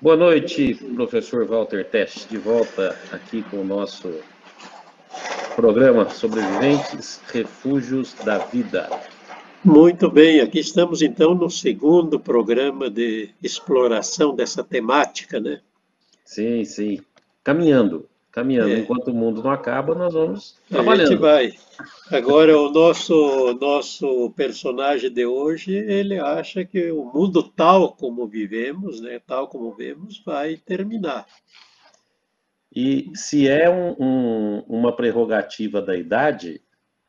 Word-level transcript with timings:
Boa 0.00 0.16
noite, 0.16 0.76
professor 0.94 1.44
Walter 1.44 1.84
Teste, 1.84 2.28
de 2.28 2.38
volta 2.38 2.96
aqui 3.10 3.42
com 3.42 3.56
o 3.56 3.64
nosso 3.64 4.08
programa 5.56 6.08
Sobreviventes, 6.08 7.20
Refúgios 7.32 8.14
da 8.24 8.38
Vida. 8.38 8.88
Muito 9.64 10.08
bem, 10.08 10.40
aqui 10.40 10.60
estamos 10.60 11.02
então 11.02 11.34
no 11.34 11.50
segundo 11.50 12.20
programa 12.20 12.88
de 12.88 13.30
exploração 13.42 14.36
dessa 14.36 14.62
temática, 14.62 15.40
né? 15.40 15.62
Sim, 16.24 16.64
sim. 16.64 17.00
Caminhando, 17.42 18.08
caminhando. 18.38 18.70
É. 18.70 18.78
Enquanto 18.78 19.08
o 19.08 19.14
mundo 19.14 19.42
não 19.42 19.50
acaba, 19.50 19.94
nós 19.94 20.14
vamos 20.14 20.56
trabalhando. 20.68 21.06
A 21.06 21.10
gente 21.10 21.20
vai. 21.20 21.52
Agora, 22.10 22.56
o 22.56 22.70
nosso, 22.70 23.58
nosso 23.60 24.30
personagem 24.36 25.10
de 25.10 25.26
hoje, 25.26 25.72
ele 25.72 26.18
acha 26.18 26.64
que 26.64 26.90
o 26.90 27.04
mundo 27.12 27.42
tal 27.42 27.92
como 27.92 28.26
vivemos, 28.26 29.00
né, 29.00 29.20
tal 29.26 29.48
como 29.48 29.74
vemos, 29.74 30.22
vai 30.24 30.56
terminar. 30.56 31.26
E 32.74 33.10
se 33.14 33.48
é 33.48 33.68
um, 33.68 33.96
um, 33.98 34.64
uma 34.68 34.94
prerrogativa 34.94 35.82
da 35.82 35.96
idade, 35.96 36.60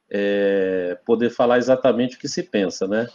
é 0.10 0.98
poder 1.06 1.30
falar 1.30 1.60
exatamente 1.60 2.16
o 2.16 2.20
que 2.20 2.28
se 2.28 2.42
pensa, 2.42 2.88
né? 2.88 3.08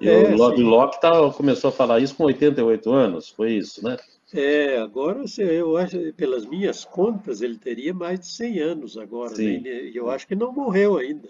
E 0.00 0.08
é, 0.08 0.16
o 0.16 0.36
Locke 0.62 1.00
tá, 1.00 1.12
começou 1.30 1.68
a 1.68 1.72
falar 1.72 2.00
isso 2.00 2.16
com 2.16 2.24
88 2.24 2.90
anos, 2.90 3.28
foi 3.28 3.52
isso, 3.52 3.84
né? 3.84 3.96
É, 4.34 4.78
agora 4.78 5.24
eu 5.38 5.76
acho, 5.76 6.12
pelas 6.14 6.46
minhas 6.46 6.84
contas, 6.84 7.42
ele 7.42 7.58
teria 7.58 7.92
mais 7.92 8.20
de 8.20 8.26
100 8.28 8.60
anos 8.60 8.96
agora, 8.96 9.36
né? 9.36 9.62
e 9.62 9.94
eu 9.94 10.10
acho 10.10 10.26
que 10.26 10.34
não 10.34 10.52
morreu 10.52 10.96
ainda. 10.96 11.28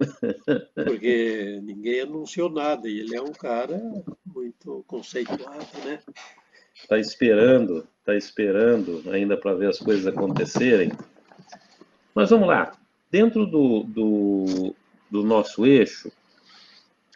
Porque 0.74 1.60
ninguém 1.62 2.00
anunciou 2.00 2.48
nada, 2.48 2.88
e 2.88 3.00
ele 3.00 3.14
é 3.14 3.20
um 3.20 3.32
cara 3.32 3.78
muito 4.24 4.82
conceituado, 4.86 5.66
né? 5.84 6.00
Está 6.74 6.98
esperando, 6.98 7.86
está 7.98 8.16
esperando 8.16 9.02
ainda 9.10 9.36
para 9.36 9.54
ver 9.54 9.68
as 9.68 9.78
coisas 9.78 10.06
acontecerem. 10.06 10.90
Mas 12.14 12.30
vamos 12.30 12.48
lá. 12.48 12.72
Dentro 13.10 13.44
do, 13.44 13.82
do, 13.82 14.74
do 15.10 15.22
nosso 15.22 15.66
eixo, 15.66 16.10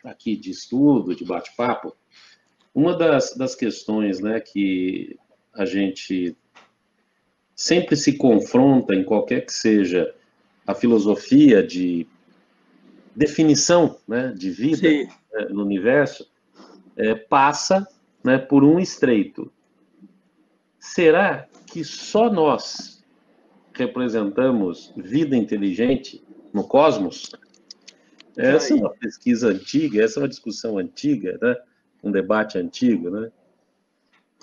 aqui 0.04 0.36
de 0.36 0.50
estudo, 0.50 1.14
de 1.14 1.24
bate-papo, 1.24 1.96
uma 2.74 2.96
das, 2.96 3.36
das 3.36 3.54
questões 3.54 4.20
né, 4.20 4.40
que 4.40 5.16
a 5.52 5.64
gente 5.64 6.36
sempre 7.54 7.96
se 7.96 8.16
confronta, 8.16 8.94
em 8.94 9.04
qualquer 9.04 9.46
que 9.46 9.52
seja 9.52 10.12
a 10.66 10.74
filosofia 10.74 11.62
de 11.62 12.06
definição 13.14 13.96
né, 14.08 14.34
de 14.36 14.50
vida 14.50 14.88
né, 15.32 15.46
no 15.50 15.62
universo, 15.62 16.28
é, 16.96 17.14
passa 17.14 17.86
né, 18.24 18.38
por 18.38 18.64
um 18.64 18.80
estreito. 18.80 19.52
Será 20.80 21.46
que 21.66 21.84
só 21.84 22.30
nós 22.30 23.04
representamos 23.72 24.92
vida 24.96 25.36
inteligente 25.36 26.24
no 26.52 26.64
cosmos? 26.64 27.30
Essa 28.36 28.74
é 28.74 28.76
uma 28.76 28.90
pesquisa 28.90 29.48
antiga, 29.48 30.02
essa 30.02 30.18
é 30.18 30.22
uma 30.22 30.28
discussão 30.28 30.76
antiga, 30.76 31.38
né? 31.40 31.56
Um 32.04 32.12
debate 32.12 32.58
antigo, 32.58 33.10
né? 33.10 33.32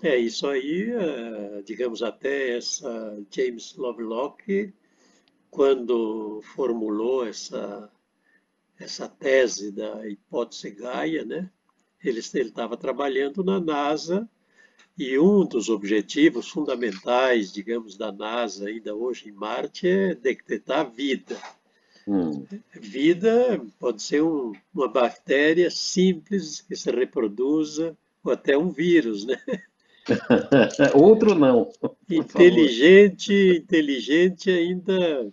É, 0.03 0.17
isso 0.17 0.47
aí, 0.47 0.89
eh, 0.89 1.61
digamos, 1.63 2.01
até 2.01 2.57
essa 2.57 3.23
James 3.29 3.75
Lovelock, 3.75 4.73
quando 5.49 6.41
formulou 6.55 7.27
essa, 7.27 7.91
essa 8.79 9.07
tese 9.07 9.71
da 9.71 10.07
hipótese 10.07 10.71
Gaia, 10.71 11.23
né? 11.23 11.51
Ele 12.03 12.19
estava 12.19 12.75
trabalhando 12.75 13.43
na 13.43 13.59
NASA 13.59 14.27
e 14.97 15.19
um 15.19 15.45
dos 15.45 15.69
objetivos 15.69 16.49
fundamentais, 16.49 17.51
digamos, 17.51 17.95
da 17.95 18.11
NASA 18.11 18.69
ainda 18.69 18.95
hoje 18.95 19.29
em 19.29 19.31
Marte 19.31 19.87
é 19.87 20.15
detectar 20.15 20.89
vida. 20.91 21.37
Hum. 22.11 22.45
Vida 22.73 23.65
pode 23.79 24.03
ser 24.03 24.21
um, 24.21 24.51
uma 24.73 24.89
bactéria 24.89 25.71
simples 25.71 26.59
que 26.59 26.75
se 26.75 26.91
reproduza, 26.91 27.97
ou 28.21 28.33
até 28.33 28.57
um 28.57 28.69
vírus, 28.69 29.25
né? 29.25 29.41
Outro 30.93 31.33
não. 31.33 31.71
Inteligente, 32.09 33.33
inteligente 33.63 34.51
ainda, 34.51 35.31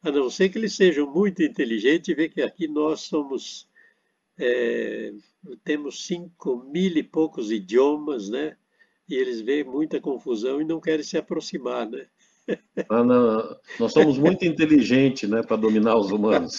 a 0.00 0.12
não 0.12 0.30
ser 0.30 0.48
que 0.48 0.58
eles 0.58 0.76
sejam 0.76 1.12
muito 1.12 1.42
inteligentes, 1.42 2.14
vê 2.14 2.28
que 2.28 2.40
aqui 2.40 2.68
nós 2.68 3.00
somos, 3.00 3.68
é, 4.38 5.12
temos 5.64 6.06
cinco 6.06 6.56
mil 6.70 6.96
e 6.96 7.02
poucos 7.02 7.50
idiomas, 7.50 8.28
né? 8.28 8.56
E 9.08 9.16
eles 9.16 9.40
veem 9.40 9.64
muita 9.64 10.00
confusão 10.00 10.60
e 10.60 10.64
não 10.64 10.80
querem 10.80 11.04
se 11.04 11.18
aproximar, 11.18 11.90
né? 11.90 12.06
Nós 13.78 13.92
somos 13.92 14.18
muito 14.18 14.44
inteligentes, 14.44 15.28
né, 15.28 15.42
para 15.42 15.56
dominar 15.56 15.96
os 15.96 16.10
humanos. 16.10 16.58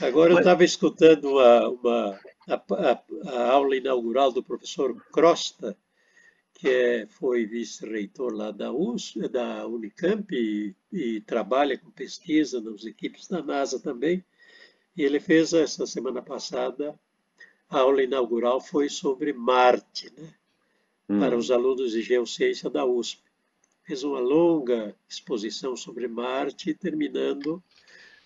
Agora 0.00 0.32
eu 0.32 0.38
estava 0.38 0.64
escutando 0.64 1.32
uma, 1.32 1.68
uma 1.68 2.20
a, 2.48 2.54
a, 2.54 3.02
a, 3.26 3.50
aula 3.50 3.76
inaugural 3.76 4.32
do 4.32 4.42
professor 4.42 4.94
Crosta, 5.12 5.76
que 6.54 6.68
é, 6.68 7.06
foi 7.06 7.46
vice-reitor 7.46 8.32
lá 8.32 8.50
da, 8.50 8.72
US, 8.72 9.14
da 9.30 9.66
Unicamp 9.66 10.34
e, 10.34 10.74
e, 10.92 11.20
trabalha 11.20 11.78
com 11.78 11.90
pesquisa 11.90 12.60
nas 12.60 12.84
equipes 12.84 13.28
da 13.28 13.42
NASA 13.42 13.78
também. 13.78 14.24
E 14.96 15.02
ele 15.02 15.20
fez 15.20 15.52
essa 15.52 15.86
semana 15.86 16.22
passada, 16.22 16.98
a 17.68 17.78
aula 17.78 18.02
inaugural 18.02 18.60
foi 18.60 18.88
sobre 18.88 19.32
Marte, 19.32 20.12
né? 20.16 20.34
Hum. 21.08 21.20
para 21.20 21.36
os 21.36 21.50
alunos 21.50 21.92
de 21.92 22.02
geociência 22.02 22.68
da 22.68 22.84
USP 22.84 23.27
fez 23.88 24.04
uma 24.04 24.20
longa 24.20 24.94
exposição 25.08 25.74
sobre 25.74 26.06
Marte, 26.06 26.74
terminando 26.74 27.62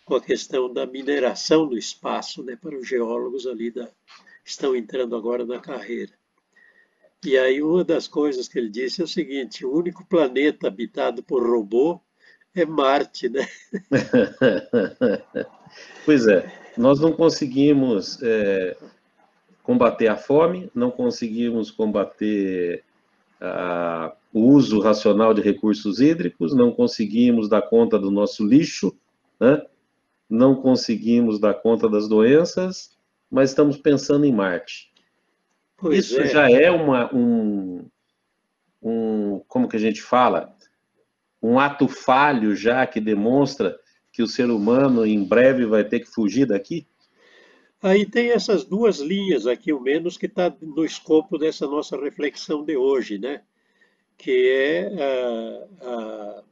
com 0.05 0.17
a 0.17 0.21
questão 0.21 0.71
da 0.71 0.85
mineração 0.85 1.69
do 1.69 1.79
espaço, 1.79 2.43
né, 2.43 2.59
para 2.61 2.77
os 2.77 2.89
geólogos 2.89 3.47
ali 3.47 3.71
da, 3.71 3.89
estão 4.45 4.75
entrando 4.75 5.15
agora 5.15 5.47
na 5.47 5.61
carreira. 5.61 6.13
E 7.25 7.39
aí 7.39 7.63
uma 7.63 7.85
das 7.85 8.09
coisas 8.09 8.49
que 8.49 8.59
ele 8.59 8.69
disse 8.69 9.01
é 9.01 9.05
o 9.05 9.09
seguinte: 9.09 9.65
o 9.65 9.73
único 9.73 10.05
planeta 10.05 10.67
habitado 10.67 11.23
por 11.23 11.49
robô 11.49 12.01
é 12.53 12.67
Marte, 12.67 13.29
né? 13.29 13.47
pois 16.05 16.27
é, 16.27 16.53
nós 16.77 16.99
não 16.99 17.13
conseguimos 17.13 18.21
é, 18.21 18.77
combater 19.63 20.09
a 20.09 20.17
fome, 20.17 20.69
não 20.75 20.91
conseguimos 20.91 21.71
combater 21.71 22.83
a 23.41 24.17
o 24.33 24.41
uso 24.41 24.81
racional 24.81 25.35
de 25.35 25.43
recursos 25.43 26.01
hídricos, 26.01 26.55
não 26.55 26.73
conseguimos 26.73 27.49
dar 27.49 27.63
conta 27.63 27.99
do 27.99 28.11
nosso 28.11 28.47
lixo, 28.47 28.97
né? 29.39 29.63
não 30.29 30.55
conseguimos 30.55 31.39
dar 31.39 31.55
conta 31.55 31.89
das 31.89 32.09
doenças, 32.09 32.97
mas 33.31 33.51
estamos 33.51 33.77
pensando 33.77 34.25
em 34.25 34.33
Marte. 34.33 34.91
Pois 35.77 35.99
Isso 35.99 36.21
é. 36.21 36.29
já 36.29 36.51
é 36.51 36.71
uma, 36.71 37.15
um, 37.15 37.85
um, 38.83 39.43
como 39.47 39.69
que 39.69 39.77
a 39.77 39.81
gente 39.81 40.01
fala, 40.01 40.57
um 41.43 41.59
ato 41.59 41.87
falho 41.87 42.57
já 42.57 42.87
que 42.87 43.01
demonstra 43.01 43.79
que 44.11 44.23
o 44.23 44.29
ser 44.29 44.49
humano 44.49 45.05
em 45.05 45.23
breve 45.23 45.67
vai 45.67 45.85
ter 45.85 46.01
que 46.01 46.09
fugir 46.09 46.47
daqui? 46.47 46.87
Aí 47.83 48.07
tem 48.07 48.31
essas 48.31 48.65
duas 48.65 49.01
linhas 49.01 49.47
aqui, 49.47 49.73
o 49.73 49.81
menos, 49.81 50.17
que 50.17 50.27
está 50.27 50.55
no 50.63 50.85
escopo 50.85 51.37
dessa 51.37 51.67
nossa 51.67 52.01
reflexão 52.01 52.65
de 52.65 52.77
hoje, 52.77 53.19
né? 53.19 53.43
Que 54.23 54.49
é 54.49 54.89
a, 55.83 56.45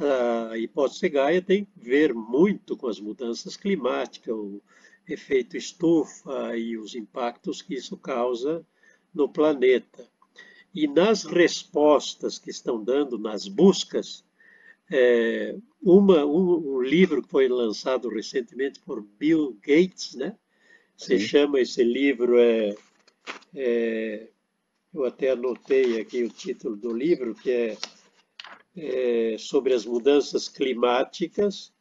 a, 0.00 0.50
a 0.52 0.58
hipótese 0.58 1.10
Gaia 1.10 1.42
tem 1.42 1.66
que 1.66 1.78
ver 1.78 2.14
muito 2.14 2.74
com 2.74 2.88
as 2.88 2.98
mudanças 2.98 3.54
climáticas, 3.54 4.34
o 4.34 4.62
efeito 5.06 5.54
estufa 5.54 6.56
e 6.56 6.78
os 6.78 6.94
impactos 6.94 7.60
que 7.60 7.74
isso 7.74 7.98
causa 7.98 8.64
no 9.12 9.28
planeta. 9.28 10.08
E 10.74 10.88
nas 10.88 11.24
respostas 11.24 12.38
que 12.38 12.48
estão 12.48 12.82
dando, 12.82 13.18
nas 13.18 13.46
buscas, 13.46 14.24
é, 14.90 15.54
uma, 15.82 16.24
um, 16.24 16.76
um, 16.76 16.80
livro 16.80 17.22
que 17.22 17.28
foi 17.28 17.46
lançado 17.46 18.08
recentemente 18.08 18.80
por 18.80 19.02
Bill 19.02 19.54
Gates, 19.60 20.14
né? 20.14 20.34
Se 20.96 21.18
Sim. 21.18 21.26
chama 21.26 21.60
esse 21.60 21.84
livro 21.84 22.38
é, 22.38 22.74
é 23.54 24.28
eu 24.92 25.04
até 25.04 25.30
anotei 25.30 26.00
aqui 26.00 26.22
o 26.24 26.30
título 26.30 26.76
do 26.76 26.92
livro, 26.92 27.34
que 27.34 27.50
é, 27.50 27.76
é 28.76 29.36
sobre 29.38 29.74
as 29.74 29.84
mudanças 29.84 30.48
climáticas, 30.48 31.72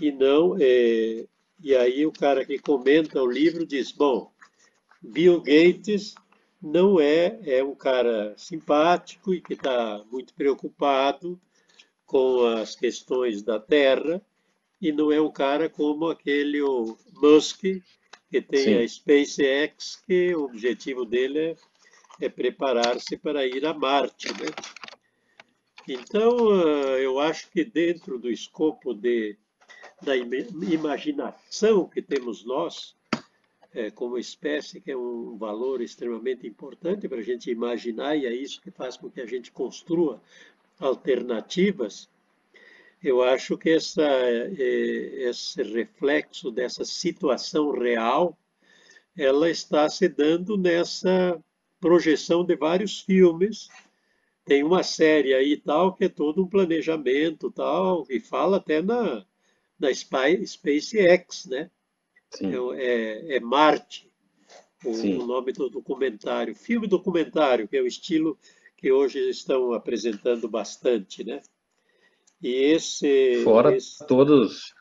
e 0.00 0.10
não. 0.10 0.56
É, 0.58 1.26
e 1.60 1.74
aí 1.74 2.04
o 2.04 2.12
cara 2.12 2.44
que 2.44 2.58
comenta 2.58 3.22
o 3.22 3.30
livro 3.30 3.66
diz: 3.66 3.92
bom, 3.92 4.32
Bill 5.02 5.40
Gates 5.40 6.14
não 6.60 6.98
é, 6.98 7.38
é 7.44 7.62
um 7.62 7.74
cara 7.74 8.34
simpático 8.38 9.34
e 9.34 9.40
que 9.40 9.52
está 9.52 10.02
muito 10.10 10.34
preocupado 10.34 11.38
com 12.06 12.44
as 12.46 12.74
questões 12.74 13.42
da 13.42 13.60
Terra, 13.60 14.20
e 14.80 14.92
não 14.92 15.12
é 15.12 15.20
um 15.20 15.30
cara 15.30 15.68
como 15.68 16.08
aquele 16.08 16.62
o 16.62 16.96
Musk, 17.14 17.60
que 18.30 18.40
tem 18.40 18.64
Sim. 18.64 18.74
a 18.76 18.88
SpaceX, 18.88 19.96
que 20.06 20.34
o 20.34 20.44
objetivo 20.44 21.04
dele 21.04 21.38
é 21.38 21.56
é 22.20 22.28
preparar-se 22.28 23.16
para 23.16 23.46
ir 23.46 23.64
a 23.66 23.74
Marte. 23.74 24.28
Né? 24.32 24.48
Então, 25.88 26.50
ah, 26.50 26.98
eu 26.98 27.18
acho 27.18 27.50
que 27.50 27.64
dentro 27.64 28.18
do 28.18 28.30
escopo 28.30 28.94
de, 28.94 29.36
da 30.00 30.16
imaginação 30.16 31.88
que 31.88 32.00
temos 32.00 32.44
nós, 32.44 32.96
é, 33.74 33.90
como 33.90 34.16
espécie, 34.16 34.80
que 34.80 34.92
é 34.92 34.96
um 34.96 35.36
valor 35.36 35.80
extremamente 35.82 36.46
importante 36.46 37.08
para 37.08 37.18
a 37.18 37.22
gente 37.22 37.50
imaginar, 37.50 38.16
e 38.16 38.26
é 38.26 38.32
isso 38.32 38.60
que 38.60 38.70
faz 38.70 38.96
com 38.96 39.10
que 39.10 39.20
a 39.20 39.26
gente 39.26 39.50
construa 39.50 40.22
alternativas, 40.78 42.08
eu 43.02 43.22
acho 43.22 43.58
que 43.58 43.70
essa, 43.70 44.02
é, 44.02 45.28
esse 45.28 45.62
reflexo 45.62 46.50
dessa 46.50 46.84
situação 46.84 47.70
real, 47.72 48.38
ela 49.16 49.50
está 49.50 49.88
se 49.90 50.08
dando 50.08 50.56
nessa 50.56 51.38
projeção 51.84 52.42
de 52.42 52.56
vários 52.56 53.00
filmes. 53.00 53.68
Tem 54.42 54.64
uma 54.64 54.82
série 54.82 55.34
aí 55.34 55.54
tal 55.54 55.94
que 55.94 56.06
é 56.06 56.08
todo 56.08 56.42
um 56.42 56.48
planejamento 56.48 57.50
tal 57.50 58.06
e 58.08 58.18
fala 58.18 58.56
até 58.56 58.80
na, 58.80 59.22
na 59.78 59.92
SpaceX, 59.92 61.44
né? 61.44 61.70
É, 62.40 62.56
é, 62.82 63.36
é, 63.36 63.40
Marte, 63.40 64.10
o, 64.82 64.92
o, 64.92 65.26
nome 65.26 65.52
do 65.52 65.68
documentário. 65.68 66.54
Filme 66.54 66.86
documentário, 66.86 67.68
que 67.68 67.76
é 67.76 67.82
o 67.82 67.86
estilo 67.86 68.38
que 68.78 68.90
hoje 68.90 69.18
estão 69.28 69.74
apresentando 69.74 70.48
bastante, 70.48 71.22
né? 71.22 71.42
E 72.42 72.48
esse... 72.48 73.42
Fora 73.44 73.76
esse... 73.76 74.06
todos 74.06 74.72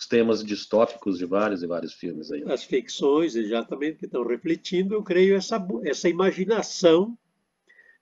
os 0.00 0.06
temas 0.06 0.42
distópicos 0.42 1.18
de 1.18 1.26
vários 1.26 1.62
e 1.62 1.66
vários 1.66 1.92
filmes 1.92 2.32
aí. 2.32 2.42
Né? 2.42 2.54
As 2.54 2.64
ficções, 2.64 3.36
exatamente, 3.36 3.98
que 3.98 4.06
estão 4.06 4.26
refletindo, 4.26 4.94
eu 4.94 5.02
creio, 5.02 5.36
essa, 5.36 5.62
essa 5.84 6.08
imaginação 6.08 7.18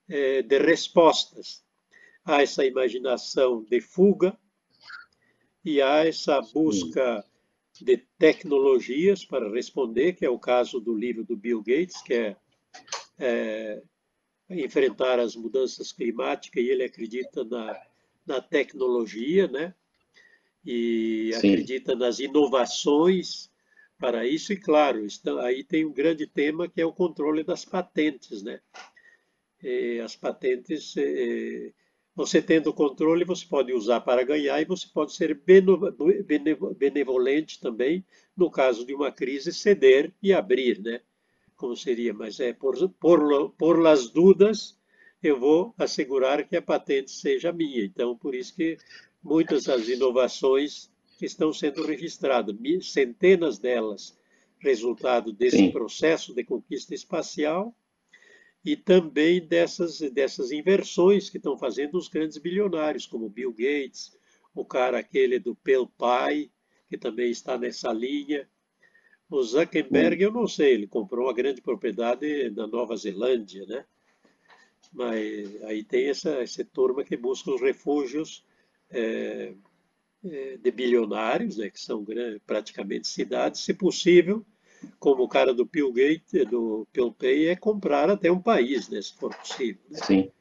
é, 0.07 0.41
de 0.41 0.57
respostas. 0.59 1.61
Há 2.23 2.41
essa 2.41 2.65
imaginação 2.65 3.65
de 3.69 3.81
fuga 3.81 4.37
e 5.63 5.81
há 5.81 6.05
essa 6.05 6.39
busca 6.53 7.21
de 7.81 7.97
tecnologias 8.17 9.25
para 9.25 9.51
responder, 9.51 10.13
que 10.13 10.25
é 10.25 10.29
o 10.29 10.39
caso 10.39 10.79
do 10.79 10.95
livro 10.95 11.25
do 11.25 11.35
Bill 11.35 11.61
Gates, 11.61 12.01
que 12.01 12.13
é, 12.13 12.35
é 13.19 13.83
enfrentar 14.49 15.19
as 15.19 15.35
mudanças 15.35 15.91
climáticas, 15.91 16.63
e 16.63 16.69
ele 16.69 16.83
acredita 16.83 17.43
na, 17.43 17.77
na 18.25 18.41
tecnologia, 18.41 19.47
né? 19.49 19.75
E 20.71 21.33
Sim. 21.33 21.53
acredita 21.53 21.95
nas 21.95 22.19
inovações 22.19 23.49
para 23.97 24.27
isso, 24.27 24.53
e 24.53 24.57
claro, 24.57 25.03
está, 25.03 25.43
aí 25.43 25.63
tem 25.63 25.83
um 25.83 25.91
grande 25.91 26.27
tema 26.27 26.69
que 26.69 26.79
é 26.79 26.85
o 26.85 26.93
controle 26.93 27.43
das 27.43 27.65
patentes, 27.65 28.43
né? 28.43 28.61
E 29.63 29.99
as 29.99 30.15
patentes 30.15 30.93
é, 30.95 31.73
você 32.15 32.39
tendo 32.39 32.71
controle, 32.71 33.25
você 33.25 33.47
pode 33.47 33.73
usar 33.73 34.01
para 34.01 34.23
ganhar 34.23 34.61
e 34.61 34.65
você 34.65 34.85
pode 34.93 35.11
ser 35.13 35.41
benevolente 36.77 37.59
também, 37.59 38.05
no 38.37 38.51
caso 38.51 38.85
de 38.85 38.93
uma 38.93 39.11
crise, 39.11 39.51
ceder 39.51 40.13
e 40.21 40.31
abrir, 40.31 40.79
né? 40.79 41.01
Como 41.55 41.75
seria, 41.75 42.13
mas 42.13 42.39
é 42.39 42.53
por, 42.53 42.77
por, 42.91 43.49
por 43.57 43.79
las 43.79 44.11
dúvidas, 44.11 44.77
eu 45.23 45.39
vou 45.39 45.73
assegurar 45.79 46.47
que 46.47 46.55
a 46.55 46.61
patente 46.61 47.09
seja 47.09 47.51
minha. 47.51 47.83
Então, 47.83 48.15
por 48.15 48.35
isso 48.35 48.55
que 48.55 48.77
muitas 49.23 49.65
das 49.65 49.87
inovações 49.87 50.91
estão 51.21 51.51
sendo 51.51 51.85
registradas, 51.85 52.55
centenas 52.81 53.57
delas, 53.57 54.17
resultado 54.59 55.31
desse 55.31 55.57
Sim. 55.57 55.71
processo 55.71 56.33
de 56.33 56.43
conquista 56.43 56.93
espacial, 56.93 57.75
e 58.63 58.75
também 58.75 59.45
dessas, 59.45 59.99
dessas 60.11 60.51
inversões 60.51 61.29
que 61.29 61.37
estão 61.37 61.57
fazendo 61.57 61.97
os 61.97 62.07
grandes 62.09 62.37
bilionários, 62.37 63.05
como 63.05 63.29
Bill 63.29 63.51
Gates, 63.51 64.17
o 64.53 64.65
cara 64.65 64.99
aquele 64.99 65.39
do 65.39 65.55
PayPal, 65.55 66.49
que 66.87 66.97
também 66.97 67.31
está 67.31 67.57
nessa 67.57 67.93
linha. 67.93 68.49
O 69.29 69.41
Zuckerberg, 69.41 70.21
eu 70.21 70.31
não 70.31 70.47
sei, 70.47 70.73
ele 70.73 70.87
comprou 70.87 71.27
uma 71.27 71.33
grande 71.33 71.61
propriedade 71.61 72.49
na 72.49 72.67
Nova 72.67 72.97
Zelândia, 72.97 73.65
né? 73.65 73.85
Mas 74.91 75.63
aí 75.63 75.83
tem 75.83 76.09
essa, 76.09 76.31
essa 76.41 76.65
turma 76.65 77.03
que 77.03 77.15
busca 77.15 77.51
os 77.51 77.61
refúgios 77.61 78.43
é, 78.91 79.53
é, 80.25 80.57
de 80.57 80.71
bilionários, 80.71 81.57
né, 81.57 81.69
que 81.69 81.79
são 81.79 82.05
praticamente 82.45 83.07
cidades, 83.07 83.61
se 83.61 83.73
possível, 83.73 84.45
como 84.99 85.23
o 85.23 85.29
cara 85.29 85.53
do 85.53 85.65
Bill 85.65 85.91
Gates, 85.91 86.47
do 86.49 86.87
Bill 86.93 87.11
Pay, 87.11 87.47
é 87.49 87.55
comprar 87.55 88.09
até 88.09 88.31
um 88.31 88.41
país, 88.41 88.89
né, 88.89 89.01
se 89.01 89.13
for 89.13 89.35
possível. 89.35 89.81
Né? 89.89 89.99
Sim. 90.03 90.31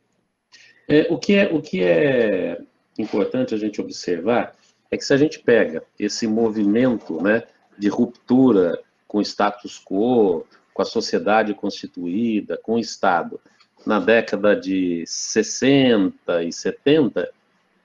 É, 0.88 1.06
o, 1.12 1.18
que 1.18 1.34
é, 1.34 1.52
o 1.52 1.60
que 1.60 1.82
é 1.82 2.60
importante 2.98 3.54
a 3.54 3.58
gente 3.58 3.80
observar 3.80 4.56
é 4.90 4.96
que 4.96 5.04
se 5.04 5.12
a 5.12 5.16
gente 5.16 5.38
pega 5.40 5.82
esse 5.98 6.26
movimento 6.26 7.22
né, 7.22 7.42
de 7.78 7.88
ruptura 7.88 8.80
com 9.06 9.18
o 9.18 9.22
status 9.22 9.82
quo, 9.84 10.46
com 10.72 10.82
a 10.82 10.84
sociedade 10.84 11.54
constituída, 11.54 12.58
com 12.62 12.74
o 12.74 12.78
Estado, 12.78 13.40
na 13.86 14.00
década 14.00 14.56
de 14.56 15.04
60 15.06 16.42
e 16.42 16.52
70, 16.52 17.30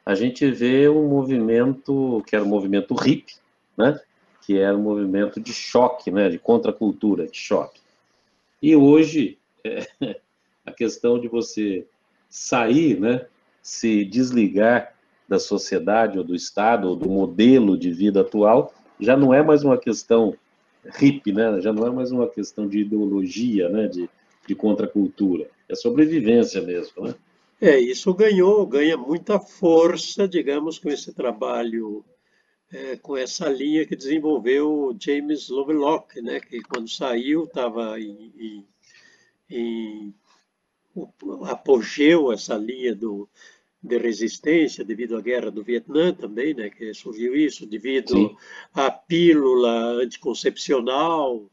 a 0.05 0.15
gente 0.15 0.49
vê 0.51 0.89
um 0.89 1.07
movimento 1.07 2.23
que 2.27 2.35
era 2.35 2.43
o 2.43 2.47
movimento 2.47 2.93
hippie, 2.93 3.35
né? 3.77 3.99
que 4.45 4.57
era 4.57 4.75
um 4.75 4.81
movimento 4.81 5.39
de 5.39 5.53
choque, 5.53 6.11
né, 6.11 6.29
de 6.29 6.37
contracultura, 6.37 7.27
de 7.27 7.37
choque. 7.37 7.79
E 8.61 8.75
hoje, 8.75 9.37
é, 9.63 9.87
a 10.65 10.71
questão 10.71 11.19
de 11.19 11.27
você 11.27 11.85
sair, 12.29 12.99
né, 12.99 13.25
se 13.61 14.03
desligar 14.03 14.93
da 15.27 15.39
sociedade 15.39 16.17
ou 16.17 16.23
do 16.23 16.35
Estado 16.35 16.89
ou 16.89 16.95
do 16.95 17.09
modelo 17.09 17.77
de 17.77 17.91
vida 17.91 18.21
atual, 18.21 18.73
já 18.99 19.15
não 19.15 19.33
é 19.33 19.41
mais 19.41 19.63
uma 19.63 19.77
questão 19.77 20.35
hippie, 20.97 21.31
né, 21.31 21.61
já 21.61 21.71
não 21.71 21.87
é 21.87 21.91
mais 21.91 22.11
uma 22.11 22.27
questão 22.27 22.67
de 22.67 22.79
ideologia, 22.79 23.69
né, 23.69 23.87
de, 23.87 24.09
de 24.45 24.55
contracultura, 24.55 25.49
é 25.69 25.75
sobrevivência 25.75 26.61
mesmo, 26.61 27.03
né? 27.03 27.15
É, 27.61 27.79
isso 27.79 28.13
ganhou, 28.13 28.65
ganha 28.65 28.97
muita 28.97 29.39
força, 29.39 30.27
digamos, 30.27 30.77
com 30.79 30.89
esse 30.89 31.13
trabalho 31.13 32.03
é, 32.73 32.97
com 32.97 33.15
essa 33.15 33.47
linha 33.47 33.85
que 33.85 33.95
desenvolveu 33.95 34.95
James 34.99 35.47
Lovelock, 35.49 36.19
né, 36.21 36.39
que 36.39 36.59
quando 36.61 36.89
saiu 36.89 37.43
estava 37.43 37.99
em, 37.99 38.33
em, 38.37 38.67
em 39.49 40.13
apogeu 41.45 42.31
essa 42.31 42.55
linha 42.55 42.95
do, 42.95 43.29
de 43.81 43.97
resistência 43.97 44.83
devido 44.83 45.15
à 45.15 45.21
guerra 45.21 45.51
do 45.51 45.63
Vietnã 45.63 46.13
também, 46.13 46.55
né, 46.55 46.69
que 46.69 46.93
surgiu 46.93 47.35
isso, 47.35 47.65
devido 47.65 48.15
Sim. 48.15 48.35
à 48.73 48.89
pílula 48.89 50.01
anticoncepcional, 50.01 51.47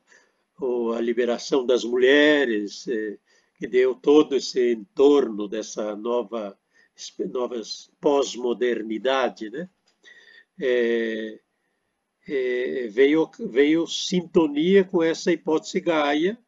ou 0.58 0.92
a 0.92 1.00
liberação 1.00 1.64
das 1.64 1.84
mulheres, 1.84 2.86
é, 2.88 3.18
que 3.60 3.66
deu 3.66 3.94
todo 3.94 4.34
esse 4.34 4.72
entorno 4.72 5.46
dessa 5.46 5.94
nova 5.94 6.58
novas 7.30 7.90
pós-modernidade, 8.00 9.50
né? 9.50 9.68
é, 10.58 11.40
é, 12.26 12.88
veio, 12.88 13.30
veio 13.38 13.86
sintonia 13.86 14.82
com 14.82 15.02
essa 15.02 15.30
hipótese 15.30 15.80
Gaia, 15.80 16.38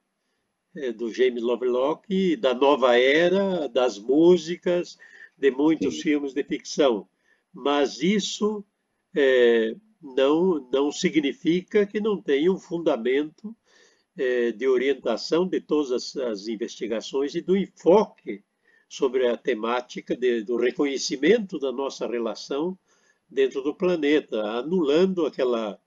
é, 0.75 0.91
do 0.91 1.13
James 1.13 1.43
Lovelock, 1.43 2.37
da 2.37 2.55
nova 2.55 2.99
era, 2.99 3.69
das 3.69 3.99
músicas, 3.99 4.99
de 5.37 5.51
muitos 5.51 5.97
Sim. 5.97 6.03
filmes 6.03 6.33
de 6.33 6.43
ficção. 6.45 7.07
Mas 7.53 8.03
isso 8.03 8.65
é, 9.15 9.77
não, 10.01 10.67
não 10.73 10.91
significa 10.91 11.87
que 11.87 12.01
não 12.01 12.21
tenha 12.21 12.51
um 12.51 12.59
fundamento 12.59 13.55
de 14.15 14.69
orientação 14.69 15.47
de 15.47 15.61
todas 15.61 15.91
as, 15.91 16.17
as, 16.17 16.47
investigações 16.47 17.35
e 17.35 17.41
do 17.41 17.57
enfoque 17.57 18.45
sobre 18.89 19.27
a 19.27 19.37
temática 19.39 20.15
de, 20.15 20.43
do 20.43 20.57
reconhecimento 20.57 21.59
da 21.59 21.73
nossa 21.73 22.07
relação 22.07 22.79
dentro 23.29 23.63
do 23.63 23.75
planeta, 23.75 24.43
anulando 24.43 25.25
aquela 25.25 25.81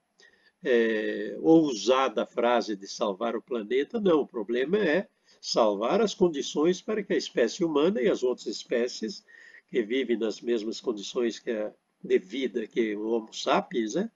é, 0.64 1.38
ousada 1.40 2.26
frase 2.26 2.76
de 2.76 2.88
salvar 2.88 3.36
o 3.36 3.42
planeta. 3.42 4.00
Não, 4.00 4.22
o 4.22 4.28
problema 4.28 4.78
é 4.80 5.08
salvar 5.40 6.02
as 6.02 6.16
condições 6.16 6.82
para 6.82 7.04
que 7.04 7.14
a 7.14 7.18
espécie 7.18 7.64
humana 7.64 8.02
e 8.02 8.10
as 8.10 8.24
outras 8.24 8.48
espécies 8.48 9.24
que 9.68 9.84
vivem 9.84 10.18
nas 10.18 10.42
mesmas 10.42 10.82
condições 10.82 11.38
que 11.38 11.52
a, 11.52 11.72
de 12.04 12.18
vida 12.18 12.66
que 12.66 12.96
o 12.96 13.10
Homo 13.10 13.32
sapiens 13.32 13.94
né, 13.94 14.10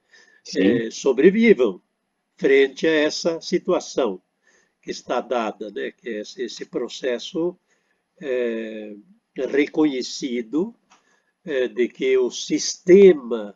é, 0.56 0.90
sobrevivam 0.90 1.80
frente 2.40 2.86
a 2.86 2.90
essa 2.90 3.38
situação 3.38 4.18
que 4.80 4.90
está 4.90 5.20
dada, 5.20 5.70
né, 5.70 5.90
que 5.90 6.08
é 6.08 6.20
esse 6.20 6.64
processo 6.64 7.54
é, 8.18 8.96
reconhecido 9.36 10.74
é, 11.44 11.68
de 11.68 11.86
que 11.86 12.16
o 12.16 12.30
sistema 12.30 13.54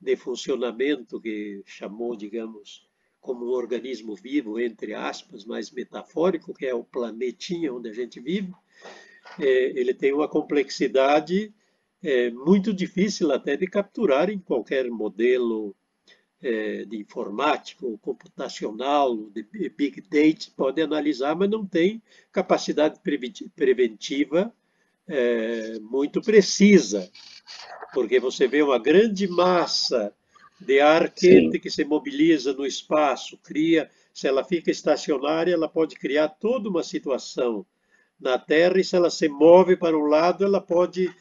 de 0.00 0.16
funcionamento 0.16 1.20
que 1.20 1.62
chamou, 1.66 2.16
digamos, 2.16 2.88
como 3.20 3.44
um 3.44 3.52
organismo 3.52 4.16
vivo, 4.16 4.58
entre 4.58 4.94
aspas, 4.94 5.44
mais 5.44 5.70
metafórico, 5.70 6.54
que 6.54 6.64
é 6.64 6.74
o 6.74 6.82
planetinha 6.82 7.74
onde 7.74 7.90
a 7.90 7.92
gente 7.92 8.20
vive, 8.20 8.54
é, 9.38 9.78
ele 9.78 9.92
tem 9.92 10.14
uma 10.14 10.28
complexidade 10.28 11.52
é, 12.02 12.30
muito 12.30 12.72
difícil 12.72 13.30
até 13.32 13.54
de 13.54 13.66
capturar 13.66 14.30
em 14.30 14.38
qualquer 14.38 14.90
modelo 14.90 15.76
de 16.84 16.98
informática, 16.98 17.86
ou 17.86 17.96
computacional, 17.96 19.16
de 19.30 19.42
big 19.70 20.02
data, 20.02 20.52
pode 20.54 20.82
analisar, 20.82 21.34
mas 21.34 21.48
não 21.48 21.64
tem 21.64 22.02
capacidade 22.30 23.00
preventiva 23.56 24.52
é, 25.06 25.78
muito 25.80 26.20
precisa, 26.20 27.10
porque 27.92 28.18
você 28.18 28.46
vê 28.46 28.62
uma 28.62 28.78
grande 28.78 29.28
massa 29.28 30.12
de 30.60 30.80
ar 30.80 31.10
quente 31.10 31.52
Sim. 31.52 31.60
que 31.60 31.70
se 31.70 31.84
mobiliza 31.84 32.52
no 32.52 32.64
espaço, 32.64 33.38
cria, 33.42 33.90
se 34.12 34.26
ela 34.26 34.44
fica 34.44 34.70
estacionária, 34.70 35.52
ela 35.52 35.68
pode 35.68 35.96
criar 35.96 36.28
toda 36.28 36.68
uma 36.68 36.82
situação 36.82 37.66
na 38.18 38.38
Terra, 38.38 38.78
e 38.78 38.84
se 38.84 38.96
ela 38.96 39.10
se 39.10 39.28
move 39.28 39.76
para 39.76 39.96
um 39.96 40.06
lado, 40.06 40.44
ela 40.44 40.60
pode 40.60 41.12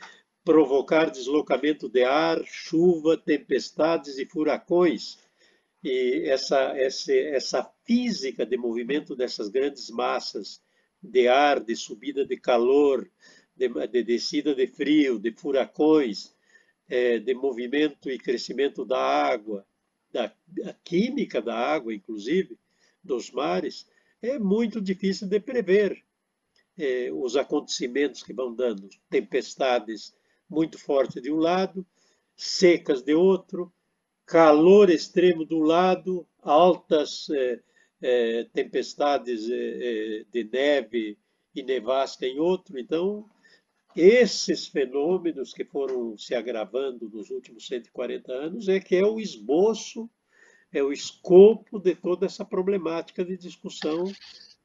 provocar 0.44 1.10
deslocamento 1.10 1.88
de 1.88 2.04
ar, 2.04 2.44
chuva, 2.46 3.18
tempestades 3.18 4.18
e 4.18 4.26
furacões. 4.26 5.18
E 5.84 6.24
essa, 6.26 6.78
essa, 6.78 7.14
essa 7.14 7.74
física 7.86 8.46
de 8.46 8.58
movimento 8.58 9.16
dessas 9.16 9.50
grandes 9.50 9.90
massas 9.90 10.62
de 11.02 11.28
ar, 11.28 11.60
de 11.60 11.76
subida 11.76 12.26
de 12.26 12.38
calor, 12.38 13.10
de, 13.56 13.70
de 13.88 14.04
descida 14.04 14.56
de 14.56 14.68
frio, 14.68 15.20
de 15.20 15.32
furacões, 15.32 16.34
é, 16.90 17.20
de 17.20 17.34
movimento 17.34 18.10
e 18.10 18.18
crescimento 18.18 18.86
da 18.86 19.00
água, 19.00 19.66
da, 20.12 20.34
da 20.48 20.74
química 20.84 21.42
da 21.42 21.56
água, 21.56 21.94
inclusive, 21.94 22.58
dos 23.04 23.32
mares, 23.32 23.88
é 24.22 24.40
muito 24.40 24.80
difícil 24.80 25.28
de 25.28 25.40
prever 25.40 26.02
é, 26.78 27.10
os 27.12 27.36
acontecimentos 27.36 28.24
que 28.24 28.34
vão 28.34 28.54
dando, 28.54 28.90
tempestades 29.10 30.16
muito 30.54 30.78
fortes 30.78 31.22
de 31.22 31.32
um 31.32 31.38
lado, 31.38 31.86
secas 32.36 33.02
de 33.02 33.14
outro, 33.14 33.74
calor 34.26 34.90
extremo 34.90 35.46
um 35.52 35.64
lado, 35.64 36.26
altas 36.42 37.28
é, 37.32 37.60
é, 38.02 38.44
tempestades 38.54 39.50
é, 39.50 40.26
de 40.32 40.44
neve 40.44 41.18
e 41.56 41.64
nevasca 41.64 42.26
em 42.26 42.40
outro. 42.40 42.80
Então, 42.80 43.30
esses 43.96 44.68
fenômenos 44.68 45.54
que 45.54 45.66
foram 45.66 46.18
se 46.18 46.34
agravando 46.34 47.10
nos 47.10 47.30
últimos 47.30 47.68
140 47.68 48.32
anos 48.32 48.68
é 48.68 48.80
que 48.80 48.96
é 48.96 49.06
o 49.06 49.20
esboço, 49.20 50.10
é 50.72 50.82
o 50.82 50.92
escopo 50.92 51.80
de 51.80 51.96
toda 51.96 52.26
essa 52.26 52.44
problemática 52.44 53.24
de 53.24 53.38
discussão 53.38 54.12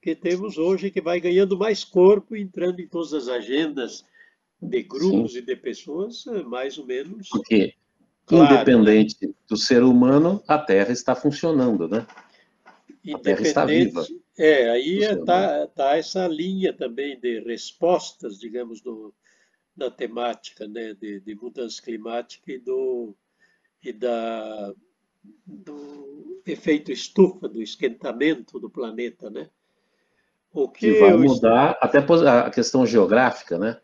que 0.01 0.15
temos 0.15 0.57
hoje, 0.57 0.91
que 0.91 1.01
vai 1.01 1.21
ganhando 1.21 1.59
mais 1.59 1.85
corpo, 1.85 2.37
entrando 2.37 2.81
em 2.81 2.89
todas 2.89 3.13
as 3.13 3.29
agendas 3.29 4.05
de 4.61 4.83
grupos 4.83 5.33
Sim. 5.33 5.39
e 5.39 5.43
de 5.43 5.57
pessoas, 5.57 6.25
mais 6.47 6.79
ou 6.79 6.87
menos. 6.87 7.29
Porque, 7.29 7.75
claro, 8.27 8.55
independente 8.55 9.27
né? 9.27 9.33
do 9.49 9.57
ser 9.57 9.83
humano, 9.83 10.43
a 10.47 10.59
Terra 10.59 10.93
está 10.93 11.15
funcionando, 11.15 11.89
né? 11.89 12.07
A 13.15 13.19
Terra 13.19 13.43
está 13.43 13.65
viva. 13.65 14.07
É, 14.37 14.71
aí 14.71 14.99
está 15.03 15.67
tá 15.69 15.97
essa 15.97 16.27
linha 16.29 16.73
também 16.73 17.19
de 17.19 17.41
respostas, 17.41 18.39
digamos, 18.39 18.81
do, 18.81 19.15
da 19.75 19.91
temática 19.91 20.67
né, 20.67 20.95
de, 20.95 21.21
de 21.21 21.35
mudança 21.35 21.81
climática 21.81 22.53
e, 22.53 22.59
do, 22.59 23.15
e 23.83 23.93
da, 23.93 24.75
do 25.47 26.43
efeito 26.47 26.93
estufa, 26.93 27.49
do 27.49 27.63
esquentamento 27.63 28.59
do 28.59 28.69
planeta, 28.69 29.31
né? 29.31 29.49
O 30.53 30.69
que, 30.69 30.93
que 30.93 31.01
vai 31.01 31.17
mudar 31.17 31.79
até 31.81 31.99
a 31.99 32.51
questão 32.51 32.87
geográfica, 32.87 33.59
né? 33.59 33.81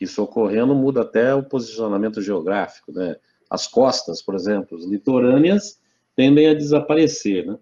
Isso 0.00 0.22
ocorrendo 0.22 0.74
muda 0.74 1.02
até 1.02 1.34
o 1.34 1.42
posicionamento 1.42 2.20
geográfico, 2.20 2.92
né? 2.92 3.16
As 3.48 3.66
costas, 3.66 4.20
por 4.20 4.34
exemplo, 4.34 4.76
as 4.76 4.84
litorâneas 4.84 5.80
tendem 6.16 6.48
a 6.48 6.54
desaparecer, 6.54 7.46
né? 7.46 7.58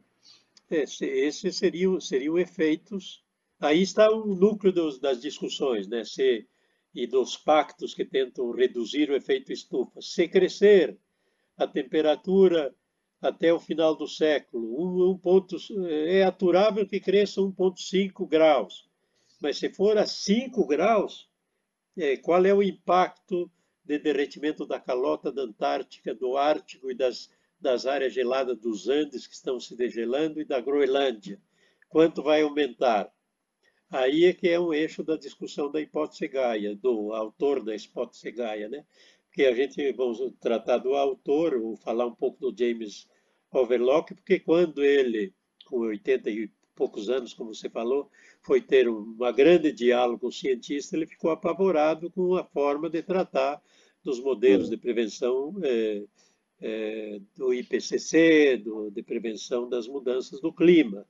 Esses 0.70 1.56
seriam, 1.56 2.00
seriam 2.00 2.38
efeitos. 2.38 3.22
Aí 3.60 3.82
está 3.82 4.10
o 4.10 4.34
núcleo 4.34 4.72
dos, 4.72 4.98
das 4.98 5.20
discussões, 5.20 5.86
né? 5.86 6.04
Se, 6.04 6.46
e 6.94 7.06
dos 7.06 7.36
pactos 7.36 7.94
que 7.94 8.04
tentam 8.04 8.50
reduzir 8.52 9.10
o 9.10 9.16
efeito 9.16 9.52
estufa. 9.52 10.00
Se 10.00 10.28
crescer 10.28 10.96
a 11.56 11.66
temperatura 11.66 12.74
até 13.20 13.52
o 13.52 13.60
final 13.60 13.94
do 13.94 14.08
século, 14.08 14.82
um, 14.82 15.10
um 15.10 15.18
ponto, 15.18 15.56
é 15.86 16.24
aturável 16.24 16.86
que 16.86 17.00
cresça 17.00 17.40
1,5 17.40 18.26
graus. 18.26 18.88
Mas 19.40 19.58
se 19.58 19.70
for 19.70 19.96
a 19.96 20.06
5 20.06 20.66
graus, 20.66 21.28
é, 21.96 22.16
qual 22.16 22.44
é 22.44 22.54
o 22.54 22.62
impacto 22.62 23.50
de 23.84 23.98
derretimento 23.98 24.66
da 24.66 24.80
calota 24.80 25.32
da 25.32 25.42
Antártica, 25.42 26.14
do 26.14 26.36
Ártico 26.36 26.90
e 26.90 26.94
das 26.94 27.28
das 27.62 27.86
áreas 27.86 28.12
geladas 28.12 28.58
dos 28.58 28.88
Andes 28.88 29.24
que 29.24 29.34
estão 29.34 29.60
se 29.60 29.76
degelando 29.76 30.40
e 30.40 30.44
da 30.44 30.60
Groenlândia. 30.60 31.40
Quanto 31.88 32.20
vai 32.20 32.42
aumentar? 32.42 33.08
Aí 33.88 34.24
é 34.24 34.32
que 34.32 34.48
é 34.48 34.58
um 34.58 34.74
eixo 34.74 35.04
da 35.04 35.16
discussão 35.16 35.70
da 35.70 35.80
hipótese 35.80 36.26
Gaia, 36.26 36.74
do 36.74 37.12
autor 37.12 37.62
da 37.62 37.74
hipótese 37.74 38.32
Gaia, 38.32 38.68
né? 38.68 38.84
Porque 39.28 39.44
a 39.44 39.54
gente 39.54 39.92
vamos 39.92 40.18
tratar 40.40 40.78
do 40.78 40.96
autor, 40.96 41.54
ou 41.54 41.76
falar 41.76 42.06
um 42.06 42.14
pouco 42.14 42.40
do 42.40 42.58
James 42.58 43.06
Overlock, 43.52 44.12
porque 44.14 44.40
quando 44.40 44.82
ele, 44.82 45.32
com 45.64 45.78
80 45.78 46.30
e 46.30 46.50
poucos 46.74 47.08
anos, 47.08 47.34
como 47.34 47.54
você 47.54 47.68
falou, 47.68 48.10
foi 48.40 48.60
ter 48.60 48.88
uma 48.88 49.30
grande 49.32 49.72
diálogo 49.72 50.20
com 50.20 50.26
o 50.28 50.32
cientista, 50.32 50.96
ele 50.96 51.06
ficou 51.06 51.30
apavorado 51.30 52.10
com 52.10 52.34
a 52.36 52.44
forma 52.44 52.88
de 52.88 53.02
tratar 53.02 53.62
dos 54.02 54.18
modelos 54.20 54.68
de 54.68 54.76
prevenção 54.76 55.54
eh, 55.62 56.02
é, 56.62 57.20
do 57.36 57.52
IPCC, 57.52 58.56
do, 58.56 58.90
de 58.90 59.02
prevenção 59.02 59.68
das 59.68 59.88
mudanças 59.88 60.40
do 60.40 60.52
clima. 60.52 61.06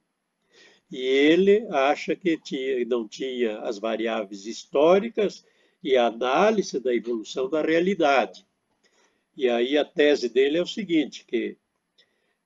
E 0.90 0.99
ele 0.99 1.66
acha 1.71 2.16
que 2.16 2.38
tinha, 2.38 2.85
não 2.87 3.07
tinha 3.07 3.61
as 3.61 3.78
variáveis 3.78 4.47
históricas 4.47 5.45
e 5.83 5.97
a 5.97 6.07
análise 6.07 6.81
da 6.81 6.95
evolução 6.95 7.49
da 7.49 7.62
realidade. 7.62 8.47
E 9.37 9.49
aí 9.49 9.76
a 9.76 9.85
tese 9.85 10.28
dele 10.28 10.59
é 10.59 10.62
o 10.62 10.66
seguinte, 10.66 11.25
que 11.26 11.57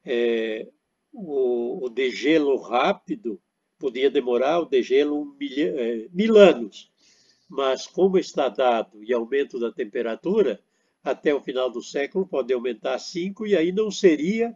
é, 0.05 0.69
o, 1.17 1.87
o 1.87 1.89
degelo 1.89 2.57
rápido 2.57 3.41
podia 3.79 4.11
demorar 4.11 4.61
o 4.61 4.67
degelo 4.67 5.23
um 5.23 5.37
mil, 5.37 5.51
é, 5.57 6.07
mil 6.13 6.37
anos, 6.37 6.91
mas 7.49 7.87
como 7.87 8.19
está 8.19 8.49
dado 8.49 9.03
e 9.03 9.13
aumento 9.15 9.59
da 9.59 9.73
temperatura, 9.73 10.61
até 11.03 11.35
o 11.35 11.41
final 11.41 11.71
do 11.71 11.83
século 11.83 12.27
pode 12.27 12.53
aumentar 12.53 12.99
5 12.99 13.47
e 13.47 13.57
aí 13.57 13.73
não 13.73 13.91
seria 13.91 14.55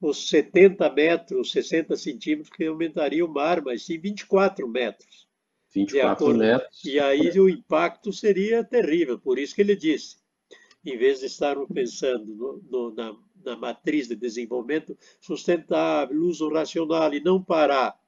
os 0.00 0.28
70 0.28 0.88
metros, 0.90 1.50
60 1.52 1.96
centímetros 1.96 2.54
que 2.54 2.64
aumentaria 2.64 3.24
o 3.24 3.32
mar, 3.32 3.62
mas 3.62 3.84
sim 3.84 3.98
24 3.98 4.66
metros. 4.68 5.26
24 5.74 6.34
metros. 6.34 6.84
E 6.84 6.98
aí 6.98 7.38
o 7.38 7.48
impacto 7.48 8.12
seria 8.12 8.64
terrível. 8.64 9.18
Por 9.18 9.38
isso 9.38 9.54
que 9.54 9.62
ele 9.62 9.76
disse, 9.76 10.16
em 10.84 10.96
vez 10.96 11.20
de 11.20 11.26
estarmos 11.26 11.68
pensando 11.72 12.34
no, 12.34 12.62
no, 12.70 12.94
na, 12.94 13.16
na 13.46 13.56
matriz 13.56 14.08
de 14.08 14.16
desenvolvimento 14.16 14.98
sustentável, 15.20 16.20
uso 16.22 16.48
racional 16.48 17.14
e 17.14 17.20
não 17.20 17.42
parar 17.42 17.98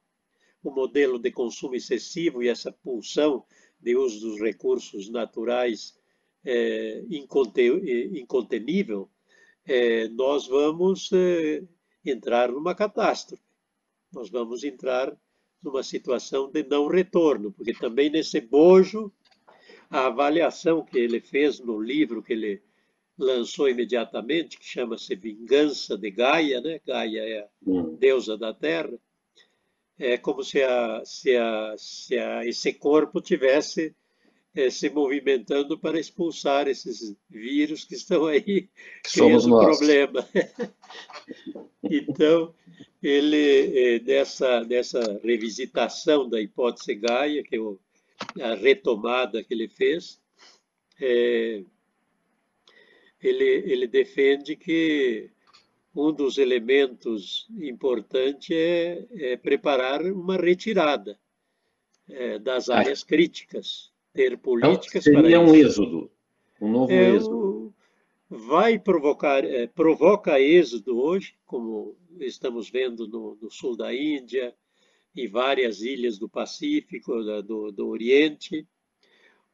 o 0.61 0.69
modelo 0.69 1.17
de 1.17 1.31
consumo 1.31 1.75
excessivo 1.75 2.43
e 2.43 2.49
essa 2.49 2.71
pulsão 2.71 3.45
de 3.79 3.95
uso 3.95 4.27
dos 4.27 4.41
recursos 4.41 5.09
naturais 5.09 5.97
é, 6.43 7.05
incontenível, 7.09 9.09
é, 9.65 10.09
nós 10.09 10.47
vamos 10.47 11.09
é, 11.13 11.63
entrar 12.05 12.51
numa 12.51 12.75
catástrofe. 12.75 13.41
Nós 14.11 14.29
vamos 14.29 14.65
entrar 14.65 15.15
numa 15.63 15.83
situação 15.83 16.51
de 16.51 16.63
não 16.63 16.87
retorno, 16.87 17.51
porque 17.51 17.73
também 17.73 18.09
nesse 18.09 18.41
bojo, 18.41 19.11
a 19.89 20.07
avaliação 20.07 20.83
que 20.83 20.97
ele 20.97 21.21
fez 21.21 21.59
no 21.59 21.79
livro 21.79 22.21
que 22.21 22.33
ele 22.33 22.61
lançou 23.19 23.69
imediatamente, 23.69 24.57
que 24.57 24.65
chama-se 24.65 25.13
Vingança 25.15 25.97
de 25.97 26.09
Gaia, 26.09 26.61
né? 26.61 26.79
Gaia 26.85 27.19
é 27.19 27.39
a 27.41 27.47
hum. 27.67 27.95
deusa 27.95 28.37
da 28.37 28.53
Terra, 28.53 28.97
é 29.99 30.17
como 30.17 30.43
se, 30.43 30.63
a, 30.63 31.01
se, 31.03 31.35
a, 31.35 31.75
se 31.77 32.17
a, 32.17 32.45
esse 32.45 32.71
corpo 32.71 33.19
tivesse 33.19 33.93
é, 34.55 34.69
se 34.69 34.89
movimentando 34.89 35.77
para 35.77 35.99
expulsar 35.99 36.67
esses 36.69 37.15
vírus 37.29 37.83
que 37.83 37.95
estão 37.95 38.25
aí 38.25 38.69
Somos 39.05 39.43
criando 39.43 39.47
nós. 39.49 39.77
problema. 39.77 40.27
então, 41.83 42.55
ele, 43.03 43.99
dessa, 43.99 44.63
dessa 44.63 45.19
revisitação 45.21 46.29
da 46.29 46.39
hipótese 46.39 46.95
Gaia, 46.95 47.43
que 47.43 47.57
é 47.57 48.43
a 48.43 48.55
retomada 48.55 49.43
que 49.43 49.53
ele 49.53 49.67
fez, 49.67 50.19
é, 50.99 51.63
ele, 53.21 53.43
ele 53.43 53.87
defende 53.87 54.55
que 54.55 55.29
um 55.95 56.13
dos 56.13 56.37
elementos 56.37 57.47
importantes 57.57 58.49
é, 58.51 59.05
é 59.11 59.37
preparar 59.37 60.01
uma 60.03 60.37
retirada 60.37 61.19
é, 62.07 62.39
das 62.39 62.69
ah. 62.69 62.77
áreas 62.77 63.03
críticas, 63.03 63.91
ter 64.13 64.37
políticas 64.37 65.05
então, 65.05 65.21
seria 65.21 65.39
um 65.39 65.53
êxodo, 65.53 66.11
um 66.61 66.71
novo 66.71 66.91
é, 66.91 67.15
êxodo. 67.15 67.73
Vai 68.29 68.77
provocar, 68.77 69.43
é, 69.43 69.65
provoca 69.67 70.39
êxodo 70.39 70.99
hoje, 70.99 71.33
como 71.45 71.95
estamos 72.19 72.69
vendo 72.69 73.07
no, 73.07 73.37
no, 73.41 73.49
sul 73.49 73.75
da 73.75 73.93
Índia 73.93 74.53
e 75.15 75.27
várias 75.27 75.81
ilhas 75.81 76.19
do 76.19 76.29
Pacífico, 76.29 77.23
do, 77.41 77.71
do, 77.71 77.87
Oriente, 77.87 78.67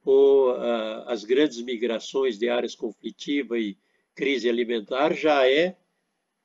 ou 0.06 0.52
ah, 0.52 1.06
as 1.08 1.24
grandes 1.24 1.62
migrações 1.62 2.38
de 2.38 2.48
áreas 2.48 2.76
conflitivas 2.76 3.60
e 3.60 3.78
crise 4.14 4.48
alimentar 4.48 5.14
já 5.14 5.50
é 5.50 5.76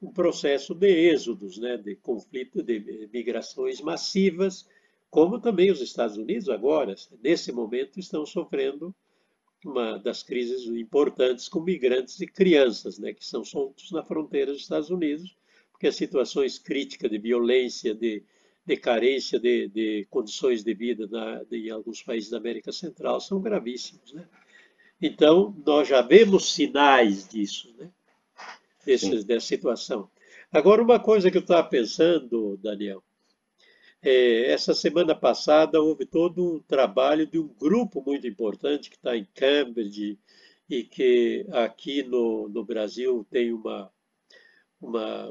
um 0.02 0.10
processo 0.10 0.74
de 0.74 0.88
êxodos, 0.88 1.58
né, 1.58 1.76
de 1.76 1.94
conflito, 1.94 2.62
de 2.62 3.08
migrações 3.12 3.80
massivas, 3.82 4.66
como 5.10 5.38
também 5.38 5.70
os 5.70 5.80
Estados 5.80 6.16
Unidos 6.16 6.48
agora, 6.48 6.94
nesse 7.22 7.52
momento, 7.52 8.00
estão 8.00 8.24
sofrendo 8.24 8.94
uma 9.64 9.98
das 9.98 10.22
crises 10.22 10.64
importantes 10.64 11.48
com 11.48 11.60
migrantes 11.60 12.18
e 12.20 12.26
crianças, 12.26 12.98
né, 12.98 13.12
que 13.12 13.24
são 13.24 13.44
soltos 13.44 13.90
na 13.92 14.02
fronteira 14.02 14.52
dos 14.52 14.62
Estados 14.62 14.88
Unidos, 14.88 15.36
porque 15.70 15.86
as 15.86 15.96
situações 15.96 16.58
críticas 16.58 17.10
de 17.10 17.18
violência, 17.18 17.94
de, 17.94 18.22
de 18.74 18.76
carência 18.76 19.38
de, 19.38 19.68
de, 19.68 20.06
condições 20.10 20.62
de 20.62 20.74
vida 20.74 21.06
na, 21.06 21.42
de, 21.44 21.68
em 21.68 21.70
alguns 21.70 22.02
países 22.02 22.30
da 22.30 22.38
América 22.38 22.72
Central 22.72 23.20
são 23.20 23.40
gravíssimos. 23.40 24.12
Né? 24.12 24.26
Então, 25.00 25.54
nós 25.66 25.88
já 25.88 26.02
vemos 26.02 26.52
sinais 26.52 27.28
disso. 27.28 27.74
Né? 27.78 27.90
desse, 28.84 29.24
dessa 29.24 29.46
situação. 29.46 30.10
Agora, 30.50 30.82
uma 30.82 30.98
coisa 30.98 31.30
que 31.30 31.36
eu 31.36 31.42
estava 31.42 31.66
pensando, 31.68 32.58
Daniel, 32.62 33.02
é, 34.02 34.50
essa 34.50 34.74
semana 34.74 35.14
passada 35.14 35.80
houve 35.80 36.06
todo 36.06 36.56
um 36.56 36.60
trabalho 36.60 37.26
de 37.26 37.38
um 37.38 37.48
grupo 37.48 38.02
muito 38.04 38.26
importante 38.26 38.90
que 38.90 38.96
está 38.96 39.16
em 39.16 39.26
Cambridge 39.34 40.18
e 40.68 40.84
que 40.84 41.46
aqui 41.52 42.02
no, 42.02 42.48
no 42.48 42.64
Brasil 42.64 43.26
tem 43.30 43.52
uma, 43.52 43.90
uma, 44.80 45.28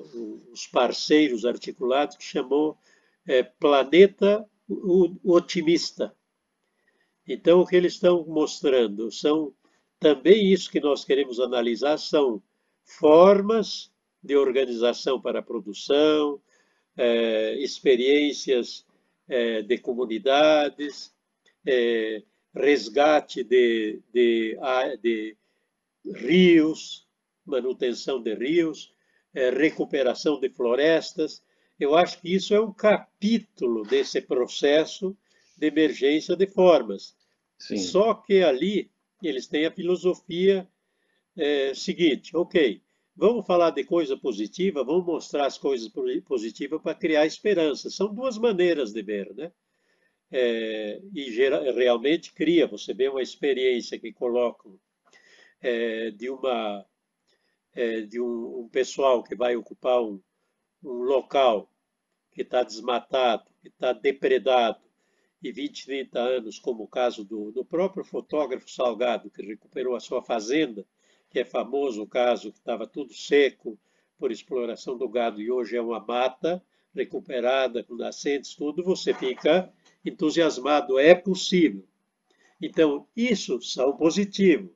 uns 0.52 0.68
parceiros 0.68 1.46
articulados 1.46 2.16
que 2.16 2.24
chamou 2.24 2.78
é, 3.30 3.44
Planeta 3.44 4.44
Otimista. 5.24 6.16
Então, 7.28 7.62
o 7.62 7.66
que 7.66 7.76
eles 7.76 7.94
estão 7.94 8.26
mostrando 8.26 9.12
são 9.12 9.54
também 10.00 10.52
isso 10.52 10.72
que 10.72 10.80
nós 10.80 11.06
queremos 11.06 11.40
analisar 11.40 12.00
são 12.00 12.42
formas 12.84 13.92
de 14.24 14.36
organização 14.36 15.22
para 15.22 15.40
a 15.40 15.44
produção, 15.44 16.42
é, 16.98 17.54
experiências 17.60 18.84
é, 19.28 19.62
de 19.62 19.78
comunidades, 19.78 21.14
é, 21.68 22.24
resgate 22.56 23.44
de, 23.44 24.02
de, 24.12 24.58
de, 25.04 25.38
rios, 26.16 27.08
manutenção 27.46 28.24
de 28.24 28.34
rios, 28.34 28.92
é, 29.36 29.52
recuperação 29.52 30.40
de 30.40 30.50
florestas. 30.50 31.44
Eu 31.80 31.96
acho 31.96 32.20
que 32.20 32.34
isso 32.34 32.54
é 32.54 32.60
um 32.60 32.74
capítulo 32.74 33.84
desse 33.84 34.22
processo 34.22 35.16
de 35.58 35.68
emergência 35.68 36.36
de 36.36 36.46
formas. 36.48 37.16
Sim. 37.58 37.78
Só 37.78 38.14
que 38.14 38.44
ali 38.44 38.92
eles 39.22 39.48
têm 39.48 39.66
a 39.66 39.72
filosofia 39.72 40.68
é, 41.38 41.74
seguinte, 41.74 42.36
ok, 42.36 42.82
vamos 43.16 43.46
falar 43.46 43.72
de 43.72 43.84
coisa 43.84 44.18
positiva, 44.18 44.84
vamos 44.84 45.06
mostrar 45.06 45.46
as 45.46 45.58
coisas 45.58 45.90
positivas 46.26 46.82
para 46.82 46.96
criar 46.96 47.26
esperança. 47.26 47.90
São 47.90 48.14
duas 48.14 48.38
maneiras 48.38 48.92
de 48.92 49.02
ver, 49.02 49.34
né? 49.36 49.52
É, 50.32 51.02
e 51.14 51.30
realmente 51.76 52.32
cria, 52.34 52.68
você 52.68 52.94
vê 52.94 53.10
uma 53.10 53.22
experiência 53.22 53.98
que 53.98 54.14
colocam 54.14 54.80
é, 55.60 56.12
de 56.12 56.30
uma 56.30 56.86
é, 57.74 58.02
de 58.02 58.22
um, 58.22 58.60
um, 58.60 58.70
pessoal 58.70 59.24
que 59.24 59.36
vai 59.36 59.56
ocupar 59.56 60.02
um, 60.02 60.22
um 60.84 61.02
local 61.02 61.69
que 62.40 62.44
está 62.44 62.64
desmatado, 62.64 63.52
que 63.62 63.68
está 63.68 63.92
depredado, 63.92 64.80
e 65.44 65.52
20, 65.52 65.86
30 65.86 66.20
anos, 66.22 66.58
como 66.58 66.86
o 66.86 66.88
caso 66.88 67.26
do, 67.26 67.52
do 67.52 67.66
próprio 67.66 68.02
fotógrafo 68.02 68.72
Salgado, 68.72 69.30
que 69.30 69.42
recuperou 69.42 69.94
a 69.94 70.00
sua 70.00 70.22
fazenda, 70.22 70.86
que 71.30 71.40
é 71.40 71.44
famoso 71.44 72.02
o 72.02 72.08
caso 72.08 72.54
que 72.54 72.58
estava 72.58 72.88
tudo 72.88 73.14
seco 73.14 73.78
por 74.18 74.32
exploração 74.32 74.98
do 74.98 75.10
gado 75.10 75.42
e 75.42 75.52
hoje 75.52 75.76
é 75.76 75.82
uma 75.82 76.00
mata 76.00 76.64
recuperada 76.96 77.84
com 77.84 77.96
nascentes, 77.96 78.56
tudo, 78.56 78.86
você 78.86 79.14
fica 79.14 79.70
entusiasmado, 80.06 80.98
é 80.98 81.14
possível. 81.14 81.86
Então, 82.62 83.06
isso 83.18 83.62
são 83.62 83.98
positivo, 83.98 84.74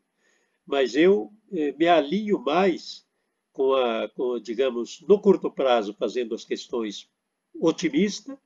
mas 0.65 0.97
eu 0.97 1.31
eh, 1.49 1.73
me 1.79 1.87
alinho 1.87 2.39
mais 2.39 3.07
com 3.53 3.73
a, 3.73 4.09
com, 4.09 4.37
digamos, 4.37 4.99
no 5.07 5.17
curto 5.17 5.49
prazo, 5.49 5.95
fazendo 5.97 6.35
as 6.35 6.43
questões 6.43 7.09
otimista, 7.59 8.37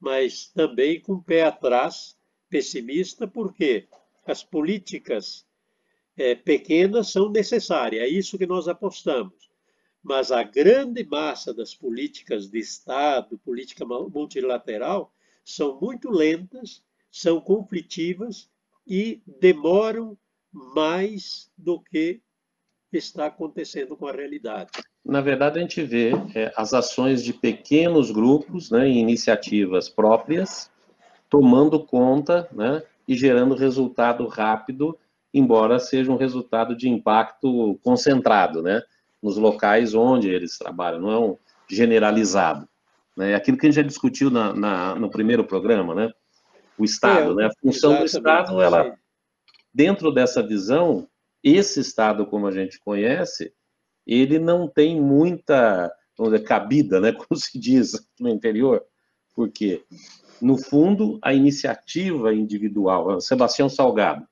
mas 0.00 0.48
também 0.48 1.00
com 1.00 1.14
o 1.14 1.22
pé 1.22 1.44
atrás, 1.44 2.16
pessimista, 2.48 3.26
porque 3.26 3.88
as 4.24 4.42
políticas 4.42 5.46
é, 6.16 6.34
pequenas 6.34 7.10
são 7.10 7.30
necessárias, 7.30 8.02
é 8.02 8.08
isso 8.08 8.38
que 8.38 8.46
nós 8.46 8.68
apostamos. 8.68 9.50
Mas 10.02 10.30
a 10.30 10.42
grande 10.42 11.04
massa 11.04 11.52
das 11.52 11.74
políticas 11.74 12.48
de 12.48 12.58
Estado, 12.58 13.38
política 13.38 13.84
multilateral, 13.84 15.12
são 15.44 15.80
muito 15.80 16.10
lentas, 16.10 16.82
são 17.10 17.40
conflitivas 17.40 18.48
e 18.86 19.20
demoram 19.40 20.16
mais 20.52 21.50
do 21.56 21.80
que 21.80 22.20
está 22.92 23.26
acontecendo 23.26 23.96
com 23.96 24.06
a 24.06 24.12
realidade. 24.12 24.70
Na 25.04 25.20
verdade, 25.20 25.58
a 25.58 25.62
gente 25.62 25.82
vê 25.82 26.12
é, 26.34 26.52
as 26.56 26.72
ações 26.74 27.22
de 27.22 27.32
pequenos 27.32 28.10
grupos 28.10 28.70
né, 28.70 28.88
e 28.88 28.98
iniciativas 28.98 29.88
próprias 29.88 30.70
tomando 31.28 31.84
conta 31.84 32.48
né, 32.52 32.82
e 33.06 33.16
gerando 33.16 33.54
resultado 33.54 34.26
rápido 34.26 34.98
embora 35.36 35.78
seja 35.78 36.10
um 36.10 36.16
resultado 36.16 36.74
de 36.74 36.88
impacto 36.88 37.78
concentrado, 37.82 38.62
né? 38.62 38.82
Nos 39.22 39.36
locais 39.36 39.94
onde 39.94 40.30
eles 40.30 40.56
trabalham, 40.56 41.00
não 41.00 41.10
é 41.10 41.18
um 41.18 41.36
generalizado. 41.68 42.66
Né? 43.14 43.34
Aquilo 43.34 43.58
que 43.58 43.66
a 43.66 43.68
gente 43.68 43.76
já 43.76 43.82
discutiu 43.82 44.30
na, 44.30 44.54
na 44.54 44.94
no 44.94 45.10
primeiro 45.10 45.44
programa, 45.44 45.94
né? 45.94 46.10
O 46.78 46.84
Estado, 46.84 47.32
é, 47.32 47.34
né? 47.34 47.46
A 47.46 47.60
função 47.60 47.98
do 47.98 48.04
Estado, 48.06 48.62
ela, 48.62 48.94
dentro 49.74 50.10
dessa 50.10 50.42
visão, 50.42 51.06
esse 51.54 51.80
Estado, 51.80 52.26
como 52.26 52.46
a 52.46 52.50
gente 52.50 52.80
conhece, 52.80 53.52
ele 54.06 54.38
não 54.38 54.68
tem 54.68 55.00
muita 55.00 55.92
dizer, 56.18 56.42
cabida, 56.44 57.00
né? 57.00 57.12
Como 57.28 57.38
se 57.38 57.58
diz 57.58 57.92
no 58.18 58.28
interior, 58.28 58.82
porque, 59.34 59.84
no 60.40 60.56
fundo, 60.56 61.18
a 61.22 61.34
iniciativa 61.34 62.34
individual, 62.34 63.20
Sebastião 63.20 63.68
Salgado, 63.68 64.26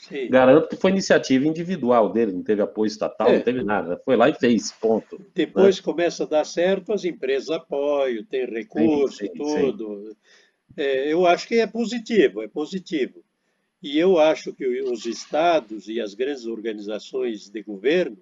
Sim. 0.00 0.30
Garanto 0.30 0.66
que 0.66 0.76
foi 0.76 0.92
iniciativa 0.92 1.46
individual 1.46 2.10
dele, 2.10 2.32
não 2.32 2.42
teve 2.42 2.62
apoio 2.62 2.86
estatal, 2.86 3.28
é. 3.28 3.36
não 3.36 3.42
teve 3.42 3.62
nada. 3.62 4.00
Foi 4.02 4.16
lá 4.16 4.30
e 4.30 4.34
fez, 4.34 4.72
ponto. 4.72 5.20
Depois 5.34 5.76
né? 5.76 5.82
começa 5.82 6.24
a 6.24 6.26
dar 6.26 6.46
certo, 6.46 6.94
as 6.94 7.04
empresas 7.04 7.50
apoiam, 7.50 8.24
tem 8.24 8.46
recurso, 8.46 9.18
sim, 9.18 9.26
sim, 9.26 9.32
tudo. 9.34 10.16
É, 10.74 11.12
eu 11.12 11.26
acho 11.26 11.46
que 11.46 11.56
é 11.60 11.66
positivo, 11.66 12.42
é 12.42 12.48
positivo. 12.48 13.22
E 13.82 13.98
eu 13.98 14.18
acho 14.18 14.52
que 14.52 14.66
os 14.82 15.06
estados 15.06 15.88
e 15.88 16.00
as 16.00 16.12
grandes 16.12 16.44
organizações 16.44 17.48
de 17.48 17.62
governo, 17.62 18.18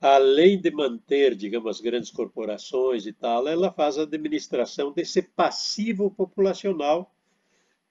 além 0.00 0.60
de 0.60 0.70
manter, 0.70 1.34
digamos, 1.34 1.76
as 1.76 1.80
grandes 1.80 2.10
corporações 2.10 3.06
e 3.06 3.12
tal, 3.12 3.48
ela 3.48 3.72
faz 3.72 3.98
a 3.98 4.02
administração 4.02 4.92
desse 4.92 5.22
passivo 5.22 6.10
populacional 6.10 7.12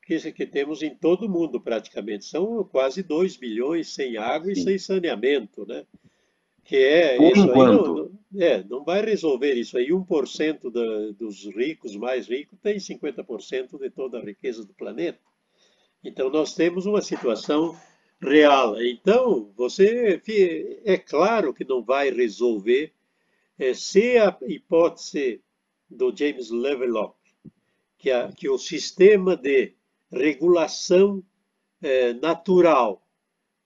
que, 0.05 0.31
que 0.31 0.45
temos 0.45 0.81
em 0.81 0.95
todo 0.95 1.25
o 1.25 1.29
mundo 1.29 1.59
praticamente. 1.59 2.25
São 2.25 2.63
quase 2.63 3.03
2 3.03 3.37
bilhões 3.37 3.93
sem 3.93 4.17
água 4.17 4.53
Sim. 4.53 4.61
e 4.61 4.63
sem 4.63 4.77
saneamento, 4.77 5.65
né? 5.65 5.85
Que 6.63 6.77
é 6.77 7.17
Por 7.17 7.31
isso 7.31 7.45
enquanto. 7.45 7.79
aí 7.79 8.11
não, 8.31 8.41
é, 8.41 8.63
não 8.63 8.83
vai 8.83 9.03
resolver 9.03 9.53
isso 9.53 9.77
aí. 9.77 9.89
1% 9.89 10.71
da, 10.71 11.11
dos 11.17 11.45
ricos, 11.45 11.95
mais 11.95 12.27
ricos, 12.27 12.57
tem 12.61 12.77
50% 12.77 13.77
de 13.77 13.89
toda 13.89 14.19
a 14.19 14.23
riqueza 14.23 14.65
do 14.65 14.73
planeta. 14.73 15.19
Então 16.03 16.29
nós 16.29 16.53
temos 16.53 16.85
uma 16.85 17.01
situação 17.01 17.77
real. 18.21 18.81
Então, 18.81 19.51
você 19.55 20.21
é 20.85 20.97
claro 20.97 21.53
que 21.53 21.63
não 21.63 21.83
vai 21.83 22.11
resolver 22.11 22.93
é, 23.57 23.73
se 23.73 24.17
a 24.17 24.35
hipótese 24.43 25.41
do 25.89 26.15
James 26.15 26.49
Lovelock, 26.49 27.15
que, 27.97 28.09
a, 28.09 28.31
que 28.31 28.49
o 28.49 28.57
sistema 28.57 29.35
de 29.35 29.75
regulação 30.11 31.23
é, 31.81 32.13
natural 32.13 33.05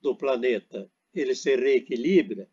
do 0.00 0.14
planeta 0.14 0.90
ele 1.14 1.34
se 1.34 1.56
reequilibra, 1.56 2.48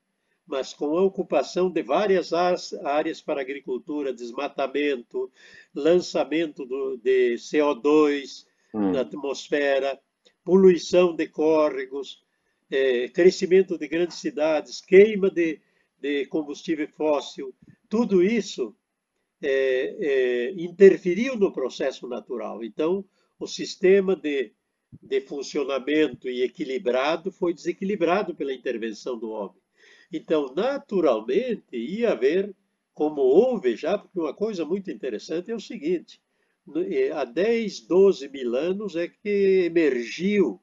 mas 0.46 0.74
com 0.74 0.98
a 0.98 1.02
ocupação 1.02 1.70
de 1.70 1.84
várias 1.84 2.32
áreas 2.34 3.22
para 3.22 3.42
agricultura, 3.42 4.14
desmatamento, 4.14 5.32
lançamento 5.74 6.66
do, 6.66 6.98
de 6.98 7.36
CO2 7.36 8.46
hum. 8.74 8.92
na 8.92 9.02
atmosfera, 9.02 10.00
poluição 10.44 11.16
de 11.16 11.28
córregos, 11.28 12.24
é, 12.70 13.08
crescimento 13.10 13.78
de 13.78 13.88
grandes 13.88 14.18
cidades, 14.18 14.82
queima 14.82 15.30
de, 15.30 15.60
de 16.00 16.26
combustível 16.26 16.88
fóssil, 16.88 17.54
tudo 17.88 18.24
isso 18.24 18.76
é, 19.42 19.50
é, 19.50 20.52
interferiu 20.52 21.36
no 21.36 21.52
processo 21.52 22.08
natural. 22.08 22.64
Então, 22.64 23.06
o 23.40 23.46
sistema 23.46 24.16
de, 24.16 24.54
de 25.02 25.22
funcionamento 25.22 26.30
e 26.30 26.42
equilibrado 26.42 27.32
foi 27.32 27.54
desequilibrado 27.54 28.34
pela 28.34 28.54
intervenção 28.54 29.18
do 29.18 29.30
homem. 29.30 29.62
Então, 30.12 30.54
naturalmente, 30.56 31.76
ia 31.76 32.12
haver, 32.12 32.56
como 32.94 33.22
houve 33.22 33.76
já, 33.76 33.98
porque 33.98 34.20
uma 34.20 34.34
coisa 34.34 34.64
muito 34.64 34.90
interessante 34.90 35.52
é 35.52 35.56
o 35.56 35.60
seguinte: 35.60 36.22
há 37.14 37.26
10, 37.26 37.82
12 37.82 38.30
mil 38.30 38.56
anos 38.56 38.96
é 38.96 39.08
que 39.08 39.66
emergiu 39.66 40.62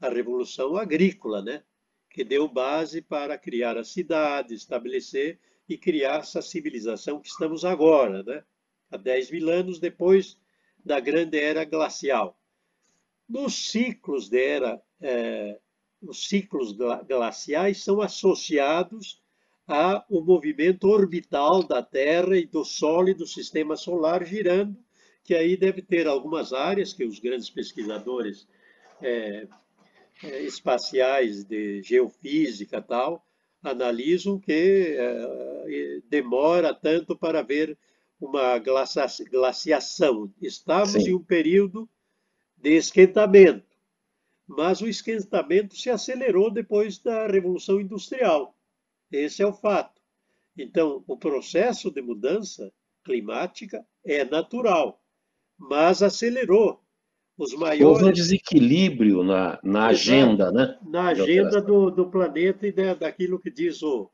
a 0.00 0.08
Revolução 0.08 0.76
Agrícola, 0.76 1.42
né? 1.42 1.62
que 2.08 2.24
deu 2.24 2.48
base 2.48 3.00
para 3.00 3.38
criar 3.38 3.76
a 3.76 3.84
cidade, 3.84 4.54
estabelecer 4.54 5.38
e 5.68 5.78
criar 5.78 6.20
essa 6.20 6.42
civilização 6.42 7.20
que 7.20 7.28
estamos 7.28 7.64
agora, 7.64 8.22
né? 8.22 8.44
há 8.90 8.96
10 8.96 9.30
mil 9.30 9.48
anos 9.48 9.78
depois 9.78 10.38
da 10.84 10.98
grande 10.98 11.38
era 11.38 11.64
glacial. 11.64 12.38
Nos 13.28 13.70
ciclos 13.70 14.28
de 14.28 14.42
era 14.42 14.82
é, 15.00 15.58
os 16.02 16.28
ciclos 16.28 16.72
glaciais 17.06 17.82
são 17.82 18.00
associados 18.00 19.22
ao 19.66 20.24
movimento 20.24 20.88
orbital 20.88 21.62
da 21.62 21.82
Terra 21.82 22.36
e 22.36 22.44
do 22.44 22.64
Sol 22.64 23.08
e 23.08 23.14
do 23.14 23.26
sistema 23.26 23.76
solar 23.76 24.24
girando, 24.24 24.76
que 25.30 25.34
aí 25.36 25.56
deve 25.56 25.80
ter 25.80 26.08
algumas 26.08 26.52
áreas 26.52 26.92
que 26.92 27.04
os 27.04 27.20
grandes 27.20 27.48
pesquisadores 27.48 28.48
é, 29.00 29.46
é, 30.24 30.42
espaciais 30.42 31.44
de 31.44 31.80
geofísica 31.84 32.82
tal 32.82 33.24
analisam 33.62 34.40
que 34.40 34.96
é, 34.98 36.00
demora 36.08 36.74
tanto 36.74 37.16
para 37.16 37.42
ver 37.42 37.78
uma 38.20 38.58
glaciação. 38.58 40.34
Estamos 40.42 41.04
Sim. 41.04 41.10
em 41.10 41.14
um 41.14 41.22
período 41.22 41.88
de 42.56 42.70
esquentamento 42.70 43.70
mas 44.48 44.80
o 44.80 44.88
esquentamento 44.88 45.76
se 45.76 45.90
acelerou 45.90 46.50
depois 46.50 46.98
da 46.98 47.28
Revolução 47.28 47.80
Industrial. 47.80 48.52
Esse 49.12 49.44
é 49.44 49.46
o 49.46 49.52
fato. 49.52 50.02
Então, 50.58 51.04
o 51.06 51.16
processo 51.16 51.88
de 51.88 52.02
mudança 52.02 52.72
climática 53.04 53.86
é 54.04 54.24
natural, 54.24 54.99
mas 55.60 56.02
acelerou. 56.02 56.80
Os 57.36 57.54
maiores... 57.54 57.86
Houve 57.86 58.04
um 58.04 58.12
desequilíbrio 58.12 59.22
na, 59.22 59.58
na 59.62 59.86
agenda, 59.86 60.50
né? 60.50 60.78
Na 60.86 61.08
agenda 61.08 61.60
do, 61.60 61.90
do 61.90 62.10
planeta 62.10 62.66
e 62.66 62.72
da, 62.72 62.94
daquilo 62.94 63.38
que 63.38 63.50
diz 63.50 63.82
o, 63.82 64.10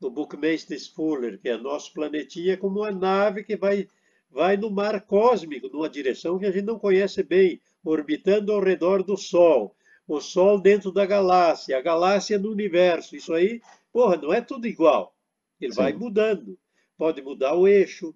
o 0.00 0.10
Buckminster 0.10 0.78
Fuller, 0.94 1.40
que 1.40 1.48
é 1.48 1.56
nosso 1.56 1.92
planetinha 1.92 2.56
como 2.56 2.80
uma 2.80 2.90
nave 2.90 3.44
que 3.44 3.56
vai, 3.56 3.88
vai 4.30 4.56
no 4.56 4.70
mar 4.70 5.00
cósmico, 5.02 5.68
numa 5.68 5.88
direção 5.88 6.38
que 6.38 6.46
a 6.46 6.50
gente 6.50 6.64
não 6.64 6.78
conhece 6.78 7.22
bem, 7.22 7.60
orbitando 7.84 8.52
ao 8.52 8.60
redor 8.60 9.02
do 9.02 9.16
Sol. 9.16 9.74
O 10.06 10.20
Sol 10.20 10.60
dentro 10.60 10.92
da 10.92 11.04
galáxia, 11.04 11.78
a 11.78 11.82
galáxia 11.82 12.38
no 12.38 12.50
universo. 12.50 13.16
Isso 13.16 13.32
aí, 13.32 13.60
porra, 13.92 14.16
não 14.16 14.32
é 14.32 14.40
tudo 14.40 14.66
igual. 14.66 15.14
Ele 15.60 15.72
Sim. 15.72 15.82
vai 15.82 15.92
mudando. 15.92 16.58
Pode 16.96 17.22
mudar 17.22 17.54
o 17.54 17.68
eixo, 17.68 18.14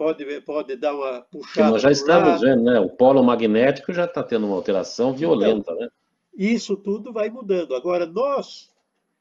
pode, 0.00 0.40
pode 0.40 0.76
dar 0.76 0.94
uma 0.94 1.20
puxada. 1.20 1.66
Que 1.66 1.72
nós 1.72 1.82
já 1.82 1.90
estamos 1.90 2.28
lado. 2.28 2.40
vendo, 2.40 2.62
né? 2.62 2.80
O 2.80 2.88
polo 2.88 3.22
magnético 3.22 3.92
já 3.92 4.06
está 4.06 4.22
tendo 4.22 4.46
uma 4.46 4.56
alteração 4.56 5.12
violenta, 5.12 5.72
então, 5.72 5.76
né? 5.76 5.90
Isso 6.32 6.74
tudo 6.74 7.12
vai 7.12 7.28
mudando. 7.28 7.74
Agora, 7.74 8.06
nós 8.06 8.72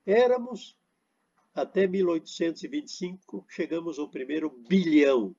éramos, 0.06 0.78
até 1.54 1.86
1825, 1.86 3.46
chegamos 3.50 4.00
ao 4.00 4.08
primeiro 4.08 4.50
bilhão. 4.70 5.36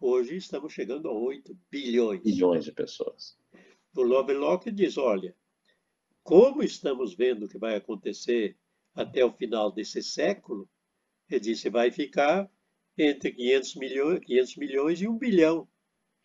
Hoje 0.00 0.36
estamos 0.36 0.72
chegando 0.72 1.08
a 1.08 1.12
8 1.12 1.54
bilhões. 1.70 2.22
Bilhões 2.22 2.64
de 2.64 2.72
pessoas 2.72 3.36
o 3.94 4.02
Lovelock 4.02 4.70
diz, 4.70 4.96
olha, 4.96 5.34
como 6.22 6.62
estamos 6.62 7.14
vendo 7.14 7.48
que 7.48 7.58
vai 7.58 7.76
acontecer 7.76 8.56
até 8.94 9.22
o 9.24 9.32
final 9.32 9.70
desse 9.70 10.02
século, 10.02 10.66
ele 11.28 11.40
disse, 11.40 11.68
vai 11.68 11.90
ficar 11.90 12.50
entre 12.96 13.32
500 13.32 13.76
milhões, 13.76 14.20
500 14.20 14.56
milhões 14.56 15.00
e 15.00 15.08
1 15.08 15.18
bilhão. 15.18 15.68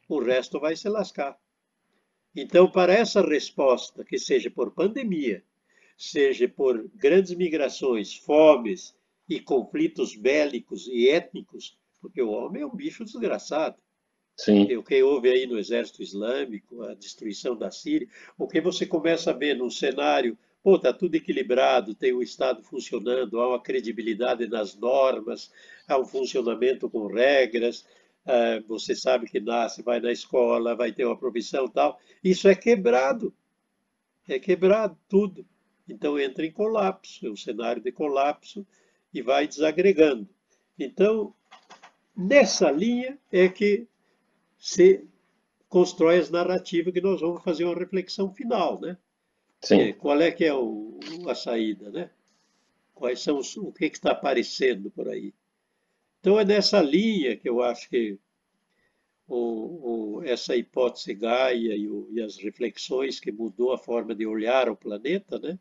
O 0.08 0.20
resto 0.20 0.60
vai 0.60 0.76
se 0.76 0.88
lascar. 0.88 1.38
Então, 2.36 2.70
para 2.70 2.94
essa 2.94 3.22
resposta, 3.22 4.06
que 4.06 4.20
seja 4.20 4.50
por 4.50 4.72
pandemia, 4.72 5.44
seja 5.98 6.48
por 6.48 6.88
grandes 6.94 7.34
migrações, 7.34 8.16
fomes 8.16 8.96
e 9.28 9.40
conflitos 9.40 10.16
bélicos 10.16 10.88
e 10.88 11.10
étnicos, 11.10 11.78
porque 12.00 12.22
o 12.22 12.30
homem 12.30 12.62
é 12.62 12.66
um 12.66 12.76
bicho 12.76 13.04
desgraçado. 13.04 13.78
Sim. 14.38 14.76
O 14.76 14.84
que 14.84 15.02
houve 15.02 15.30
aí 15.30 15.48
no 15.48 15.58
exército 15.58 16.04
islâmico, 16.04 16.84
a 16.84 16.94
destruição 16.94 17.58
da 17.58 17.72
Síria, 17.72 18.08
o 18.38 18.48
que 18.48 18.62
você 18.62 18.86
começa 18.86 19.32
a 19.32 19.34
ver 19.34 19.56
num 19.56 19.70
cenário, 19.70 20.38
pô, 20.68 20.76
está 20.76 20.92
tudo 20.92 21.16
equilibrado, 21.16 21.96
tem 21.96 22.12
o 22.12 22.22
Estado 22.22 22.62
funcionando, 22.62 23.40
há 23.40 23.48
uma 23.48 23.62
credibilidade 23.62 24.50
nas 24.50 24.76
normas, 24.76 25.50
há 25.88 25.98
um 25.98 26.04
funcionamento 26.04 26.90
com 26.90 27.08
regras, 27.08 27.88
uh, 28.26 28.62
você 28.68 28.94
sabe 28.94 29.30
que 29.30 29.40
nasce, 29.40 29.82
vai 29.82 30.02
na 30.02 30.12
escola, 30.12 30.76
vai 30.76 30.92
ter 30.92 31.06
uma 31.06 31.18
profissão 31.18 31.70
tal. 31.70 31.98
Isso 32.22 32.50
é 32.50 32.54
quebrado, 32.54 33.34
é 34.28 34.38
quebrado 34.40 34.98
tudo. 35.08 35.48
Então 35.88 36.20
entra 36.20 36.46
em 36.46 36.52
colapso, 36.52 37.26
é 37.26 37.30
um 37.30 37.38
cenário 37.38 37.82
de 37.82 37.94
colapso 37.94 38.68
e 39.14 39.22
vai 39.22 39.48
desagregando. 39.48 40.28
Então, 40.78 41.34
nessa 42.14 42.70
linha 42.70 43.18
é 43.32 43.48
que 43.48 43.88
se 44.60 45.08
constrói 45.70 46.20
as 46.20 46.30
narrativas 46.30 46.94
que 46.94 47.00
nós 47.00 47.22
vamos 47.22 47.42
fazer 47.42 47.64
uma 47.64 47.74
reflexão 47.74 48.34
final, 48.34 48.82
né? 48.82 48.98
Sim. 49.68 49.82
É, 49.82 49.94
qual 49.94 50.22
é 50.22 50.32
que 50.32 50.46
é 50.46 50.54
o, 50.54 50.98
a 51.28 51.36
saída, 51.36 51.90
né? 51.92 52.10
Quais 52.94 53.20
são 53.20 53.38
os, 53.38 53.58
o 53.58 53.72
que 53.74 53.86
está 53.86 54.12
aparecendo 54.12 54.90
por 54.90 55.10
aí? 55.10 55.34
Então 56.22 56.40
é 56.40 56.46
nessa 56.46 56.82
linha 56.82 57.36
que 57.36 57.50
eu 57.50 57.62
acho 57.62 57.90
que 57.90 58.18
o, 59.28 60.20
o, 60.20 60.24
essa 60.24 60.56
hipótese 60.56 61.14
Gaia 61.14 61.76
e, 61.76 61.86
e, 62.12 62.22
as 62.22 62.38
reflexões 62.38 63.20
que 63.20 63.30
mudou 63.30 63.74
a 63.74 63.78
forma 63.78 64.16
de 64.16 64.26
olhar 64.26 64.70
o 64.70 64.76
planeta, 64.76 65.38
né? 65.38 65.60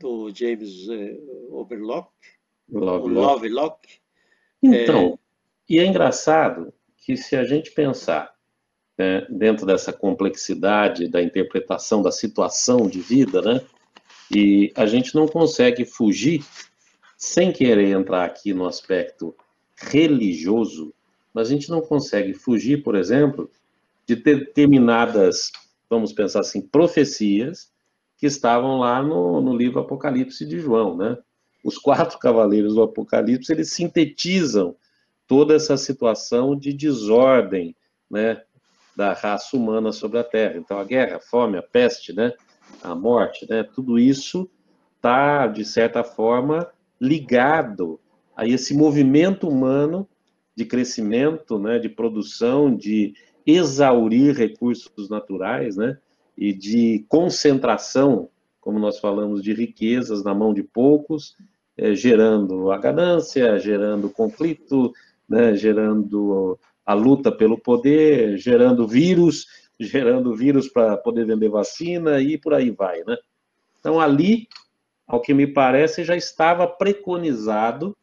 Do 0.00 0.34
James 0.34 0.88
eh, 0.88 1.18
Overlock, 1.50 2.10
Lovelock. 2.70 3.14
Lovelock. 3.14 3.88
Então, 4.62 5.18
é, 5.68 5.74
e 5.74 5.78
é 5.78 5.84
engraçado 5.84 6.72
que 6.96 7.14
se 7.14 7.36
a 7.36 7.44
gente 7.44 7.72
pensar 7.72 8.34
né, 8.98 9.26
dentro 9.30 9.64
dessa 9.64 9.92
complexidade 9.92 11.08
da 11.08 11.22
interpretação 11.22 12.02
da 12.02 12.10
situação 12.10 12.88
de 12.88 13.00
vida, 13.00 13.40
né, 13.40 13.60
e 14.30 14.72
a 14.74 14.84
gente 14.84 15.14
não 15.14 15.26
consegue 15.26 15.84
fugir, 15.84 16.44
sem 17.16 17.52
querer 17.52 17.90
entrar 17.90 18.24
aqui 18.24 18.52
no 18.52 18.66
aspecto 18.66 19.34
religioso, 19.76 20.92
mas 21.32 21.48
a 21.48 21.50
gente 21.50 21.70
não 21.70 21.80
consegue 21.80 22.34
fugir, 22.34 22.82
por 22.82 22.94
exemplo, 22.94 23.50
de 24.06 24.16
determinadas, 24.16 25.50
vamos 25.88 26.12
pensar 26.12 26.40
assim, 26.40 26.60
profecias 26.60 27.70
que 28.16 28.26
estavam 28.26 28.78
lá 28.78 29.02
no, 29.02 29.40
no 29.40 29.56
livro 29.56 29.80
Apocalipse 29.80 30.44
de 30.44 30.58
João, 30.58 30.96
né? 30.96 31.16
Os 31.64 31.78
quatro 31.78 32.18
cavaleiros 32.20 32.74
do 32.74 32.82
Apocalipse, 32.82 33.52
eles 33.52 33.72
sintetizam 33.72 34.76
toda 35.26 35.54
essa 35.54 35.76
situação 35.76 36.56
de 36.56 36.72
desordem, 36.72 37.76
né, 38.10 38.42
da 38.98 39.12
raça 39.12 39.56
humana 39.56 39.92
sobre 39.92 40.18
a 40.18 40.24
Terra. 40.24 40.56
Então, 40.56 40.76
a 40.76 40.82
guerra, 40.82 41.18
a 41.18 41.20
fome, 41.20 41.56
a 41.56 41.62
peste, 41.62 42.12
né, 42.12 42.32
a 42.82 42.96
morte, 42.96 43.46
né, 43.48 43.62
tudo 43.62 43.96
isso 43.96 44.50
está, 44.96 45.46
de 45.46 45.64
certa 45.64 46.02
forma, 46.02 46.68
ligado 47.00 48.00
a 48.36 48.44
esse 48.44 48.74
movimento 48.74 49.48
humano 49.48 50.08
de 50.52 50.64
crescimento, 50.64 51.60
né, 51.60 51.78
de 51.78 51.88
produção, 51.88 52.74
de 52.74 53.14
exaurir 53.46 54.34
recursos 54.34 55.08
naturais, 55.08 55.76
né, 55.76 55.96
e 56.36 56.52
de 56.52 57.06
concentração, 57.08 58.28
como 58.60 58.80
nós 58.80 58.98
falamos, 58.98 59.44
de 59.44 59.54
riquezas 59.54 60.24
na 60.24 60.34
mão 60.34 60.52
de 60.52 60.64
poucos, 60.64 61.36
é, 61.76 61.94
gerando 61.94 62.72
a 62.72 62.78
ganância, 62.78 63.60
gerando 63.60 64.10
conflito, 64.10 64.92
né, 65.28 65.54
gerando 65.54 66.58
a 66.88 66.94
luta 66.94 67.30
pelo 67.30 67.58
poder, 67.58 68.38
gerando 68.38 68.88
vírus, 68.88 69.46
gerando 69.78 70.34
vírus 70.34 70.68
para 70.68 70.96
poder 70.96 71.26
vender 71.26 71.50
vacina 71.50 72.18
e 72.18 72.38
por 72.38 72.54
aí 72.54 72.70
vai, 72.70 73.04
né? 73.04 73.14
Então 73.78 74.00
ali 74.00 74.48
ao 75.06 75.20
que 75.20 75.34
me 75.34 75.46
parece, 75.46 76.02
já 76.02 76.16
estava 76.16 76.66
preconizado 76.66 77.94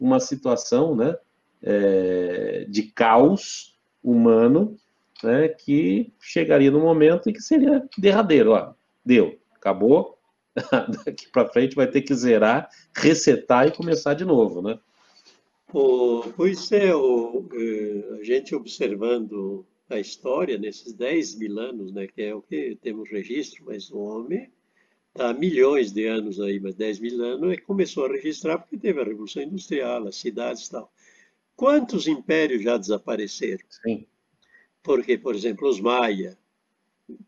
uma 0.00 0.20
situação 0.20 0.96
né, 0.96 1.16
é, 1.62 2.66
de 2.68 2.84
caos 2.84 3.78
humano 4.02 4.76
né, 5.22 5.48
que 5.48 6.10
chegaria 6.18 6.70
no 6.70 6.80
momento 6.80 7.28
em 7.28 7.32
que 7.32 7.40
seria 7.40 7.86
derradeiro. 7.96 8.52
Ó, 8.52 8.72
deu, 9.04 9.38
acabou, 9.54 10.18
daqui 11.04 11.28
para 11.30 11.48
frente 11.48 11.76
vai 11.76 11.86
ter 11.86 12.00
que 12.00 12.14
zerar, 12.14 12.70
resetar 12.94 13.66
e 13.66 13.72
começar 13.72 14.14
de 14.14 14.24
novo, 14.24 14.62
né? 14.62 14.78
Pois 16.36 16.70
é, 16.70 16.94
o, 16.94 17.48
eh, 17.52 18.18
a 18.20 18.22
gente 18.22 18.54
observando 18.54 19.66
a 19.88 19.98
história 19.98 20.56
nesses 20.56 20.92
10 20.92 21.36
mil 21.36 21.58
anos, 21.58 21.92
né, 21.92 22.06
que 22.06 22.22
é 22.22 22.34
o 22.34 22.40
que 22.42 22.78
temos 22.80 23.10
registro, 23.10 23.64
mas 23.66 23.90
o 23.90 23.98
homem 23.98 24.52
está 25.08 25.30
há 25.30 25.34
milhões 25.34 25.92
de 25.92 26.06
anos 26.06 26.40
aí, 26.40 26.60
mas 26.60 26.74
10 26.74 27.00
mil 27.00 27.22
anos, 27.24 27.52
e 27.52 27.58
começou 27.58 28.06
a 28.06 28.12
registrar 28.12 28.58
porque 28.58 28.78
teve 28.78 29.00
a 29.00 29.04
Revolução 29.04 29.42
Industrial, 29.42 30.06
as 30.06 30.16
cidades 30.16 30.66
e 30.66 30.70
tal. 30.70 30.92
Quantos 31.56 32.06
impérios 32.06 32.62
já 32.62 32.76
desapareceram? 32.76 33.64
Sim. 33.68 34.06
Porque, 34.82 35.18
por 35.18 35.34
exemplo, 35.34 35.68
os 35.68 35.80
Maia, 35.80 36.38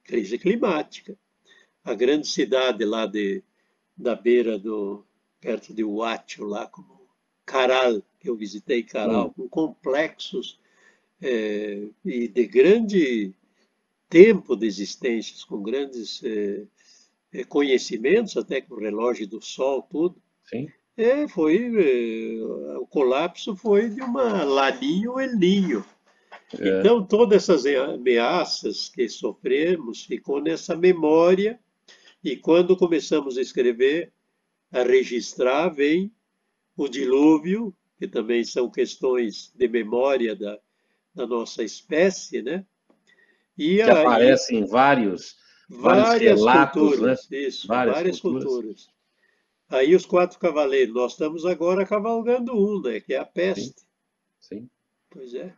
crise 0.04 0.38
climática. 0.38 1.18
A 1.84 1.94
grande 1.94 2.26
cidade 2.26 2.84
lá 2.84 3.06
de, 3.06 3.42
da 3.96 4.14
beira 4.14 4.58
do, 4.58 5.04
perto 5.40 5.72
de 5.72 5.84
Huacho, 5.84 6.44
lá 6.44 6.66
como 6.66 7.08
Caral, 7.44 8.02
que 8.18 8.28
eu 8.28 8.36
visitei 8.36 8.82
Caral, 8.82 9.28
hum. 9.28 9.48
com 9.48 9.48
complexos 9.48 10.58
é, 11.20 11.82
e 12.04 12.28
de 12.28 12.46
grande 12.46 13.34
tempo 14.08 14.56
de 14.56 14.66
existências, 14.66 15.44
com 15.44 15.62
grandes 15.62 16.22
é, 16.24 16.62
é, 17.32 17.44
conhecimentos, 17.44 18.36
até 18.36 18.60
com 18.60 18.74
o 18.74 18.80
relógio 18.80 19.26
do 19.26 19.42
Sol, 19.42 19.82
tudo. 19.82 20.16
Sim. 20.44 20.68
É, 20.96 21.28
foi, 21.28 21.56
é, 21.56 22.78
o 22.78 22.86
colapso 22.86 23.54
foi 23.54 23.90
de 23.90 24.00
uma 24.00 24.44
laninho 24.44 25.18
El 25.20 25.36
Ninho. 25.36 25.84
É. 26.58 26.80
Então, 26.80 27.04
todas 27.04 27.48
essas 27.48 27.66
ameaças 27.66 28.88
que 28.88 29.08
sofremos 29.08 30.04
ficou 30.04 30.40
nessa 30.40 30.76
memória, 30.76 31.58
e 32.22 32.36
quando 32.36 32.76
começamos 32.76 33.36
a 33.36 33.42
escrever, 33.42 34.12
a 34.72 34.82
registrar, 34.82 35.68
vem 35.68 36.10
o 36.76 36.88
dilúvio, 36.88 37.74
que 37.98 38.06
também 38.06 38.44
são 38.44 38.70
questões 38.70 39.52
de 39.54 39.68
memória 39.68 40.34
da, 40.34 40.58
da 41.14 41.26
nossa 41.26 41.62
espécie, 41.62 42.42
né? 42.42 42.64
E 43.56 43.76
que 43.76 43.82
aí, 43.82 43.90
aparecem 43.90 44.58
em 44.60 44.66
vários, 44.66 45.36
vários 45.68 46.04
várias 46.04 46.38
relatos, 46.38 46.82
culturas, 46.82 47.28
né? 47.30 47.38
isso, 47.38 47.66
várias, 47.66 47.96
várias 47.96 48.20
culturas. 48.20 48.44
culturas. 48.44 48.88
Aí 49.68 49.94
os 49.94 50.06
quatro 50.06 50.38
cavaleiros, 50.38 50.94
nós 50.94 51.12
estamos 51.12 51.44
agora 51.44 51.84
cavalgando 51.84 52.52
um, 52.52 52.80
né? 52.80 53.00
Que 53.00 53.14
é 53.14 53.18
a 53.18 53.24
peste. 53.24 53.80
Sim. 54.38 54.60
Sim. 54.60 54.70
Pois 55.10 55.34
é. 55.34 55.54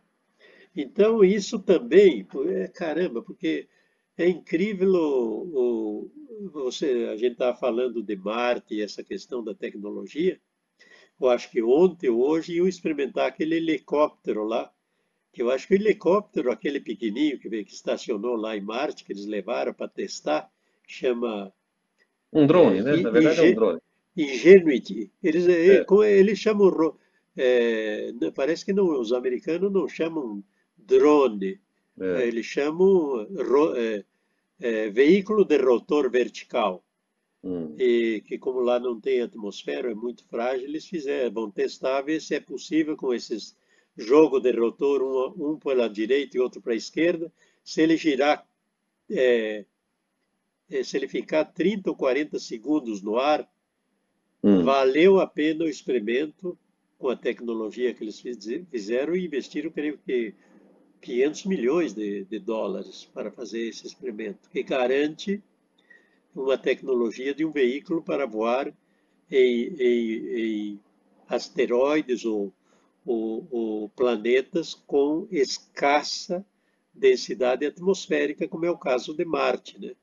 Então 0.75 1.25
isso 1.25 1.59
também, 1.59 2.27
é, 2.47 2.69
caramba, 2.69 3.21
porque 3.21 3.69
é 4.17 4.29
incrível 4.29 4.93
o, 4.95 6.05
o 6.05 6.51
você, 6.51 7.09
a 7.13 7.17
gente 7.17 7.33
estava 7.33 7.57
falando 7.57 8.03
de 8.03 8.17
Marte 8.17 8.75
e 8.75 8.83
essa 8.83 9.03
questão 9.03 9.43
da 9.43 9.55
tecnologia. 9.55 10.41
Eu 11.21 11.29
acho 11.29 11.51
que 11.51 11.63
ontem 11.63 12.09
ou 12.09 12.21
hoje 12.21 12.55
iam 12.55 12.69
experimentar 12.69 13.27
aquele 13.27 13.57
helicóptero 13.57 14.45
lá 14.45 14.71
que 15.33 15.43
eu 15.43 15.51
acho 15.51 15.69
que 15.69 15.75
o 15.75 15.77
helicóptero, 15.77 16.51
aquele 16.51 16.81
pequenininho 16.81 17.39
que, 17.39 17.49
que 17.65 17.73
estacionou 17.73 18.35
lá 18.35 18.57
em 18.57 18.61
Marte, 18.61 19.05
que 19.05 19.13
eles 19.13 19.27
levaram 19.27 19.73
para 19.73 19.89
testar, 19.89 20.51
chama... 20.87 21.53
Um 22.33 22.47
drone, 22.47 22.79
é, 22.79 22.83
né? 22.83 22.97
Na 22.97 23.11
verdade 23.11 23.41
é 23.41 23.51
um 23.51 23.55
drone. 23.55 23.81
Ingenuity. 24.17 25.13
Eles, 25.23 25.47
é. 25.47 25.85
eles 26.19 26.39
chamam... 26.39 26.97
É, 27.37 28.11
parece 28.35 28.65
que 28.65 28.73
não, 28.73 29.01
os 29.01 29.13
americanos 29.13 29.73
não 29.73 29.87
chamam 29.87 30.43
drone, 30.77 31.61
é. 32.01 32.27
eles 32.27 32.47
chamam 32.47 33.25
é, 33.77 34.05
é, 34.61 34.91
veículo 34.91 35.45
de 35.45 35.57
rotor 35.57 36.11
vertical. 36.11 36.85
Hum. 37.43 37.75
E 37.79 38.23
que 38.27 38.39
como 38.39 38.61
lá 38.61 38.81
não 38.81 39.01
tem 39.01 39.21
atmosfera, 39.21 39.91
é 39.91 39.95
muito 39.95 40.25
frágil, 40.25 40.67
eles 40.67 40.87
fizeram, 40.87 41.31
vão 41.33 41.51
testar, 41.51 42.03
ver 42.03 42.21
se 42.21 42.35
é 42.35 42.41
possível 42.41 42.97
com 42.97 43.15
esses 43.15 43.57
jogo 43.97 44.41
de 44.41 44.53
rotor, 44.53 45.03
um, 45.03 45.53
um 45.53 45.59
para 45.59 45.85
a 45.85 45.89
direita 45.89 46.37
e 46.37 46.41
outro 46.41 46.61
para 46.61 46.73
a 46.73 46.77
esquerda, 46.77 47.33
se 47.65 47.83
ele 47.83 47.97
girar, 47.97 48.47
é, 49.11 49.65
é 50.71 50.83
se 50.83 50.97
ele 50.97 51.09
ficar 51.09 51.45
30 51.45 51.91
ou 51.91 51.97
40 51.97 52.39
segundos 52.39 53.03
no 53.03 53.19
ar, 53.19 53.49
hum. 54.43 54.63
valeu 54.63 55.21
a 55.21 55.27
pena 55.27 55.65
o 55.65 55.69
experimento 55.69 56.57
com 56.99 57.09
a 57.09 57.17
tecnologia 57.17 57.95
que 57.95 58.03
eles 58.03 58.21
fizeram 58.71 59.15
e 59.15 59.27
investiram, 59.27 59.71
creio 59.71 59.99
que, 59.99 60.35
500 61.01 61.45
milhões 61.45 61.95
de, 61.95 62.25
de 62.25 62.39
dólares 62.39 63.09
para 63.15 63.31
fazer 63.31 63.69
esse 63.69 63.87
experimento, 63.87 64.51
que 64.51 64.63
garante 64.63 65.43
uma 66.35 66.57
tecnologia 66.57 67.35
de 67.35 67.45
um 67.45 67.51
veículo 67.51 68.03
para 68.03 68.27
voar 68.27 68.73
em, 69.31 69.75
em, 69.79 70.41
em 70.41 70.81
asteroides 71.29 72.25
ou 72.25 72.53
o, 73.05 73.85
o 73.85 73.89
planetas 73.91 74.75
com 74.75 75.27
escassa 75.31 76.45
densidade 76.93 77.65
atmosférica, 77.65 78.49
como 78.49 78.67
é 78.67 78.71
o 78.71 78.79
caso 78.79 79.15
de 79.15 79.25
Marte, 79.25 79.81
né? 79.81 79.95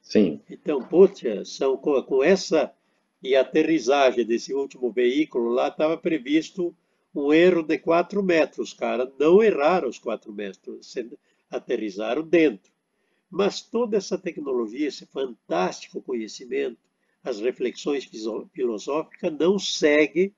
Sim. 0.00 0.40
Então, 0.48 0.82
poxa, 0.82 1.44
são 1.44 1.76
com, 1.76 2.02
com 2.02 2.24
essa 2.24 2.72
e 3.22 3.36
aterrissagem 3.36 4.24
desse 4.24 4.54
último 4.54 4.90
veículo 4.90 5.50
lá 5.50 5.68
estava 5.68 5.96
previsto 5.96 6.74
um 7.14 7.32
erro 7.32 7.62
de 7.62 7.78
4 7.78 8.22
metros, 8.22 8.72
cara. 8.72 9.10
Não 9.18 9.42
erraram 9.42 9.88
os 9.88 9.98
4 9.98 10.32
metros, 10.32 10.94
aterrizaram 11.50 12.22
dentro. 12.22 12.72
Mas 13.30 13.60
toda 13.60 13.96
essa 13.96 14.16
tecnologia, 14.16 14.88
esse 14.88 15.06
fantástico 15.06 16.00
conhecimento, 16.00 16.78
as 17.22 17.40
reflexões 17.40 18.08
filosóficas 18.52 19.32
não 19.32 19.58
seguem 19.58 20.34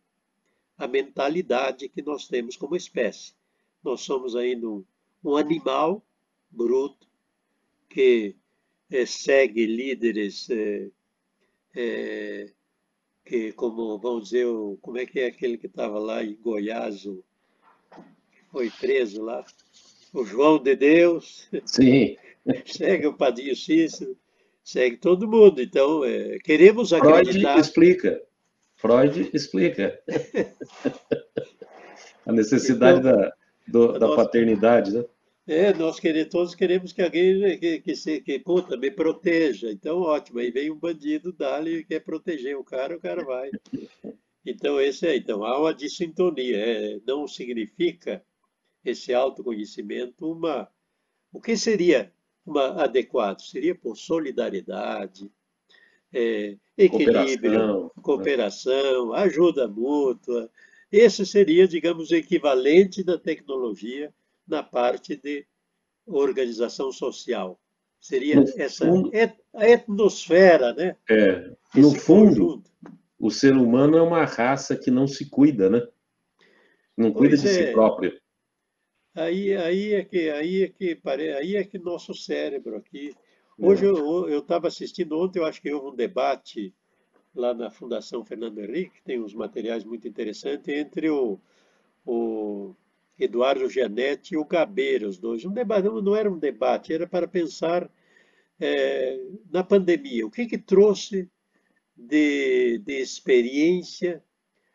a 0.77 0.89
mentalidade 0.89 1.89
que 1.89 2.03
nós 2.03 2.27
temos 2.27 2.57
como 2.57 2.75
espécie. 2.75 3.35
Nós 3.83 4.01
somos 4.01 4.35
ainda 4.35 4.69
um, 4.69 4.85
um 5.23 5.37
animal 5.37 6.03
bruto 6.51 7.07
que 7.89 8.35
é, 8.91 9.07
segue 9.07 9.67
líderes 9.67 10.49
é, 10.51 10.91
é, 11.77 12.53
que, 13.25 13.53
como 13.53 13.99
vamos 13.99 14.25
dizer, 14.25 14.47
como 14.81 14.99
é 14.99 15.07
que 15.07 15.21
é 15.21 15.27
aquele 15.27 15.57
que 15.57 15.67
estava 15.67 15.99
lá 15.99 16.25
em 16.25 16.35
Goiás, 16.35 17.05
o, 17.07 17.23
foi 18.51 18.71
preso 18.71 19.23
lá, 19.23 19.45
o 20.13 20.25
João 20.25 20.59
de 20.59 20.75
Deus. 20.75 21.49
Sim. 21.65 22.17
segue 22.67 23.07
o 23.07 23.17
Padinho 23.17 23.55
Cícero, 23.55 24.17
segue 24.63 24.97
todo 24.97 25.29
mundo. 25.29 25.61
Então, 25.61 26.05
é, 26.05 26.39
queremos 26.39 26.93
acreditar. 26.93 27.53
Freud 27.53 27.61
explica. 27.61 28.23
Freud 28.77 29.31
explica 29.35 30.01
a 32.27 32.33
necessidade 32.33 33.01
então, 33.01 33.17
da, 33.17 33.33
do, 33.69 33.99
da 33.99 34.17
paternidade, 34.17 34.93
né? 34.93 35.05
É, 35.47 35.75
nós 35.75 35.99
queremos, 35.99 36.31
todos 36.31 36.55
queremos 36.55 36.93
que 36.93 37.03
alguém 37.03 37.59
que, 37.59 37.81
que, 37.81 37.97
se, 37.97 38.21
que 38.21 38.39
puta, 38.39 38.77
me 38.77 38.91
proteja. 38.91 39.71
Então, 39.71 40.01
ótimo. 40.01 40.39
Aí 40.39 40.51
vem 40.51 40.71
um 40.71 40.79
bandido, 40.79 41.33
dá-lhe 41.33 41.85
quer 41.85 42.01
proteger 42.01 42.57
o 42.57 42.63
cara, 42.63 42.97
o 42.97 43.01
cara 43.01 43.25
vai. 43.25 43.51
Então, 44.47 44.81
esse 44.81 45.09
é. 45.09 45.17
Então, 45.17 45.45
há 45.45 45.59
uma 45.59 45.75
dissintonia. 45.75 46.57
É, 46.57 47.01
não 47.05 47.27
significa 47.27 48.23
esse 48.85 49.13
autoconhecimento 49.13 50.31
uma. 50.31 50.69
O 51.33 51.41
que 51.41 51.57
seria 51.57 52.13
uma 52.45 52.83
adequado? 52.83 53.41
Seria 53.41 53.75
por 53.75 53.97
solidariedade, 53.97 55.31
é, 56.13 56.57
equilíbrio, 56.77 57.91
cooperação, 58.03 58.03
cooperação 58.03 59.13
ajuda 59.15 59.69
mútua. 59.69 60.51
Esse 60.91 61.25
seria, 61.25 61.69
digamos, 61.69 62.11
o 62.11 62.17
equivalente 62.17 63.05
da 63.05 63.17
tecnologia 63.17 64.13
na 64.47 64.63
parte 64.63 65.17
de 65.17 65.47
organização 66.07 66.91
social. 66.91 67.61
Seria 68.01 68.37
no 68.37 68.45
essa 68.57 68.87
fundo, 68.87 69.11
a 69.55 69.69
etnosfera, 69.69 70.73
né? 70.73 70.97
É, 71.09 71.53
no 71.75 71.95
fundo, 71.95 72.47
conjunto. 72.47 72.71
o 73.19 73.31
ser 73.31 73.55
humano 73.55 73.97
é 73.97 74.03
uma 74.03 74.25
raça 74.25 74.75
que 74.75 74.91
não 74.91 75.07
se 75.07 75.29
cuida, 75.29 75.69
né? 75.69 75.87
Não 76.97 77.13
cuida 77.13 77.37
pois 77.37 77.43
de 77.43 77.49
é. 77.49 77.67
si 77.67 77.73
próprio. 77.73 78.20
Aí, 79.15 79.55
aí 79.57 79.95
é 79.95 80.05
que 80.05 80.31
aí 80.31 80.63
é 80.63 80.69
que 80.69 81.01
aí 81.05 81.57
é 81.57 81.65
que 81.65 81.79
nosso 81.79 82.15
cérebro 82.15 82.77
aqui 82.77 83.15
Hoje 83.63 83.85
eu 83.85 84.39
estava 84.39 84.69
assistindo, 84.69 85.19
ontem 85.19 85.39
eu 85.39 85.45
acho 85.45 85.61
que 85.61 85.71
houve 85.71 85.89
um 85.89 85.95
debate 85.95 86.75
lá 87.35 87.53
na 87.53 87.71
Fundação 87.71 88.25
Fernando 88.25 88.59
Henrique, 88.59 89.03
tem 89.05 89.21
uns 89.21 89.35
materiais 89.35 89.85
muito 89.85 90.09
interessantes, 90.09 90.67
entre 90.69 91.11
o, 91.11 91.39
o 92.07 92.75
Eduardo 93.19 93.69
Gianetti 93.69 94.33
e 94.33 94.39
o 94.39 94.47
Gabeira, 94.47 95.07
os 95.07 95.19
dois. 95.19 95.45
Um 95.45 95.53
debate, 95.53 95.85
não 95.85 96.17
era 96.17 96.33
um 96.33 96.39
debate, 96.39 96.95
era 96.95 97.07
para 97.07 97.29
pensar 97.29 97.91
é, 98.59 99.21
na 99.51 99.63
pandemia. 99.63 100.27
O 100.27 100.31
que, 100.31 100.47
que 100.47 100.57
trouxe 100.57 101.31
de, 101.95 102.79
de 102.79 102.95
experiência 102.95 104.25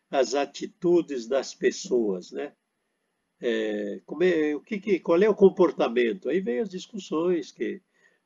as 0.08 0.32
atitudes 0.32 1.26
das 1.26 1.56
pessoas, 1.56 2.30
né? 2.30 2.52
É, 3.40 4.00
é, 4.22 4.54
o 4.54 4.60
que, 4.60 5.00
qual 5.00 5.22
é 5.22 5.28
o 5.28 5.34
comportamento? 5.34 6.28
Aí 6.28 6.40
vem 6.40 6.60
as 6.60 6.70
discussões 6.70 7.52
que 7.52 7.80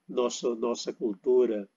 nossa, 0.09 0.55
nossa 0.55 0.92
cultura 0.92 1.68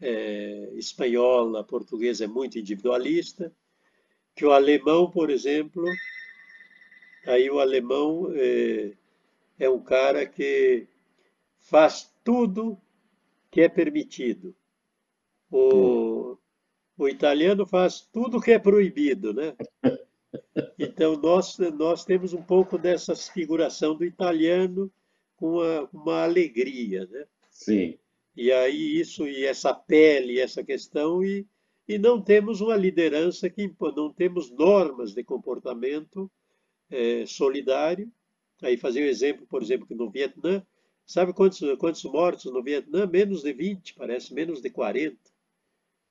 é, 0.00 0.70
espanhola, 0.74 1.64
portuguesa 1.64 2.24
é 2.24 2.26
muito 2.26 2.58
individualista, 2.58 3.52
que 4.34 4.44
o 4.44 4.52
alemão, 4.52 5.10
por 5.10 5.30
exemplo, 5.30 5.84
aí 7.26 7.50
o 7.50 7.60
alemão 7.60 8.32
é, 8.34 8.92
é 9.58 9.68
um 9.68 9.80
cara 9.80 10.26
que 10.26 10.86
faz 11.60 12.12
tudo 12.24 12.80
que 13.50 13.60
é 13.60 13.68
permitido. 13.68 14.54
O, 15.50 16.38
o 16.96 17.08
italiano 17.08 17.66
faz 17.66 18.00
tudo 18.00 18.40
que 18.40 18.52
é 18.52 18.58
proibido, 18.58 19.32
né? 19.32 19.54
Então, 20.78 21.16
nós, 21.16 21.58
nós 21.58 22.04
temos 22.04 22.32
um 22.32 22.42
pouco 22.42 22.78
dessa 22.78 23.14
figuração 23.14 23.94
do 23.94 24.04
italiano 24.04 24.90
com 25.36 25.58
uma, 25.58 25.88
uma 25.92 26.22
alegria, 26.22 27.06
né? 27.06 27.26
Sim. 27.50 27.98
E 28.34 28.50
aí 28.50 28.98
isso, 28.98 29.26
e 29.26 29.44
essa 29.44 29.74
pele, 29.74 30.40
essa 30.40 30.64
questão, 30.64 31.22
e, 31.22 31.46
e 31.86 31.98
não 31.98 32.20
temos 32.20 32.60
uma 32.60 32.76
liderança 32.76 33.50
que 33.50 33.70
não 33.94 34.12
temos 34.12 34.50
normas 34.50 35.12
de 35.12 35.22
comportamento 35.22 36.30
é, 36.90 37.26
solidário. 37.26 38.10
Aí 38.62 38.76
fazer 38.76 39.02
um 39.02 39.06
exemplo, 39.06 39.46
por 39.46 39.62
exemplo, 39.62 39.86
que 39.86 39.94
no 39.94 40.10
Vietnã, 40.10 40.64
sabe 41.04 41.32
quantos, 41.34 41.60
quantos 41.78 42.04
mortos 42.04 42.44
no 42.46 42.62
Vietnã? 42.62 43.06
Menos 43.06 43.42
de 43.42 43.52
20, 43.52 43.94
parece, 43.94 44.32
menos 44.32 44.62
de 44.62 44.70
40. 44.70 45.18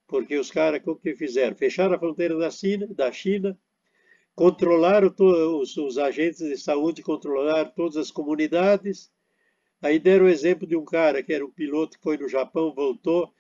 Porque 0.06 0.38
os 0.38 0.52
caras, 0.52 0.82
o 0.86 0.96
que 0.96 1.16
fizeram? 1.16 1.56
Fecharam 1.56 1.96
a 1.96 2.00
fronteira 2.00 2.38
da 2.38 2.52
China, 2.52 2.86
da 2.88 3.12
China 3.12 3.58
controlaram 4.36 5.14
os, 5.60 5.76
os 5.78 5.98
agentes 5.98 6.40
de 6.40 6.58
saúde, 6.58 7.02
controlaram 7.02 7.72
todas 7.76 7.98
as 7.98 8.12
comunidades. 8.12 9.12
Aí 9.82 10.00
deram 10.00 10.26
o 10.26 10.30
exemplo 10.30 10.68
de 10.68 10.76
um 10.76 10.86
cara 10.86 11.24
que 11.24 11.34
era 11.34 11.46
um 11.46 11.52
piloto 11.52 11.98
que 11.98 12.04
foi 12.04 12.18
no 12.18 12.28
Japão, 12.28 12.74
voltou, 12.74 13.34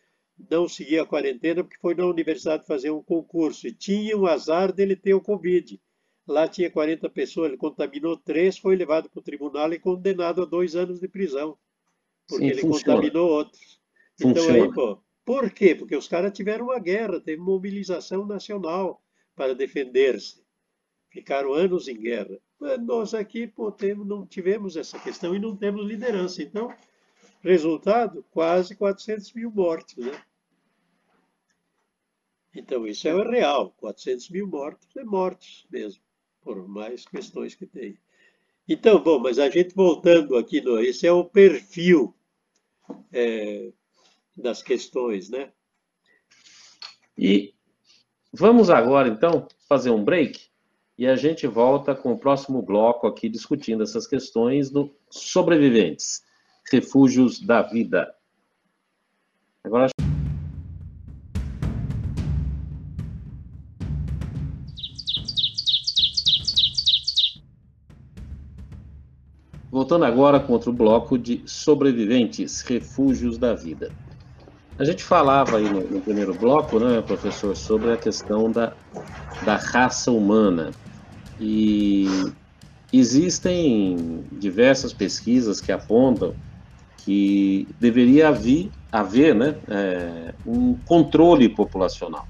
não 0.49 0.67
seguia 0.67 1.03
a 1.03 1.05
quarentena 1.05 1.63
porque 1.63 1.79
foi 1.79 1.93
na 1.93 2.05
universidade 2.05 2.65
fazer 2.65 2.89
um 2.89 3.03
concurso 3.03 3.67
e 3.67 3.73
tinha 3.73 4.17
o 4.17 4.27
azar 4.27 4.71
dele 4.71 4.95
ter 4.95 5.13
o 5.13 5.21
Covid. 5.21 5.79
Lá 6.27 6.47
tinha 6.47 6.69
40 6.69 7.09
pessoas, 7.09 7.49
ele 7.49 7.57
contaminou 7.57 8.17
três, 8.17 8.57
foi 8.57 8.75
levado 8.75 9.09
para 9.09 9.19
o 9.19 9.23
tribunal 9.23 9.71
e 9.73 9.79
condenado 9.79 10.41
a 10.41 10.45
dois 10.45 10.75
anos 10.75 10.99
de 10.99 11.07
prisão, 11.07 11.57
porque 12.27 12.45
Sim, 12.45 12.51
ele 12.51 12.61
funciona. 12.61 12.95
contaminou 12.95 13.29
outros. 13.29 13.79
Então 14.19 14.49
aí, 14.49 14.71
pô, 14.71 14.99
por 15.25 15.49
quê? 15.51 15.75
Porque 15.75 15.95
os 15.95 16.07
caras 16.07 16.31
tiveram 16.31 16.65
uma 16.65 16.79
guerra, 16.79 17.19
teve 17.19 17.41
mobilização 17.41 18.25
nacional 18.25 19.01
para 19.35 19.55
defender-se 19.55 20.40
ficaram 21.11 21.53
anos 21.53 21.87
em 21.87 21.99
guerra. 21.99 22.39
Nós 22.79 23.13
aqui 23.13 23.45
pô, 23.45 23.71
temos, 23.71 24.07
não 24.07 24.25
tivemos 24.25 24.75
essa 24.75 24.97
questão 24.97 25.35
e 25.35 25.39
não 25.39 25.55
temos 25.55 25.85
liderança. 25.85 26.41
Então, 26.41 26.73
resultado, 27.41 28.25
quase 28.31 28.75
400 28.75 29.33
mil 29.33 29.51
mortos. 29.51 29.97
Né? 29.97 30.23
Então, 32.55 32.87
isso 32.87 33.07
é 33.07 33.29
real. 33.29 33.71
400 33.77 34.29
mil 34.29 34.47
mortos 34.47 34.87
é 34.95 35.03
mortos 35.03 35.67
mesmo, 35.69 36.01
por 36.41 36.67
mais 36.67 37.05
questões 37.05 37.53
que 37.53 37.65
tem. 37.65 37.97
Então, 38.67 39.03
bom, 39.03 39.19
mas 39.19 39.37
a 39.37 39.49
gente 39.49 39.75
voltando 39.75 40.37
aqui, 40.37 40.61
no, 40.61 40.79
esse 40.79 41.05
é 41.05 41.11
o 41.11 41.25
perfil 41.25 42.15
é, 43.11 43.71
das 44.35 44.63
questões, 44.63 45.29
né? 45.29 45.51
E 47.17 47.53
vamos 48.31 48.69
agora, 48.69 49.09
então, 49.09 49.47
fazer 49.67 49.89
um 49.89 50.03
break 50.03 50.50
e 51.01 51.07
a 51.07 51.15
gente 51.15 51.47
volta 51.47 51.95
com 51.95 52.11
o 52.11 52.17
próximo 52.19 52.61
bloco 52.61 53.07
aqui 53.07 53.27
discutindo 53.27 53.81
essas 53.81 54.05
questões 54.05 54.69
do 54.69 54.93
sobreviventes, 55.09 56.21
refúgios 56.71 57.39
da 57.39 57.63
vida. 57.63 58.13
Agora 59.63 59.87
Voltando 69.71 70.05
agora 70.05 70.39
com 70.39 70.53
outro 70.53 70.71
bloco 70.71 71.17
de 71.17 71.41
sobreviventes, 71.47 72.61
refúgios 72.61 73.39
da 73.39 73.55
vida. 73.55 73.91
A 74.77 74.83
gente 74.83 75.03
falava 75.03 75.57
aí 75.57 75.67
no, 75.67 75.81
no, 75.81 75.99
primeiro 75.99 76.35
bloco, 76.35 76.79
né, 76.79 77.01
professor, 77.01 77.55
sobre 77.57 77.91
a 77.91 77.97
questão 77.97 78.51
da, 78.51 78.73
da 79.43 79.55
raça 79.55 80.11
humana. 80.11 80.69
E 81.41 82.05
existem 82.93 84.23
diversas 84.31 84.93
pesquisas 84.93 85.59
que 85.59 85.71
apontam 85.71 86.35
que 86.97 87.67
deveria 87.79 88.27
haver, 88.27 88.69
haver 88.91 89.33
né, 89.33 89.55
é, 89.67 90.35
um 90.45 90.75
controle 90.85 91.49
populacional. 91.49 92.27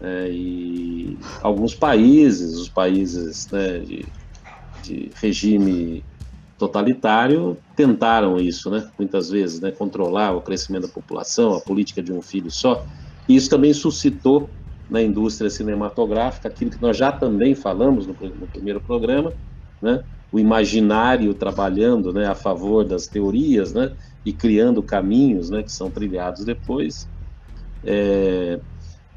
É, 0.00 0.28
e 0.30 1.18
alguns 1.40 1.74
países, 1.74 2.54
os 2.56 2.68
países 2.68 3.48
né, 3.50 3.78
de, 3.78 4.06
de, 4.82 5.10
regime 5.14 6.04
totalitário, 6.58 7.56
tentaram 7.74 8.36
isso, 8.36 8.70
né, 8.70 8.90
muitas 8.98 9.30
vezes, 9.30 9.60
né, 9.60 9.70
controlar 9.70 10.32
o 10.32 10.42
crescimento 10.42 10.86
da 10.86 10.92
população, 10.92 11.54
a 11.54 11.60
política 11.60 12.02
de 12.02 12.12
um 12.12 12.20
filho 12.20 12.50
só. 12.50 12.84
E 13.26 13.34
isso 13.34 13.48
também 13.48 13.72
suscitou 13.72 14.50
na 14.88 15.02
indústria 15.02 15.50
cinematográfica, 15.50 16.48
aquilo 16.48 16.70
que 16.70 16.80
nós 16.80 16.96
já 16.96 17.10
também 17.10 17.54
falamos 17.54 18.06
no, 18.06 18.14
no 18.14 18.46
primeiro 18.46 18.80
programa, 18.80 19.32
né? 19.82 20.04
o 20.30 20.38
imaginário 20.38 21.32
trabalhando 21.34 22.12
né, 22.12 22.26
a 22.26 22.34
favor 22.34 22.84
das 22.84 23.06
teorias 23.06 23.72
né, 23.72 23.92
e 24.24 24.32
criando 24.32 24.82
caminhos 24.82 25.50
né, 25.50 25.62
que 25.62 25.72
são 25.72 25.90
trilhados 25.90 26.44
depois. 26.44 27.08
É, 27.84 28.58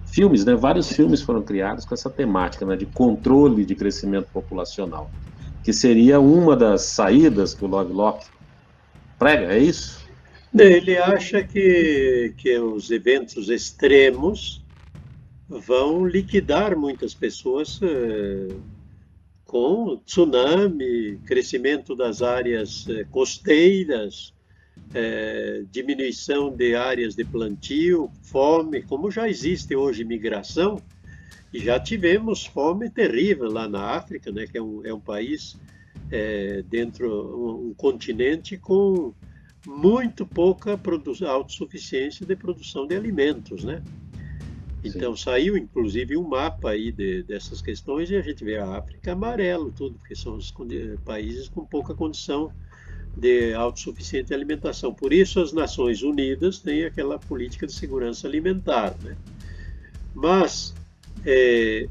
filmes, 0.06 0.46
né, 0.46 0.56
vários 0.56 0.92
filmes 0.92 1.22
foram 1.22 1.42
criados 1.42 1.86
com 1.86 1.94
essa 1.94 2.10
temática 2.10 2.66
né, 2.66 2.76
de 2.76 2.86
controle 2.86 3.66
de 3.66 3.76
crescimento 3.76 4.28
populacional, 4.32 5.10
que 5.64 5.74
seria 5.74 6.20
uma 6.20 6.56
das 6.56 6.84
saídas 6.84 7.54
que 7.54 7.66
o 7.66 7.68
Lovelock 7.68 8.26
prega, 9.18 9.54
é 9.54 9.60
isso? 9.60 10.00
Ele 10.58 10.98
acha 10.98 11.44
que, 11.44 12.34
que 12.38 12.58
os 12.58 12.90
eventos 12.90 13.50
extremos 13.50 14.59
vão 15.50 16.06
liquidar 16.06 16.78
muitas 16.78 17.16
pessoas 17.16 17.80
eh, 17.82 18.56
com 19.46 19.98
tsunami, 20.06 21.20
crescimento 21.26 21.96
das 21.96 22.22
áreas 22.22 22.88
eh, 22.88 23.04
costeiras, 23.10 24.32
eh, 24.94 25.64
diminuição 25.72 26.56
de 26.56 26.76
áreas 26.76 27.16
de 27.16 27.26
plantio, 27.26 28.12
fome, 28.22 28.84
como 28.84 29.10
já 29.10 29.28
existe 29.28 29.76
hoje 29.76 30.04
migração, 30.04 30.80
e 31.52 31.58
já 31.58 31.80
tivemos 31.80 32.46
fome 32.46 32.92
terrível 32.92 33.52
lá 33.52 33.68
na 33.68 33.96
África, 33.96 34.32
né, 34.32 34.46
que 34.46 34.60
é 34.60 34.62
um, 34.62 34.86
é 34.86 34.94
um 34.94 35.00
país 35.00 35.58
dentro, 36.70 37.08
um, 37.08 37.70
um 37.70 37.74
continente 37.76 38.58
com 38.58 39.14
muito 39.68 40.26
pouca 40.26 40.80
autossuficiência 41.28 42.26
de 42.26 42.36
produção 42.36 42.88
de 42.88 42.96
alimentos, 42.96 43.64
né? 43.64 43.84
Então 44.84 45.16
Sim. 45.16 45.24
saiu 45.24 45.58
inclusive 45.58 46.16
um 46.16 46.28
mapa 46.28 46.72
aí 46.72 46.92
de, 46.92 47.24
dessas 47.24 47.62
questões 47.62 48.10
e 48.10 48.16
a 48.16 48.22
gente 48.22 48.44
vê 48.44 48.58
a 48.58 48.78
África 48.78 49.12
amarelo 49.12 49.72
tudo, 49.72 49.98
porque 49.98 50.16
são 50.16 50.36
os 50.36 50.54
países 51.04 51.50
com 51.50 51.66
pouca 51.66 51.94
condição 51.94 52.52
de 53.16 53.54
autossuficiente 53.54 54.34
alimentação. 54.34 54.94
Por 54.94 55.12
isso 55.12 55.42
as 55.42 55.52
Nações 55.52 56.02
Unidas 56.02 56.60
têm 56.60 56.86
aquela 56.86 57.20
política 57.20 57.68
de 57.68 57.74
segurança 57.74 58.28
alimentar, 58.28 58.96
né? 59.04 59.18
Mas 60.14 60.74
é, 61.26 61.88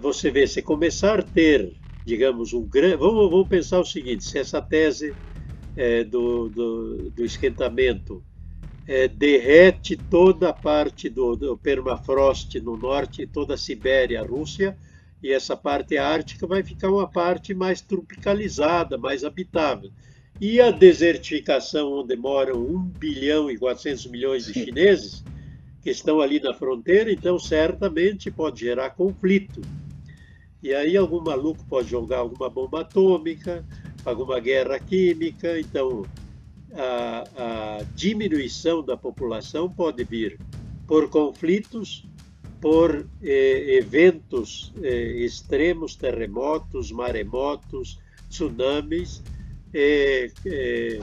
você 0.00 0.30
vê, 0.30 0.46
se 0.46 0.62
começar 0.62 1.18
a 1.18 1.22
ter, 1.22 1.72
digamos, 2.04 2.52
um 2.52 2.62
grande... 2.62 2.96
Vamos, 2.96 3.30
vamos 3.30 3.48
pensar 3.48 3.80
o 3.80 3.84
seguinte, 3.84 4.24
se 4.24 4.38
essa 4.38 4.62
tese 4.62 5.14
é, 5.76 6.04
do, 6.04 6.48
do, 6.48 7.10
do 7.10 7.24
esquentamento 7.24 8.22
é, 8.86 9.08
derrete 9.08 9.96
toda 9.96 10.50
a 10.50 10.52
parte 10.52 11.08
do, 11.08 11.34
do, 11.36 11.56
permafrost 11.56 12.60
no 12.60 12.76
norte, 12.76 13.26
toda 13.26 13.54
a 13.54 13.58
Sibéria, 13.58 14.20
a 14.20 14.26
Rússia, 14.26 14.76
e 15.22 15.32
essa 15.32 15.56
parte 15.56 15.96
ártica 15.96 16.46
vai 16.46 16.62
ficar 16.62 16.90
uma 16.90 17.08
parte 17.08 17.54
mais 17.54 17.80
tropicalizada, 17.80 18.98
mais 18.98 19.24
habitável. 19.24 19.90
E 20.40 20.60
a 20.60 20.70
desertificação, 20.70 21.92
onde 21.92 22.16
moram 22.16 22.60
1 22.60 22.78
bilhão 22.98 23.50
e 23.50 23.56
400 23.56 24.06
milhões 24.06 24.46
de 24.46 24.52
chineses, 24.52 25.24
que 25.80 25.90
estão 25.90 26.20
ali 26.20 26.40
na 26.40 26.52
fronteira, 26.52 27.10
então 27.10 27.38
certamente 27.38 28.30
pode 28.30 28.60
gerar 28.60 28.90
conflito. 28.90 29.62
E 30.62 30.74
aí 30.74 30.96
algum 30.96 31.20
maluco 31.20 31.64
pode 31.68 31.88
jogar 31.88 32.18
alguma 32.18 32.50
bomba 32.50 32.80
atômica, 32.80 33.64
alguma 34.04 34.40
guerra 34.40 34.78
química, 34.78 35.58
então 35.58 36.04
a, 36.74 37.78
a 37.78 37.82
diminuição 37.94 38.82
da 38.82 38.96
população 38.96 39.70
pode 39.70 40.04
vir 40.04 40.38
por 40.86 41.08
conflitos, 41.08 42.06
por 42.60 43.06
eh, 43.22 43.76
eventos 43.76 44.72
eh, 44.82 45.24
extremos, 45.24 45.96
terremotos, 45.96 46.90
maremotos, 46.90 47.98
tsunamis, 48.28 49.22
eh, 49.72 50.30
eh 50.44 51.00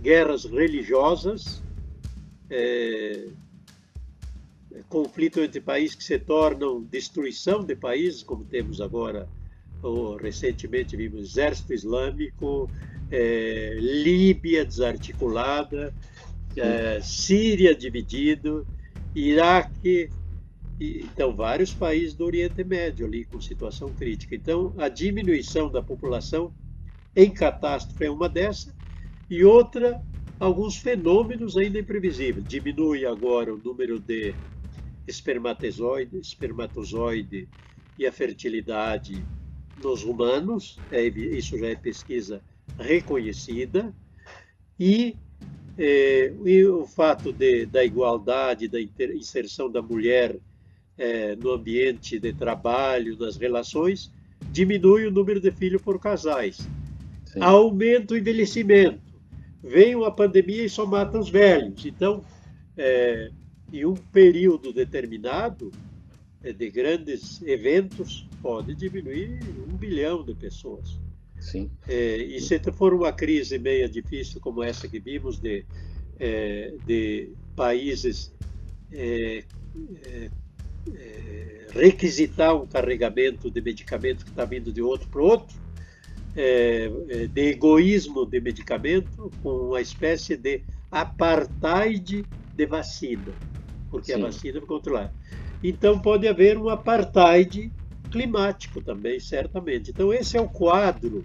guerras 0.00 0.44
religiosas, 0.44 1.62
eh, 2.50 3.28
conflito 4.88 5.40
entre 5.40 5.60
países 5.60 5.96
que 5.96 6.04
se 6.04 6.18
tornam 6.18 6.82
destruição 6.82 7.64
de 7.64 7.74
países, 7.74 8.22
como 8.22 8.44
temos 8.44 8.80
agora, 8.80 9.28
ou 9.82 10.16
recentemente 10.16 10.96
vimos 10.96 11.30
Exército 11.30 11.72
Islâmico, 11.72 12.70
é, 13.10 13.76
Líbia 13.78 14.64
desarticulada, 14.64 15.94
é, 16.56 17.00
Síria 17.00 17.74
dividido, 17.74 18.66
Iraque, 19.14 20.10
então 20.78 21.34
vários 21.34 21.72
países 21.72 22.14
do 22.14 22.24
Oriente 22.24 22.62
Médio 22.62 23.06
ali 23.06 23.24
com 23.24 23.40
situação 23.40 23.88
crítica. 23.94 24.34
Então 24.34 24.74
a 24.76 24.88
diminuição 24.88 25.70
da 25.70 25.82
população 25.82 26.52
em 27.14 27.30
catástrofe 27.30 28.04
é 28.04 28.10
uma 28.10 28.28
dessas 28.28 28.74
e 29.28 29.44
outra 29.44 30.00
alguns 30.38 30.76
fenômenos 30.76 31.56
ainda 31.56 31.78
imprevisíveis. 31.78 32.46
Diminui 32.46 33.06
agora 33.06 33.54
o 33.54 33.58
número 33.58 33.98
de 33.98 34.34
espermatozoide, 35.06 36.18
espermatozoide 36.18 37.48
e 37.98 38.06
a 38.06 38.12
fertilidade 38.12 39.24
nos 39.82 40.04
humanos, 40.04 40.78
é, 40.90 41.06
isso 41.06 41.58
já 41.58 41.68
é 41.68 41.74
pesquisa 41.74 42.42
reconhecida, 42.78 43.92
e, 44.78 45.16
é, 45.78 46.32
e 46.44 46.64
o 46.66 46.86
fato 46.86 47.32
de, 47.32 47.66
da 47.66 47.84
igualdade, 47.84 48.68
da 48.68 48.80
inserção 48.80 49.70
da 49.70 49.80
mulher 49.80 50.36
é, 50.98 51.36
no 51.36 51.52
ambiente 51.52 52.18
de 52.18 52.32
trabalho, 52.32 53.18
nas 53.18 53.36
relações, 53.36 54.12
diminui 54.50 55.06
o 55.06 55.10
número 55.10 55.40
de 55.40 55.50
filhos 55.50 55.82
por 55.82 55.98
casais. 55.98 56.68
Sim. 57.26 57.40
Aumenta 57.40 58.14
o 58.14 58.16
envelhecimento. 58.16 59.00
Vem 59.62 59.94
uma 59.94 60.10
pandemia 60.10 60.64
e 60.64 60.68
só 60.68 60.86
mata 60.86 61.18
os 61.18 61.28
velhos. 61.28 61.84
Então, 61.84 62.24
é, 62.76 63.30
em 63.72 63.84
um 63.84 63.94
período 63.94 64.72
determinado 64.72 65.72
de 66.40 66.70
grandes 66.70 67.42
eventos, 67.42 68.28
pode 68.40 68.74
diminuir 68.74 69.40
um 69.68 69.76
bilhão 69.76 70.22
de 70.22 70.34
pessoas. 70.34 71.00
Sim. 71.46 71.70
É, 71.86 72.16
e 72.16 72.40
se 72.40 72.58
for 72.72 72.92
uma 72.92 73.12
crise 73.12 73.56
meia 73.56 73.88
difícil 73.88 74.40
como 74.40 74.64
essa 74.64 74.88
que 74.88 74.98
vimos 74.98 75.38
de, 75.38 75.64
é, 76.18 76.74
de 76.84 77.30
países 77.54 78.34
é, 78.92 79.44
é, 80.06 80.30
é 80.92 81.66
requisitar 81.70 82.56
um 82.56 82.66
carregamento 82.66 83.48
de 83.48 83.60
medicamento 83.60 84.24
que 84.24 84.30
está 84.30 84.44
vindo 84.44 84.72
de 84.72 84.82
outro 84.82 85.08
para 85.08 85.22
outro, 85.22 85.56
é, 86.34 86.88
de 87.32 87.50
egoísmo 87.50 88.26
de 88.26 88.40
medicamento, 88.40 89.30
com 89.40 89.68
uma 89.68 89.80
espécie 89.80 90.36
de 90.36 90.62
apartheid 90.90 92.24
de 92.54 92.66
vacina, 92.66 93.32
porque 93.88 94.12
Sim. 94.12 94.20
a 94.20 94.26
vacina 94.26 94.58
vai 94.58 94.66
controlar. 94.66 95.14
Então 95.62 96.00
pode 96.00 96.26
haver 96.26 96.58
um 96.58 96.68
apartheid 96.68 97.70
climático 98.16 98.80
também, 98.80 99.20
certamente. 99.20 99.90
Então, 99.90 100.10
esse 100.10 100.38
é 100.38 100.40
o 100.40 100.48
quadro 100.48 101.22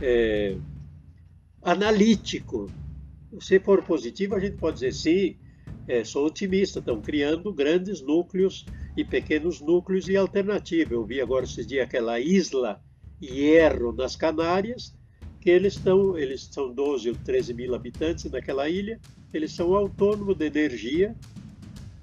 é, 0.00 0.56
analítico. 1.62 2.70
Se 3.38 3.60
for 3.60 3.82
positivo, 3.82 4.34
a 4.34 4.40
gente 4.40 4.56
pode 4.56 4.76
dizer 4.76 4.94
sim, 4.94 5.36
é, 5.86 6.02
sou 6.02 6.26
otimista, 6.26 6.78
estão 6.78 6.98
criando 7.02 7.52
grandes 7.52 8.00
núcleos 8.00 8.64
e 8.96 9.04
pequenos 9.04 9.60
núcleos 9.60 10.08
e 10.08 10.16
alternativa. 10.16 10.94
Eu 10.94 11.04
vi 11.04 11.20
agora 11.20 11.44
esses 11.44 11.66
dias 11.66 11.84
aquela 11.84 12.18
isla 12.18 12.80
Hierro 13.22 13.92
nas 13.92 14.16
Canárias, 14.16 14.96
que 15.42 15.50
eles 15.50 15.74
estão, 15.74 16.16
eles 16.16 16.48
são 16.50 16.72
12 16.72 17.10
ou 17.10 17.16
13 17.16 17.52
mil 17.52 17.74
habitantes 17.74 18.30
naquela 18.30 18.66
ilha, 18.66 18.98
eles 19.30 19.52
são 19.52 19.74
autônomos 19.74 20.38
de 20.38 20.46
energia 20.46 21.14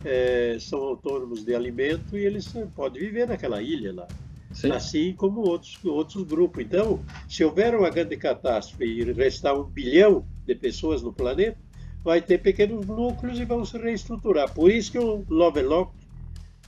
é, 0.04 0.58
são 0.60 0.80
autônomos 0.80 1.44
de 1.44 1.54
alimento 1.54 2.18
e 2.18 2.26
eles 2.26 2.52
podem 2.76 3.02
viver 3.02 3.28
naquela 3.28 3.62
ilha 3.62 3.94
lá. 3.94 4.08
Sim. 4.54 4.72
Assim 4.72 5.14
como 5.14 5.42
outros, 5.42 5.78
outros 5.86 6.24
grupos. 6.24 6.64
Então, 6.64 7.00
se 7.30 7.44
houver 7.44 7.74
uma 7.76 7.90
grande 7.90 8.18
catástrofe 8.18 8.84
e 8.84 9.12
restar 9.14 9.58
um 9.58 9.64
bilhão 9.64 10.26
de 10.46 10.56
pessoas 10.56 11.02
no 11.02 11.14
planeta, 11.14 11.58
vai 12.04 12.22
ter 12.22 12.40
pequenos 12.40 12.86
núcleos 12.86 13.40
e 13.40 13.46
vão 13.46 13.64
se 13.64 13.78
reestruturar. 13.78 14.54
Por 14.54 14.72
isso 14.72 14.92
que 14.92 15.00
o 15.00 15.24
Lovelock 15.30 15.94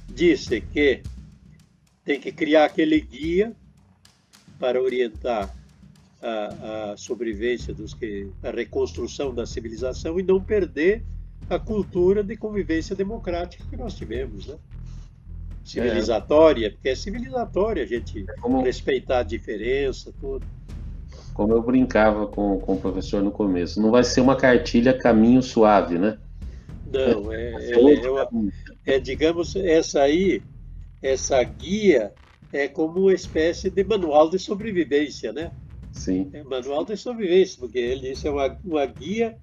disse 0.08 0.62
que 0.62 1.02
tem 2.06 2.20
que 2.20 2.32
criar 2.32 2.66
aquele 2.66 3.02
guia 3.02 3.54
para 4.60 4.82
orientar 4.82 5.54
a, 6.22 6.92
a 6.92 6.98
sobrevivência 6.98 7.74
dos 7.74 7.94
que 7.94 8.30
a 8.42 8.52
reconstrução 8.52 9.34
da 9.34 9.46
civilização 9.46 10.20
e 10.20 10.24
não 10.24 10.42
perder 10.42 11.04
a 11.50 11.60
cultura 11.60 12.24
de 12.24 12.36
convivência 12.36 12.96
democrática 12.96 13.64
que 13.70 13.78
nós 13.78 13.94
tivemos, 13.94 14.48
né? 14.48 14.56
Civilizatória, 15.64 16.68
é. 16.68 16.70
porque 16.70 16.90
é 16.90 16.96
civilizatória 16.96 17.84
a 17.84 17.86
gente 17.86 18.26
é 18.28 18.34
como, 18.42 18.62
respeitar 18.62 19.20
a 19.20 19.24
diferença, 19.24 20.14
tudo. 20.20 20.46
Como 21.34 21.54
eu 21.54 21.62
brincava 21.62 22.28
com, 22.28 22.60
com 22.60 22.74
o 22.74 22.78
professor 22.80 23.24
no 23.24 23.32
começo, 23.32 23.82
não 23.82 23.90
vai 23.90 24.04
ser 24.04 24.22
uma 24.22 24.36
cartilha 24.36 24.98
caminho 24.98 25.42
suave, 25.42 25.98
né? 25.98 26.18
Não, 26.92 27.34
é, 27.34 27.54
é, 27.54 27.72
é, 27.72 28.96
é, 28.96 29.00
digamos, 29.00 29.56
essa 29.56 30.02
aí, 30.02 30.42
essa 31.02 31.42
guia 31.42 32.14
é 32.52 32.68
como 32.68 33.00
uma 33.00 33.14
espécie 33.14 33.70
de 33.70 33.84
manual 33.84 34.30
de 34.30 34.38
sobrevivência, 34.38 35.34
né? 35.34 35.52
Sim. 35.92 36.30
É 36.34 36.44
manual 36.44 36.86
de 36.86 36.96
sobrevivência, 36.98 37.58
porque 37.60 37.80
ele 37.80 38.10
disse 38.10 38.28
é 38.28 38.32
uma, 38.32 38.58
uma 38.64 38.86
guia 38.86 39.38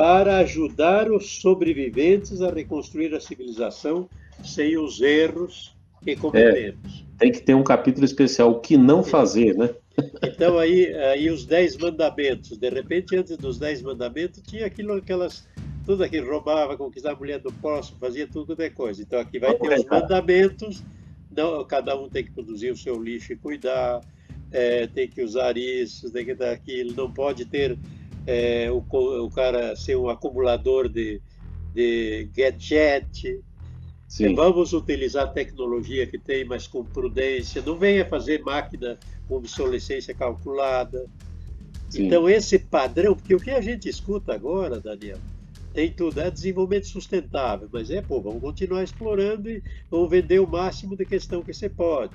para 0.00 0.38
ajudar 0.38 1.12
os 1.12 1.42
sobreviventes 1.42 2.40
a 2.40 2.50
reconstruir 2.50 3.14
a 3.14 3.20
civilização 3.20 4.08
sem 4.42 4.78
os 4.78 4.98
erros 5.02 5.76
que 6.02 6.16
cometemos. 6.16 7.04
É, 7.18 7.18
tem 7.18 7.30
que 7.30 7.42
ter 7.42 7.52
um 7.52 7.62
capítulo 7.62 8.06
especial, 8.06 8.50
o 8.50 8.60
que 8.60 8.78
não 8.78 9.04
fazer, 9.04 9.54
né? 9.54 9.68
Então 10.22 10.58
aí, 10.58 10.86
aí 10.94 11.28
os 11.28 11.44
dez 11.44 11.76
mandamentos, 11.76 12.56
de 12.56 12.70
repente 12.70 13.14
antes 13.14 13.36
dos 13.36 13.58
dez 13.58 13.82
mandamentos 13.82 14.40
tinha 14.40 14.64
aquilo, 14.64 14.94
aquelas, 14.94 15.46
tudo 15.84 16.02
aquilo, 16.02 16.30
roubava, 16.30 16.78
conquistava 16.78 17.16
a 17.16 17.18
mulher 17.18 17.38
do 17.38 17.52
próximo, 17.52 17.98
fazia 18.00 18.26
tudo 18.26 18.56
de 18.56 18.70
coisa. 18.70 19.02
Então 19.02 19.20
aqui 19.20 19.38
vai 19.38 19.54
ter 19.54 19.80
os 19.80 19.84
mandamentos, 19.84 20.82
não, 21.30 21.62
cada 21.66 21.94
um 22.00 22.08
tem 22.08 22.24
que 22.24 22.30
produzir 22.30 22.70
o 22.70 22.76
seu 22.76 23.02
lixo 23.02 23.34
e 23.34 23.36
cuidar, 23.36 24.00
é, 24.50 24.86
tem 24.86 25.06
que 25.06 25.22
usar 25.22 25.58
isso, 25.58 26.10
tem 26.10 26.24
que 26.24 26.34
dar 26.34 26.52
aquilo, 26.52 26.94
não 26.96 27.12
pode 27.12 27.44
ter 27.44 27.78
é, 28.26 28.70
o, 28.70 28.78
o, 28.78 29.30
cara 29.30 29.74
ser 29.76 29.96
um 29.96 30.08
acumulador 30.08 30.88
de, 30.88 31.20
de 31.74 32.28
gadget. 32.34 33.40
Sim. 34.08 34.34
Vamos 34.34 34.72
utilizar 34.72 35.24
a 35.24 35.28
tecnologia 35.28 36.06
que 36.06 36.18
tem, 36.18 36.44
mas 36.44 36.66
com 36.66 36.84
prudência. 36.84 37.62
Não 37.62 37.76
venha 37.76 38.04
fazer 38.04 38.42
máquina 38.42 38.98
com 39.28 39.36
obsolescência 39.36 40.14
calculada. 40.14 41.06
Sim. 41.88 42.06
Então, 42.06 42.28
esse 42.28 42.58
padrão, 42.58 43.14
porque 43.14 43.34
o 43.34 43.40
que 43.40 43.50
a 43.50 43.60
gente 43.60 43.88
escuta 43.88 44.34
agora, 44.34 44.80
Daniel, 44.80 45.18
tem 45.72 45.92
tudo, 45.92 46.20
é 46.20 46.30
desenvolvimento 46.30 46.88
sustentável, 46.88 47.68
mas 47.72 47.90
é, 47.90 48.02
pô, 48.02 48.20
vamos 48.20 48.40
continuar 48.40 48.82
explorando 48.82 49.48
e 49.48 49.62
vamos 49.88 50.10
vender 50.10 50.40
o 50.40 50.46
máximo 50.46 50.96
de 50.96 51.04
questão 51.04 51.42
que 51.42 51.54
você 51.54 51.68
pode 51.68 52.12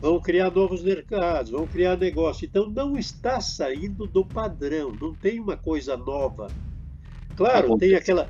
vão 0.00 0.20
criar 0.20 0.50
novos 0.50 0.82
mercados, 0.82 1.50
vão 1.50 1.66
criar 1.66 1.96
negócio. 1.96 2.44
Então 2.44 2.68
não 2.68 2.96
está 2.96 3.40
saindo 3.40 4.06
do 4.06 4.24
padrão, 4.24 4.96
não 5.00 5.14
tem 5.14 5.40
uma 5.40 5.56
coisa 5.56 5.96
nova. 5.96 6.48
Claro, 7.36 7.76
tem 7.78 7.94
aquela. 7.94 8.28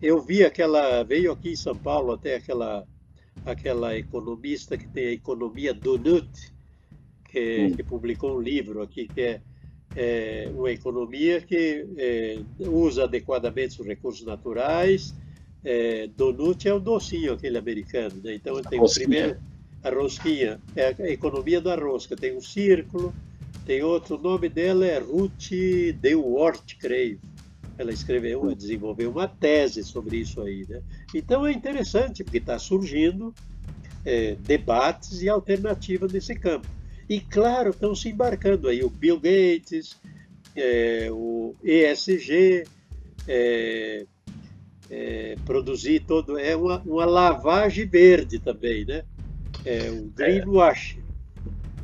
Eu 0.00 0.20
vi 0.20 0.44
aquela. 0.44 1.02
Veio 1.02 1.32
aqui 1.32 1.50
em 1.50 1.56
São 1.56 1.76
Paulo 1.76 2.12
até 2.12 2.36
aquela, 2.36 2.86
aquela 3.44 3.96
economista 3.96 4.76
que 4.76 4.86
tem 4.86 5.06
a 5.06 5.12
economia 5.12 5.74
Donut, 5.74 6.28
que, 7.30 7.66
hum. 7.66 7.76
que 7.76 7.82
publicou 7.82 8.36
um 8.36 8.40
livro 8.40 8.82
aqui 8.82 9.08
que 9.08 9.20
é, 9.20 9.40
é 9.96 10.50
uma 10.54 10.70
economia 10.70 11.40
que 11.40 11.86
é, 11.96 12.38
usa 12.60 13.04
adequadamente 13.04 13.80
os 13.80 13.86
recursos 13.86 14.24
naturais. 14.24 15.14
É, 15.68 16.06
donut 16.06 16.68
é 16.68 16.72
o 16.72 16.78
docinho 16.78 17.32
aquele 17.32 17.58
americano, 17.58 18.20
né? 18.22 18.34
Então 18.34 18.62
tem 18.62 18.80
o 18.80 18.88
primeiro 18.88 19.36
a 19.82 19.90
rosquinha, 19.90 20.60
é 20.74 20.94
a 20.98 21.10
economia 21.10 21.60
da 21.60 21.74
rosca. 21.74 22.16
Tem 22.16 22.36
um 22.36 22.40
círculo, 22.40 23.14
tem 23.64 23.82
outro, 23.82 24.16
o 24.16 24.22
nome 24.22 24.48
dela 24.48 24.86
é 24.86 24.98
Ruth 24.98 25.50
Dewort, 26.00 26.76
creio. 26.78 27.20
Ela 27.78 27.92
escreveu, 27.92 28.54
desenvolveu 28.54 29.10
uma 29.10 29.28
tese 29.28 29.84
sobre 29.84 30.18
isso 30.18 30.40
aí. 30.40 30.64
Né? 30.68 30.80
Então 31.14 31.46
é 31.46 31.52
interessante, 31.52 32.24
porque 32.24 32.38
está 32.38 32.58
surgindo 32.58 33.34
é, 34.04 34.36
debates 34.40 35.20
e 35.20 35.28
alternativas 35.28 36.12
nesse 36.12 36.34
campo. 36.34 36.66
E 37.08 37.20
claro, 37.20 37.70
estão 37.70 37.94
se 37.94 38.08
embarcando 38.08 38.68
aí 38.68 38.82
o 38.82 38.90
Bill 38.90 39.20
Gates, 39.20 39.96
é, 40.54 41.08
o 41.10 41.54
ESG, 41.62 42.64
é, 43.28 44.06
é, 44.88 45.36
produzir 45.44 46.00
todo. 46.00 46.38
É 46.38 46.56
uma, 46.56 46.80
uma 46.80 47.04
lavagem 47.04 47.86
verde 47.86 48.38
também, 48.38 48.84
né? 48.84 49.04
É 49.66 49.90
o 49.90 50.04
greenwash. 50.14 50.98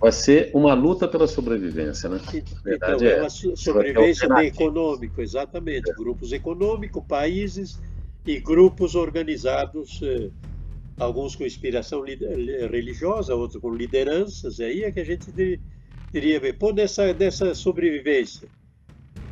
Vai 0.00 0.12
ser 0.12 0.50
uma 0.54 0.74
luta 0.74 1.06
pela 1.06 1.28
sobrevivência, 1.28 2.08
né? 2.08 2.20
então, 2.66 2.98
é 3.00 3.20
uma 3.20 3.30
sobrevivência 3.30 4.28
de 4.28 4.46
econômico, 4.46 5.20
exatamente. 5.20 5.90
É. 5.90 5.94
Grupos 5.94 6.32
econômicos, 6.32 7.04
países 7.06 7.80
e 8.26 8.40
grupos 8.40 8.94
organizados, 8.94 10.00
eh, 10.02 10.30
alguns 10.98 11.36
com 11.36 11.44
inspiração 11.44 12.02
religiosa, 12.02 13.34
outros 13.34 13.60
com 13.60 13.72
lideranças. 13.72 14.58
Aí 14.58 14.82
é 14.82 14.90
que 14.90 14.98
a 14.98 15.04
gente 15.04 15.32
teria 16.12 16.40
ver. 16.40 16.54
Pô, 16.54 16.72
nessa, 16.72 17.12
nessa 17.14 17.54
sobrevivência, 17.54 18.48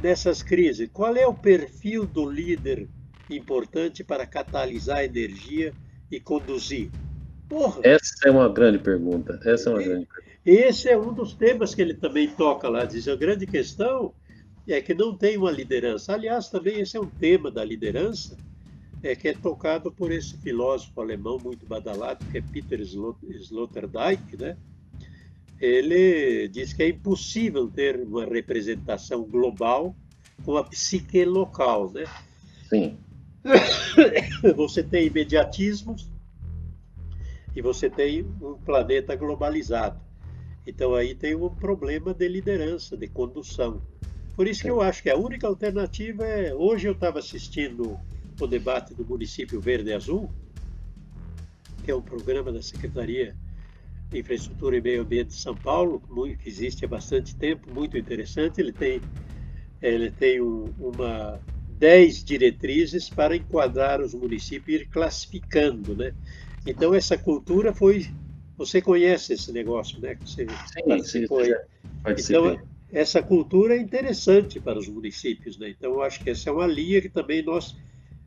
nessas 0.00 0.40
crises, 0.40 0.88
qual 0.92 1.16
é 1.16 1.26
o 1.26 1.34
perfil 1.34 2.06
do 2.06 2.30
líder 2.30 2.88
importante 3.28 4.04
para 4.04 4.24
catalisar 4.24 4.98
a 4.98 5.04
energia 5.04 5.74
e 6.10 6.20
conduzir? 6.20 6.90
Porra. 7.50 7.80
Essa 7.82 8.28
é 8.28 8.30
uma 8.30 8.48
grande 8.48 8.78
pergunta. 8.78 9.40
Essa 9.44 9.70
é 9.70 9.72
uma 9.72 9.82
grande 9.82 10.06
pergunta. 10.06 10.30
Esse 10.46 10.88
é 10.88 10.96
um 10.96 11.12
dos 11.12 11.34
temas 11.34 11.74
que 11.74 11.82
ele 11.82 11.94
também 11.94 12.30
toca 12.30 12.68
lá. 12.68 12.84
Diz 12.84 13.08
a 13.08 13.16
grande 13.16 13.44
questão 13.44 14.14
é 14.68 14.80
que 14.80 14.94
não 14.94 15.16
tem 15.16 15.36
uma 15.36 15.50
liderança. 15.50 16.14
Aliás, 16.14 16.48
também 16.48 16.80
esse 16.80 16.96
é 16.96 17.00
um 17.00 17.06
tema 17.06 17.50
da 17.50 17.64
liderança, 17.64 18.36
é 19.02 19.16
que 19.16 19.28
é 19.28 19.32
tocado 19.32 19.90
por 19.90 20.12
esse 20.12 20.36
filósofo 20.38 21.00
alemão 21.00 21.38
muito 21.42 21.66
badalado, 21.66 22.24
que 22.26 22.38
é 22.38 22.40
Peter 22.40 22.80
Sloterdijk, 22.80 24.36
né? 24.38 24.56
Ele 25.60 26.46
diz 26.48 26.72
que 26.72 26.84
é 26.84 26.88
impossível 26.88 27.68
ter 27.68 28.00
uma 28.00 28.24
representação 28.24 29.24
global 29.24 29.94
com 30.44 30.56
a 30.56 30.62
psique 30.62 31.24
local, 31.24 31.90
né? 31.92 32.04
Sim. 32.68 32.96
Você 34.54 34.84
tem 34.84 35.08
imediatismos 35.08 36.09
e 37.54 37.62
você 37.62 37.90
tem 37.90 38.24
um 38.40 38.54
planeta 38.54 39.14
globalizado. 39.16 40.00
Então 40.66 40.94
aí 40.94 41.14
tem 41.14 41.34
um 41.34 41.48
problema 41.48 42.14
de 42.14 42.28
liderança, 42.28 42.96
de 42.96 43.08
condução. 43.08 43.82
Por 44.36 44.46
isso 44.46 44.62
que 44.62 44.70
eu 44.70 44.80
acho 44.80 45.02
que 45.02 45.10
a 45.10 45.16
única 45.16 45.46
alternativa 45.46 46.24
é. 46.24 46.54
Hoje 46.54 46.88
eu 46.88 46.92
estava 46.92 47.18
assistindo 47.18 47.98
o 48.40 48.46
debate 48.46 48.94
do 48.94 49.04
município 49.04 49.60
Verde 49.60 49.92
Azul, 49.92 50.30
que 51.84 51.90
é 51.90 51.94
um 51.94 52.02
programa 52.02 52.52
da 52.52 52.62
Secretaria 52.62 53.36
de 54.08 54.18
Infraestrutura 54.18 54.76
e 54.76 54.80
Meio 54.80 55.02
Ambiente 55.02 55.28
de 55.28 55.34
São 55.34 55.54
Paulo, 55.54 56.00
que 56.42 56.48
existe 56.48 56.84
há 56.84 56.88
bastante 56.88 57.36
tempo, 57.36 57.72
muito 57.72 57.96
interessante. 57.96 58.60
Ele 58.60 58.72
tem, 58.72 59.00
ele 59.80 60.10
tem 60.10 60.40
um, 60.40 60.72
uma 60.78 61.40
dez 61.68 62.22
diretrizes 62.24 63.08
para 63.08 63.36
enquadrar 63.36 64.00
os 64.00 64.14
municípios 64.14 64.80
e 64.80 64.82
ir 64.84 64.88
classificando, 64.88 65.96
né? 65.96 66.12
Então 66.66 66.94
essa 66.94 67.16
cultura 67.16 67.72
foi, 67.72 68.06
você 68.56 68.80
conhece 68.80 69.32
esse 69.32 69.52
negócio, 69.52 70.00
né? 70.00 70.16
Você 70.24 70.46
sim, 70.48 71.02
sim, 71.02 71.26
sim. 71.26 71.52
Então 72.18 72.58
essa 72.92 73.22
cultura 73.22 73.76
é 73.76 73.80
interessante 73.80 74.60
para 74.60 74.78
os 74.78 74.88
municípios, 74.88 75.58
né? 75.58 75.70
Então 75.70 75.92
eu 75.92 76.02
acho 76.02 76.22
que 76.22 76.30
essa 76.30 76.50
é 76.50 76.52
uma 76.52 76.66
linha 76.66 77.00
que 77.00 77.08
também 77.08 77.42
nós 77.42 77.76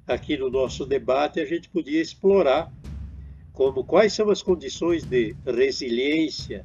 aqui 0.08 0.38
no 0.38 0.50
nosso 0.50 0.86
debate 0.86 1.40
a 1.40 1.46
gente 1.46 1.70
podia 1.70 2.02
explorar 2.02 2.72
como 3.54 3.84
quais 3.84 4.14
são 4.14 4.30
as 4.30 4.42
condições 4.42 5.04
de 5.04 5.36
resiliência 5.46 6.64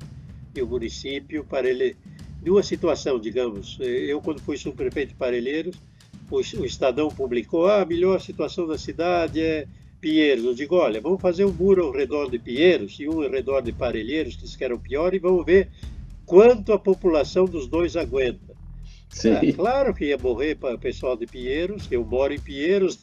do 0.55 0.66
município 0.66 1.45
para 1.45 1.69
ele 1.69 1.97
numa 2.43 2.62
situação, 2.62 3.19
digamos, 3.19 3.79
eu 3.81 4.21
quando 4.23 4.41
fui 4.41 4.57
subprefeito 4.57 5.12
de 5.12 5.19
Parelheiros 5.19 5.77
o, 6.31 6.37
o 6.37 6.64
Estadão 6.64 7.09
publicou, 7.09 7.66
ah, 7.66 7.83
a 7.83 7.87
melhor 7.87 8.21
situação 8.21 8.66
da 8.66 8.79
cidade 8.79 9.41
é 9.41 9.66
Pinheiros. 10.01 10.44
Eu 10.44 10.55
digo, 10.55 10.76
olha, 10.76 11.01
vamos 11.01 11.20
fazer 11.20 11.44
um 11.44 11.53
muro 11.53 11.84
ao 11.84 11.92
redor 11.92 12.30
de 12.30 12.38
Pinheiros 12.38 12.99
e 12.99 13.09
um 13.09 13.22
ao 13.22 13.30
redor 13.30 13.61
de 13.61 13.72
Parelheiros, 13.72 14.36
que 14.36 14.57
que 14.57 14.64
eram 14.64 14.78
pior, 14.78 15.14
e 15.14 15.18
vamos 15.18 15.44
ver 15.44 15.68
quanto 16.24 16.72
a 16.72 16.78
população 16.78 17.44
dos 17.44 17.66
dois 17.66 17.96
aguenta. 17.96 18.57
Sim. 19.11 19.53
claro 19.53 19.94
que 19.94 20.07
ia 20.07 20.18
morrer 20.18 20.55
para 20.57 20.74
o 20.74 20.78
pessoal 20.78 21.16
de 21.16 21.26
Pinheiros, 21.26 21.88
eu 21.90 22.05
moro 22.05 22.32
em 22.32 22.38
Pinheiros, 22.38 23.03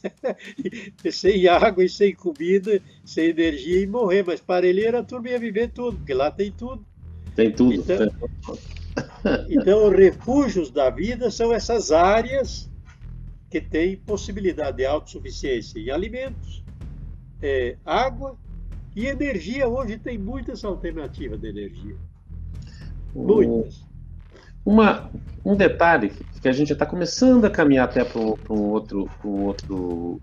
sem 1.10 1.48
água 1.48 1.84
e 1.84 1.88
sem 1.88 2.14
comida, 2.14 2.80
sem 3.04 3.26
energia, 3.26 3.80
e 3.80 3.86
morrer, 3.86 4.24
mas 4.24 4.40
Parelheira 4.40 5.00
a 5.00 5.02
turma 5.02 5.30
ia 5.30 5.38
viver 5.38 5.70
tudo, 5.70 5.98
porque 5.98 6.14
lá 6.14 6.30
tem 6.30 6.52
tudo. 6.52 6.86
Tem 7.34 7.50
tudo. 7.50 7.74
Então, 7.74 7.98
então, 9.50 9.88
os 9.88 9.96
refúgios 9.96 10.70
da 10.70 10.88
vida 10.88 11.30
são 11.30 11.52
essas 11.52 11.90
áreas 11.90 12.70
que 13.50 13.60
tem 13.60 13.96
possibilidade 13.96 14.78
de 14.78 14.86
autossuficiência 14.86 15.78
em 15.78 15.90
alimentos, 15.90 16.62
é, 17.46 17.76
água 17.84 18.36
e 18.94 19.06
energia. 19.06 19.68
Hoje 19.68 19.98
tem 19.98 20.18
muitas 20.18 20.64
alternativas 20.64 21.40
de 21.40 21.48
energia. 21.48 21.96
Muitas. 23.14 23.84
Uma, 24.64 25.10
um 25.44 25.54
detalhe 25.54 26.10
que 26.40 26.48
a 26.48 26.52
gente 26.52 26.72
está 26.72 26.84
começando 26.84 27.44
a 27.44 27.50
caminhar 27.50 27.84
até 27.84 28.04
para 28.04 28.20
um, 28.20 28.36
um, 28.50 28.60
outro, 28.70 29.08
um 29.24 29.44
outro 29.44 30.20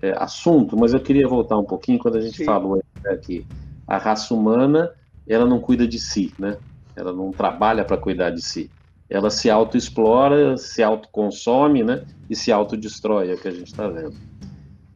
é, 0.00 0.12
assunto, 0.16 0.76
mas 0.76 0.94
eu 0.94 1.00
queria 1.00 1.26
voltar 1.26 1.58
um 1.58 1.64
pouquinho 1.64 1.98
quando 1.98 2.16
a 2.16 2.20
gente 2.20 2.36
Sim. 2.36 2.44
falou 2.44 2.80
aqui. 3.06 3.44
A 3.86 3.98
raça 3.98 4.32
humana, 4.32 4.92
ela 5.26 5.44
não 5.44 5.60
cuida 5.60 5.86
de 5.88 5.98
si, 5.98 6.32
né? 6.38 6.56
Ela 6.94 7.12
não 7.12 7.32
trabalha 7.32 7.84
para 7.84 7.96
cuidar 7.96 8.30
de 8.30 8.40
si 8.40 8.70
ela 9.10 9.28
se 9.28 9.50
autoexplora, 9.50 10.56
se 10.56 10.82
autoconsome, 10.82 11.82
né? 11.82 12.04
E 12.30 12.36
se 12.36 12.52
autodestrói, 12.52 13.30
é 13.30 13.34
o 13.34 13.38
que 13.38 13.48
a 13.48 13.50
gente 13.50 13.66
está 13.66 13.88
vendo. 13.88 14.14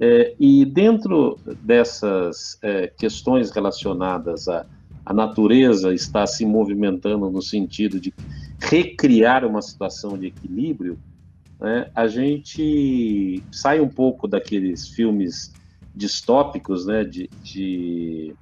É, 0.01 0.35
e 0.41 0.65
dentro 0.65 1.39
dessas 1.63 2.59
é, 2.63 2.89
questões 2.89 3.51
relacionadas 3.51 4.49
à, 4.49 4.67
à 5.07 5.13
natureza 5.13 5.95
estar 5.95 6.27
se 6.27 6.45
movimentando 6.45 7.31
no 7.31 7.41
sentido 7.41 8.01
de 8.01 8.13
recriar 8.59 9.45
uma 9.45 9.63
situação 9.63 10.19
de 10.19 10.27
equilíbrio, 10.27 10.99
né, 11.61 11.89
a 11.95 12.09
gente 12.09 13.43
sai 13.53 13.81
um 13.81 13.89
pouco 13.89 14.27
daqueles 14.27 14.89
filmes 14.89 15.53
distópicos, 15.95 16.87
né, 16.87 17.05
de, 17.05 17.31
de 17.43 18.35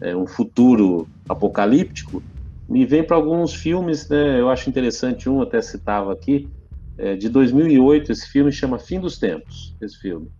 é, 0.00 0.14
um 0.14 0.26
futuro 0.26 1.08
apocalíptico, 1.28 2.22
me 2.68 2.86
vem 2.86 3.02
para 3.02 3.16
alguns 3.16 3.52
filmes, 3.52 4.08
né? 4.08 4.40
Eu 4.40 4.48
acho 4.48 4.70
interessante 4.70 5.28
um, 5.28 5.42
até 5.42 5.60
citava 5.60 6.12
aqui, 6.12 6.48
é, 6.96 7.16
de 7.16 7.28
2008. 7.28 8.12
Esse 8.12 8.28
filme 8.28 8.50
chama 8.50 8.78
Fim 8.78 8.98
dos 8.98 9.18
Tempos. 9.18 9.74
Esse 9.80 9.98
filme 9.98 10.30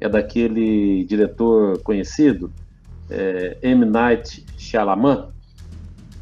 é 0.00 0.08
daquele 0.08 1.04
diretor 1.04 1.80
conhecido, 1.82 2.52
é, 3.10 3.56
M. 3.62 3.84
Night 3.84 4.44
Shyamalan, 4.56 5.28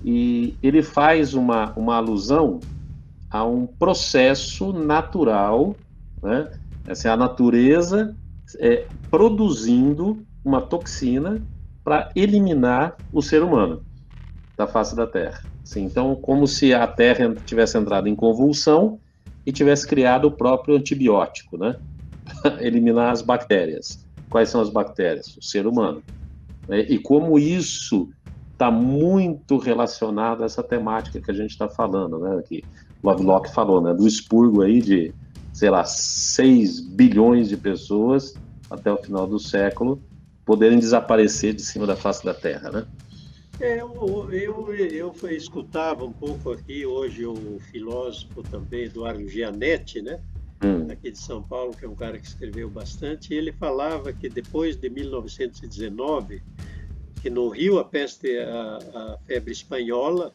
e 0.04 0.54
ele 0.62 0.82
faz 0.82 1.34
uma, 1.34 1.72
uma 1.76 1.96
alusão 1.96 2.60
a 3.30 3.44
um 3.44 3.66
processo 3.66 4.72
natural, 4.72 5.74
né? 6.22 6.50
É 6.86 7.08
a 7.08 7.16
natureza 7.16 8.14
é, 8.58 8.86
produzindo 9.10 10.24
uma 10.44 10.60
toxina 10.60 11.40
para 11.82 12.10
eliminar 12.14 12.96
o 13.12 13.22
ser 13.22 13.42
humano 13.42 13.82
da 14.56 14.66
face 14.66 14.94
da 14.94 15.06
Terra. 15.06 15.40
Sim, 15.64 15.84
então, 15.84 16.14
como 16.14 16.46
se 16.46 16.74
a 16.74 16.86
Terra 16.86 17.34
tivesse 17.46 17.78
entrado 17.78 18.06
em 18.06 18.14
convulsão 18.14 19.00
e 19.46 19.50
tivesse 19.50 19.86
criado 19.86 20.26
o 20.26 20.30
próprio 20.30 20.76
antibiótico, 20.76 21.56
né? 21.56 21.76
Eliminar 22.60 23.10
as 23.10 23.22
bactérias. 23.22 24.04
Quais 24.30 24.48
são 24.48 24.60
as 24.60 24.70
bactérias? 24.70 25.36
O 25.36 25.42
ser 25.42 25.66
humano. 25.66 26.02
Né? 26.68 26.80
E 26.80 26.98
como 26.98 27.38
isso 27.38 28.08
está 28.52 28.70
muito 28.70 29.58
relacionado 29.58 30.42
a 30.42 30.46
essa 30.46 30.62
temática 30.62 31.20
que 31.20 31.30
a 31.30 31.34
gente 31.34 31.50
está 31.50 31.68
falando, 31.68 32.18
né? 32.18 32.42
Que 32.48 32.64
Lovelock 33.02 33.52
falou, 33.52 33.80
né? 33.80 33.92
Do 33.92 34.06
expurgo 34.06 34.62
aí 34.62 34.80
de, 34.80 35.12
sei 35.52 35.70
lá, 35.70 35.84
6 35.84 36.80
bilhões 36.80 37.48
de 37.48 37.56
pessoas 37.56 38.34
até 38.70 38.90
o 38.92 38.96
final 38.96 39.26
do 39.26 39.38
século 39.38 40.00
poderem 40.44 40.78
desaparecer 40.78 41.54
de 41.54 41.62
cima 41.62 41.86
da 41.86 41.96
face 41.96 42.24
da 42.24 42.34
Terra, 42.34 42.70
né? 42.70 42.86
É, 43.60 43.80
eu, 43.80 44.28
eu, 44.32 44.74
eu 44.74 45.14
escutava 45.30 46.04
um 46.04 46.12
pouco 46.12 46.50
aqui 46.50 46.84
hoje 46.84 47.24
o 47.24 47.58
filósofo 47.70 48.42
também, 48.42 48.84
Eduardo 48.84 49.28
Gianetti, 49.28 50.02
né? 50.02 50.20
Hum. 50.64 50.86
aqui 50.90 51.10
de 51.10 51.18
São 51.18 51.42
Paulo, 51.42 51.74
que 51.76 51.84
é 51.84 51.88
um 51.88 51.94
cara 51.94 52.18
que 52.18 52.26
escreveu 52.26 52.70
bastante, 52.70 53.34
e 53.34 53.36
ele 53.36 53.52
falava 53.52 54.12
que 54.12 54.28
depois 54.28 54.76
de 54.76 54.88
1919, 54.88 56.42
que 57.20 57.28
no 57.28 57.48
Rio 57.48 57.78
a 57.78 57.84
peste, 57.84 58.38
a, 58.38 58.78
a 58.94 59.18
febre 59.26 59.52
espanhola, 59.52 60.32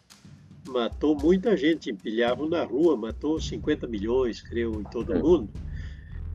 matou 0.67 1.15
muita 1.15 1.57
gente, 1.57 1.89
empilhavam 1.89 2.47
na 2.47 2.63
rua, 2.63 2.95
matou 2.95 3.39
50 3.39 3.88
milhões, 3.88 4.41
creio, 4.41 4.80
em 4.80 4.84
todo 4.84 5.13
o 5.13 5.17
hum. 5.17 5.21
mundo. 5.21 5.49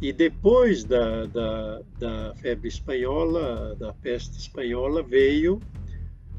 E 0.00 0.12
depois 0.12 0.84
da, 0.84 1.26
da, 1.26 1.82
da 1.98 2.34
febre 2.36 2.68
espanhola, 2.68 3.74
da 3.76 3.92
peste 3.92 4.38
espanhola, 4.38 5.02
veio 5.02 5.60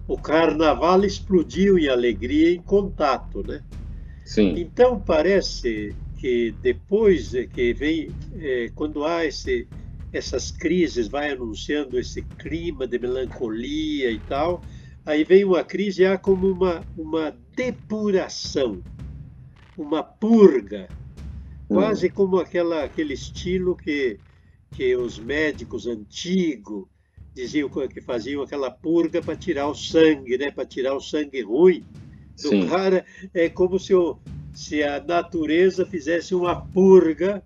o 0.08 0.18
carnaval 0.18 1.04
explodiu 1.04 1.80
em 1.80 1.88
alegria 1.88 2.52
em 2.52 2.62
contato, 2.62 3.44
né? 3.46 3.64
Sim. 4.24 4.54
Então 4.58 5.00
parece 5.00 5.96
que 6.26 6.56
depois 6.60 7.34
que 7.54 7.72
vem, 7.72 8.10
é, 8.40 8.72
quando 8.74 9.06
há 9.06 9.24
esse, 9.24 9.68
essas 10.12 10.50
crises, 10.50 11.08
vai 11.08 11.30
anunciando 11.30 12.00
esse 12.00 12.24
clima 12.40 12.88
de 12.88 12.98
melancolia 12.98 14.10
e 14.10 14.18
tal. 14.22 14.60
Aí 15.06 15.24
vem 15.24 15.46
uma 15.46 15.64
crise 15.64 16.04
há 16.04 16.18
como 16.18 16.48
uma, 16.48 16.84
uma 16.98 17.30
depuração, 17.56 18.82
uma 19.78 20.02
purga, 20.02 20.90
quase 21.68 22.10
como 22.10 22.40
aquela, 22.40 22.86
aquele 22.86 23.14
estilo 23.14 23.76
que, 23.76 24.18
que 24.72 24.96
os 24.96 25.20
médicos 25.20 25.86
antigos 25.86 26.88
diziam 27.36 27.70
que 27.70 28.02
faziam 28.02 28.42
aquela 28.42 28.72
purga 28.72 29.22
para 29.22 29.36
tirar 29.36 29.68
o 29.68 29.76
sangue, 29.76 30.40
né? 30.40 30.50
para 30.50 30.66
tirar 30.66 30.96
o 30.96 31.00
sangue 31.02 31.44
ruim 31.44 31.86
do 32.42 32.50
Sim. 32.50 32.68
cara. 32.68 33.06
É 33.32 33.48
como 33.48 33.78
se, 33.78 33.94
o, 33.94 34.18
se 34.56 34.82
a 34.82 35.04
natureza 35.04 35.86
fizesse 35.86 36.34
uma 36.34 36.66
purga 36.66 37.44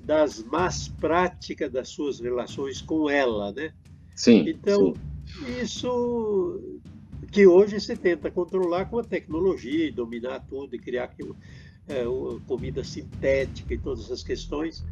das 0.00 0.42
más 0.42 0.88
práticas 0.88 1.70
das 1.70 1.88
suas 1.88 2.18
relações 2.18 2.82
com 2.82 3.08
ela, 3.08 3.52
né? 3.52 3.72
Sim. 4.16 4.48
Então, 4.48 4.94
sim. 5.24 5.60
isso 5.62 6.80
que 7.30 7.46
hoje 7.46 7.80
se 7.80 7.96
tenta 7.96 8.30
controlar 8.30 8.86
com 8.86 8.98
a 8.98 9.04
tecnologia 9.04 9.86
e 9.86 9.92
dominar 9.92 10.40
tudo 10.40 10.74
e 10.74 10.78
criar 10.78 11.04
aquilo, 11.04 11.36
é, 11.88 12.02
comida 12.46 12.82
sintética 12.82 13.72
e 13.72 13.78
todas 13.78 14.06
essas 14.06 14.24
questões. 14.24 14.84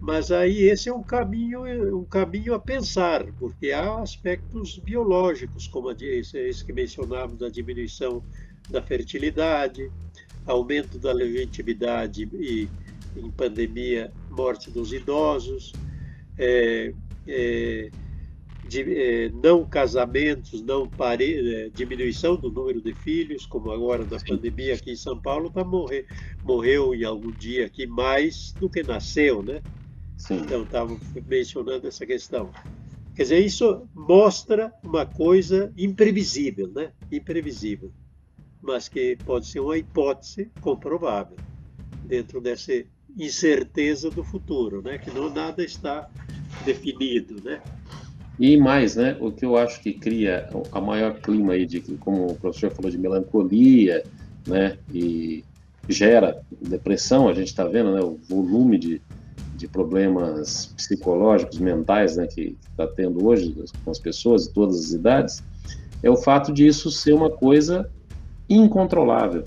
Mas 0.00 0.32
aí 0.32 0.62
esse 0.62 0.88
é 0.88 0.92
um 0.92 1.02
caminho, 1.02 1.98
um 1.98 2.04
caminho 2.04 2.54
a 2.54 2.58
pensar, 2.58 3.24
porque 3.38 3.70
há 3.70 4.00
aspectos 4.00 4.78
biológicos, 4.78 5.68
como 5.68 5.90
esse 5.92 6.64
que 6.64 6.72
mencionávamos 6.72 7.38
da 7.38 7.48
diminuição 7.48 8.22
da 8.70 8.82
fertilidade, 8.82 9.92
aumento 10.46 10.98
da 10.98 11.12
longevidade 11.12 12.28
e 12.34 12.68
em 13.16 13.30
pandemia, 13.30 14.12
morte 14.30 14.70
dos 14.70 14.92
idosos, 14.92 15.72
é, 16.38 16.94
é, 17.26 17.90
de, 18.68 18.82
é, 18.94 19.28
não 19.30 19.64
casamentos, 19.64 20.62
não 20.62 20.88
pare, 20.88 21.54
é, 21.54 21.68
diminuição 21.68 22.36
do 22.36 22.50
número 22.50 22.80
de 22.80 22.94
filhos, 22.94 23.44
como 23.44 23.70
agora 23.70 24.04
na 24.04 24.18
Sim. 24.18 24.26
pandemia 24.28 24.74
aqui 24.74 24.92
em 24.92 24.96
São 24.96 25.20
Paulo, 25.20 25.50
tá 25.50 25.64
morrer, 25.64 26.06
morreu 26.42 26.94
em 26.94 27.04
algum 27.04 27.32
dia 27.32 27.66
aqui 27.66 27.86
mais 27.86 28.52
do 28.58 28.70
que 28.70 28.82
nasceu, 28.82 29.42
né? 29.42 29.60
Sim. 30.16 30.36
Então, 30.36 30.62
estava 30.62 30.96
mencionando 31.26 31.86
essa 31.86 32.06
questão. 32.06 32.50
Quer 33.14 33.22
dizer, 33.24 33.44
isso 33.44 33.86
mostra 33.94 34.72
uma 34.82 35.04
coisa 35.04 35.72
imprevisível, 35.76 36.70
né? 36.74 36.92
Imprevisível, 37.10 37.92
mas 38.62 38.88
que 38.88 39.16
pode 39.24 39.46
ser 39.46 39.60
uma 39.60 39.76
hipótese 39.76 40.50
comprovável 40.60 41.36
dentro 42.04 42.40
dessa 42.40 42.72
incerteza 43.18 44.10
do 44.10 44.22
futuro, 44.22 44.80
né? 44.82 44.98
Que 44.98 45.10
não 45.10 45.28
nada 45.28 45.62
está 45.62 46.08
definido, 46.64 47.42
né? 47.42 47.60
E 48.38 48.56
mais, 48.56 48.96
né? 48.96 49.16
O 49.20 49.30
que 49.30 49.44
eu 49.44 49.56
acho 49.56 49.80
que 49.80 49.92
cria 49.92 50.48
a 50.70 50.80
maior 50.80 51.20
clima 51.20 51.52
aí 51.52 51.66
de, 51.66 51.80
como 51.98 52.26
o 52.26 52.34
professor 52.34 52.70
falou, 52.70 52.90
de 52.90 52.98
melancolia, 52.98 54.02
né? 54.46 54.78
E 54.92 55.44
gera 55.88 56.42
depressão. 56.60 57.28
A 57.28 57.34
gente 57.34 57.48
está 57.48 57.64
vendo, 57.64 57.92
né? 57.92 58.00
O 58.00 58.18
volume 58.28 58.78
de, 58.78 59.02
de 59.56 59.68
problemas 59.68 60.72
psicológicos, 60.76 61.58
mentais, 61.58 62.16
né? 62.16 62.26
Que 62.26 62.56
está 62.70 62.86
tendo 62.86 63.26
hoje 63.26 63.54
com 63.84 63.90
as 63.90 63.98
pessoas 63.98 64.46
de 64.46 64.54
todas 64.54 64.78
as 64.78 64.90
idades, 64.92 65.42
é 66.02 66.10
o 66.10 66.16
fato 66.16 66.52
de 66.52 66.66
isso 66.66 66.90
ser 66.90 67.12
uma 67.12 67.30
coisa 67.30 67.88
incontrolável, 68.48 69.44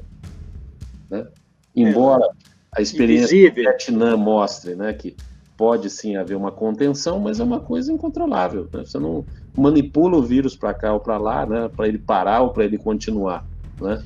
né? 1.09 1.27
Embora 1.75 2.25
é 2.25 2.79
a 2.79 2.81
experiência 2.81 3.35
Invisível. 3.35 3.51
do 3.51 3.55
Vietnã 3.55 4.17
mostre, 4.17 4.75
né, 4.75 4.93
que 4.93 5.15
pode 5.57 5.89
sim 5.89 6.15
haver 6.15 6.35
uma 6.35 6.51
contenção, 6.51 7.19
mas 7.19 7.39
é 7.39 7.43
uma 7.43 7.59
coisa 7.59 7.91
incontrolável. 7.91 8.67
Né? 8.73 8.83
Você 8.85 8.99
não 8.99 9.25
manipula 9.55 10.17
o 10.17 10.21
vírus 10.21 10.55
para 10.55 10.73
cá 10.73 10.93
ou 10.93 10.99
para 10.99 11.17
lá, 11.17 11.45
né, 11.45 11.69
para 11.69 11.87
ele 11.87 11.97
parar 11.97 12.41
ou 12.41 12.49
para 12.49 12.65
ele 12.65 12.77
continuar, 12.77 13.45
né? 13.79 14.03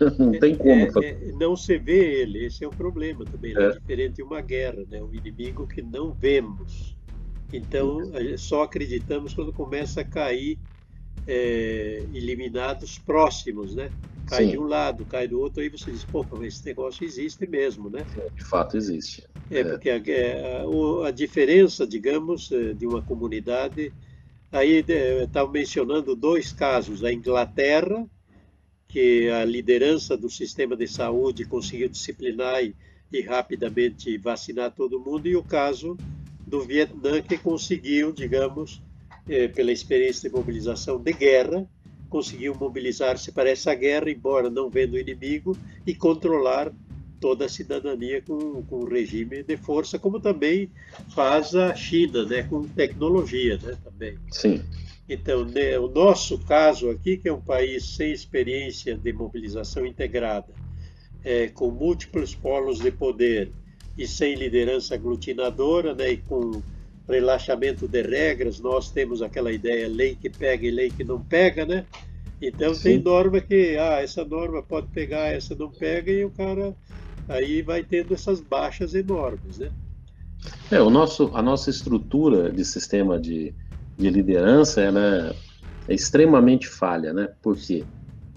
Não 0.18 0.32
tem 0.32 0.56
como. 0.56 0.72
É, 1.04 1.10
é, 1.10 1.32
não 1.38 1.54
se 1.54 1.78
vê 1.78 2.22
ele, 2.22 2.46
esse 2.46 2.64
é 2.64 2.66
o 2.66 2.70
problema 2.70 3.24
também. 3.24 3.54
Né? 3.54 3.66
É. 3.66 3.70
diferente 3.70 4.16
de 4.16 4.22
uma 4.24 4.40
guerra, 4.40 4.82
né? 4.90 5.00
Um 5.00 5.14
inimigo 5.14 5.68
que 5.68 5.80
não 5.80 6.12
vemos. 6.12 6.96
Então, 7.52 8.00
só 8.36 8.64
acreditamos 8.64 9.32
quando 9.32 9.52
começa 9.52 10.00
a 10.00 10.04
cair 10.04 10.58
é, 11.26 12.04
eliminados 12.12 12.98
próximos, 12.98 13.74
né? 13.74 13.90
Cai 14.26 14.44
Sim. 14.44 14.50
de 14.52 14.58
um 14.58 14.66
lado, 14.66 15.04
cai 15.04 15.28
do 15.28 15.38
outro, 15.38 15.62
aí 15.62 15.68
você 15.68 15.90
diz, 15.90 16.04
pô, 16.04 16.24
mas 16.30 16.54
esse 16.54 16.64
negócio 16.64 17.04
existe 17.04 17.46
mesmo, 17.46 17.90
né? 17.90 18.04
De 18.34 18.44
fato 18.44 18.76
existe. 18.76 19.24
É, 19.50 19.60
é. 19.60 19.64
porque 19.64 19.90
a, 19.90 19.96
a, 19.96 21.08
a, 21.08 21.10
diferença, 21.10 21.86
digamos, 21.86 22.50
é, 22.50 22.72
de 22.72 22.86
uma 22.86 23.02
comunidade, 23.02 23.92
aí 24.50 24.84
estava 25.22 25.50
mencionando 25.50 26.16
dois 26.16 26.52
casos, 26.52 27.04
a 27.04 27.12
Inglaterra, 27.12 28.06
que 28.88 29.28
a 29.28 29.44
liderança 29.44 30.16
do 30.16 30.30
sistema 30.30 30.76
de 30.76 30.86
saúde 30.86 31.44
conseguiu 31.44 31.88
disciplinar 31.88 32.64
e, 32.64 32.74
e 33.12 33.20
rapidamente 33.20 34.16
vacinar 34.16 34.70
todo 34.70 35.00
mundo, 35.00 35.26
e 35.26 35.36
o 35.36 35.42
caso 35.42 35.98
do 36.46 36.60
Vietnã, 36.62 37.20
que 37.20 37.36
conseguiu, 37.36 38.12
digamos, 38.12 38.80
é, 39.28 39.48
pela 39.48 39.72
experiência 39.72 40.28
de 40.28 40.34
mobilização 40.34 40.98
de 40.98 41.12
guerra, 41.12 41.66
conseguiu 42.08 42.54
mobilizar-se 42.54 43.32
para 43.32 43.50
essa 43.50 43.74
guerra, 43.74 44.10
embora 44.10 44.48
não 44.48 44.70
vendo 44.70 44.94
o 44.94 44.98
inimigo, 44.98 45.56
e 45.86 45.94
controlar 45.94 46.72
toda 47.20 47.46
a 47.46 47.48
cidadania 47.48 48.22
com, 48.22 48.62
com 48.62 48.80
o 48.80 48.88
regime 48.88 49.42
de 49.42 49.56
força, 49.56 49.98
como 49.98 50.20
também 50.20 50.70
faz 51.14 51.54
a 51.54 51.74
China, 51.74 52.24
né, 52.24 52.42
com 52.42 52.68
tecnologia, 52.68 53.58
né, 53.62 53.76
também. 53.82 54.18
Sim. 54.30 54.62
Então, 55.08 55.44
né, 55.44 55.78
o 55.78 55.88
nosso 55.88 56.38
caso 56.38 56.90
aqui, 56.90 57.16
que 57.16 57.28
é 57.28 57.32
um 57.32 57.40
país 57.40 57.96
sem 57.96 58.12
experiência 58.12 58.96
de 58.96 59.12
mobilização 59.12 59.86
integrada, 59.86 60.52
é, 61.24 61.48
com 61.48 61.70
múltiplos 61.70 62.34
polos 62.34 62.78
de 62.78 62.90
poder 62.90 63.50
e 63.96 64.06
sem 64.06 64.34
liderança 64.34 64.94
aglutinadora, 64.94 65.94
né, 65.94 66.12
e 66.12 66.16
com 66.18 66.62
relaxamento 67.08 67.86
de 67.86 68.02
regras, 68.02 68.60
nós 68.60 68.90
temos 68.90 69.22
aquela 69.22 69.52
ideia 69.52 69.88
lei 69.88 70.16
que 70.16 70.30
pega 70.30 70.66
e 70.66 70.70
lei 70.70 70.90
que 70.90 71.04
não 71.04 71.20
pega, 71.20 71.66
né? 71.66 71.84
Então 72.40 72.74
Sim. 72.74 72.82
tem 72.82 73.02
norma 73.02 73.40
que, 73.40 73.76
ah, 73.76 74.02
essa 74.02 74.24
norma 74.24 74.62
pode 74.62 74.88
pegar, 74.88 75.28
essa 75.32 75.54
não 75.54 75.70
pega, 75.70 76.10
e 76.10 76.24
o 76.24 76.30
cara 76.30 76.74
aí 77.28 77.62
vai 77.62 77.82
tendo 77.82 78.14
essas 78.14 78.40
baixas 78.40 78.94
enormes, 78.94 79.58
né? 79.58 79.70
É, 80.70 80.80
o 80.80 80.90
nosso, 80.90 81.30
a 81.34 81.42
nossa 81.42 81.70
estrutura 81.70 82.50
de 82.50 82.64
sistema 82.64 83.18
de, 83.18 83.54
de 83.96 84.10
liderança 84.10 84.80
ela 84.80 85.34
é, 85.88 85.94
extremamente 85.94 86.68
falha, 86.68 87.12
né? 87.12 87.28
Por 87.42 87.56
quê? 87.56 87.84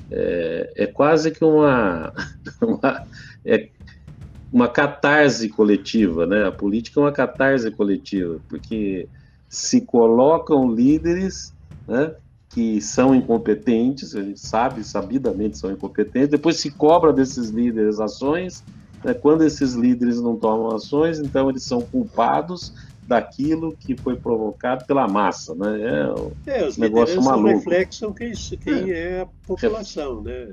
É, 0.10 0.74
é 0.76 0.88
quase 0.88 1.32
que 1.32 1.44
uma, 1.44 2.14
uma 2.62 3.06
é, 3.44 3.70
uma 4.52 4.68
catarse 4.68 5.50
coletiva, 5.50 6.26
né? 6.26 6.46
A 6.46 6.52
política 6.52 7.00
é 7.00 7.04
uma 7.04 7.12
catarse 7.12 7.70
coletiva, 7.72 8.40
porque 8.48 9.08
se 9.50 9.82
colocam 9.82 10.74
líderes, 10.74 11.54
né? 11.88 12.14
Que 12.50 12.82
são 12.82 13.14
incompetentes, 13.14 14.16
a 14.16 14.24
gente 14.24 14.40
sabe, 14.40 14.84
sabidamente 14.84 15.58
são 15.58 15.72
incompetentes, 15.72 16.30
depois 16.30 16.58
se 16.58 16.72
cobra 16.72 17.12
desses 17.12 17.50
líderes 17.50 18.00
ações, 18.00 18.64
né? 19.04 19.14
quando 19.14 19.44
esses 19.44 19.74
líderes 19.74 20.22
não 20.22 20.36
tomam 20.36 20.76
ações, 20.76 21.20
então 21.20 21.50
eles 21.50 21.64
são 21.64 21.82
culpados 21.82 22.74
daquilo 23.08 23.76
que 23.76 23.96
foi 23.96 24.18
provocado 24.18 24.86
pela 24.86 25.08
massa, 25.08 25.56
né? 25.56 26.14
É, 26.46 26.60
é 26.60 26.68
os 26.68 26.78
negócio 26.78 27.24
maluco. 27.24 27.58
reflexam 27.58 28.14
quem, 28.14 28.34
quem 28.34 28.92
é. 28.92 28.98
é. 28.98 29.22
a 29.22 29.26
população, 29.26 30.22
né? 30.22 30.50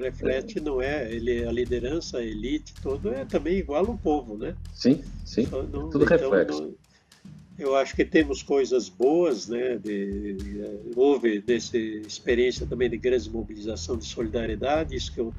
Reflete 0.00 0.58
não 0.58 0.82
é 0.82 1.10
ele 1.12 1.44
a 1.46 1.52
liderança, 1.52 2.18
a 2.18 2.24
elite, 2.24 2.74
todo 2.82 3.14
é 3.14 3.24
também 3.24 3.56
igual 3.58 3.86
ao 3.86 3.96
povo, 3.96 4.36
né? 4.36 4.56
Sim, 4.74 5.02
sim. 5.24 5.46
Não, 5.50 5.90
Tudo 5.90 6.04
então, 6.04 6.18
reflexo. 6.18 6.62
Não, 6.62 6.74
eu 7.56 7.76
acho 7.76 7.94
que 7.94 8.04
temos 8.04 8.42
coisas 8.42 8.88
boas, 8.88 9.46
né? 9.46 9.76
De, 9.76 10.34
de, 10.34 10.64
houve 10.96 11.40
dessa 11.40 11.78
experiência 11.78 12.66
também 12.66 12.90
de 12.90 12.96
grande 12.96 13.30
mobilização 13.30 13.96
de 13.96 14.04
solidariedade, 14.04 14.96
isso 14.96 15.12
que 15.12 15.20
eu 15.20 15.32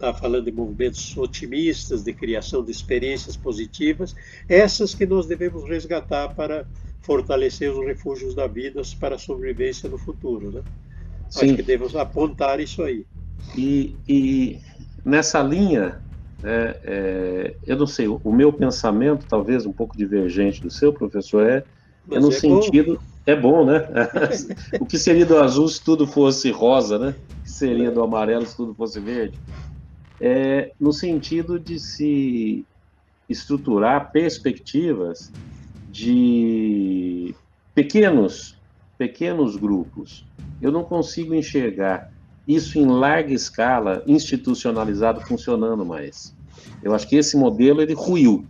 está 0.00 0.14
falando 0.14 0.46
de 0.46 0.52
movimentos 0.52 1.14
otimistas, 1.16 2.02
de 2.02 2.14
criação 2.14 2.64
de 2.64 2.70
experiências 2.70 3.36
positivas, 3.36 4.16
essas 4.48 4.94
que 4.94 5.04
nós 5.04 5.26
devemos 5.26 5.68
resgatar 5.68 6.34
para 6.34 6.66
fortalecer 7.02 7.70
os 7.70 7.86
refúgios 7.86 8.34
da 8.34 8.46
vida 8.46 8.80
para 8.98 9.16
a 9.16 9.18
sobrevivência 9.18 9.90
no 9.90 9.98
futuro. 9.98 10.50
Né? 10.50 10.62
Sim. 11.28 11.46
Acho 11.46 11.56
que 11.56 11.62
devemos 11.62 11.94
apontar 11.94 12.60
isso 12.60 12.82
aí. 12.82 13.04
E, 13.56 13.94
e 14.08 14.58
nessa 15.04 15.42
linha, 15.42 16.00
é, 16.42 16.80
é, 16.82 17.54
eu 17.66 17.76
não 17.76 17.86
sei, 17.86 18.08
o 18.08 18.32
meu 18.32 18.50
pensamento, 18.52 19.26
talvez 19.28 19.66
um 19.66 19.72
pouco 19.72 19.96
divergente 19.96 20.62
do 20.62 20.70
seu, 20.70 20.92
professor, 20.94 21.46
é, 21.46 21.62
é 22.10 22.18
no 22.18 22.28
é 22.28 22.32
sentido. 22.32 22.94
Bom. 22.94 23.10
É 23.26 23.36
bom, 23.36 23.66
né? 23.66 23.86
o 24.80 24.86
que 24.86 24.98
seria 24.98 25.26
do 25.26 25.38
azul 25.38 25.68
se 25.68 25.84
tudo 25.84 26.06
fosse 26.06 26.50
rosa, 26.50 26.98
né? 26.98 27.14
O 27.38 27.42
que 27.42 27.50
seria 27.50 27.90
do 27.90 28.02
amarelo 28.02 28.46
se 28.46 28.56
tudo 28.56 28.74
fosse 28.74 28.98
verde? 28.98 29.38
É, 30.20 30.72
no 30.78 30.92
sentido 30.92 31.58
de 31.58 31.80
se 31.80 32.64
estruturar 33.28 34.12
perspectivas 34.12 35.32
de 35.90 37.34
pequenos, 37.74 38.56
pequenos 38.98 39.56
grupos. 39.56 40.26
Eu 40.60 40.70
não 40.70 40.84
consigo 40.84 41.34
enxergar 41.34 42.12
isso 42.46 42.78
em 42.78 42.86
larga 42.86 43.32
escala, 43.32 44.02
institucionalizado, 44.06 45.20
funcionando 45.22 45.84
mais. 45.84 46.34
Eu 46.82 46.94
acho 46.94 47.08
que 47.08 47.16
esse 47.16 47.36
modelo 47.36 47.80
ele 47.80 47.94
ruiu. 47.94 48.44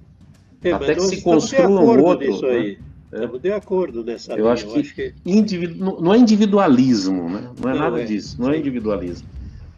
É, 0.62 0.72
Até 0.72 0.94
que 0.94 1.00
se 1.02 1.22
construa 1.22 1.68
um 1.68 2.02
outro. 2.02 2.40
Né? 2.42 2.76
Estamos 3.12 3.40
de 3.40 3.52
acordo 3.52 4.04
nessa 4.04 4.32
eu 4.32 4.36
linha. 4.36 4.52
Acho 4.52 4.66
que, 4.66 4.76
eu 4.76 4.80
acho 4.80 4.94
que... 4.94 5.14
Individu... 5.26 6.00
não 6.00 6.14
é 6.14 6.18
individualismo, 6.18 7.28
né? 7.28 7.50
não 7.60 7.70
é 7.70 7.74
não 7.74 7.80
nada 7.80 8.02
é. 8.02 8.04
disso, 8.04 8.40
não 8.40 8.50
é 8.50 8.58
individualismo. 8.58 9.28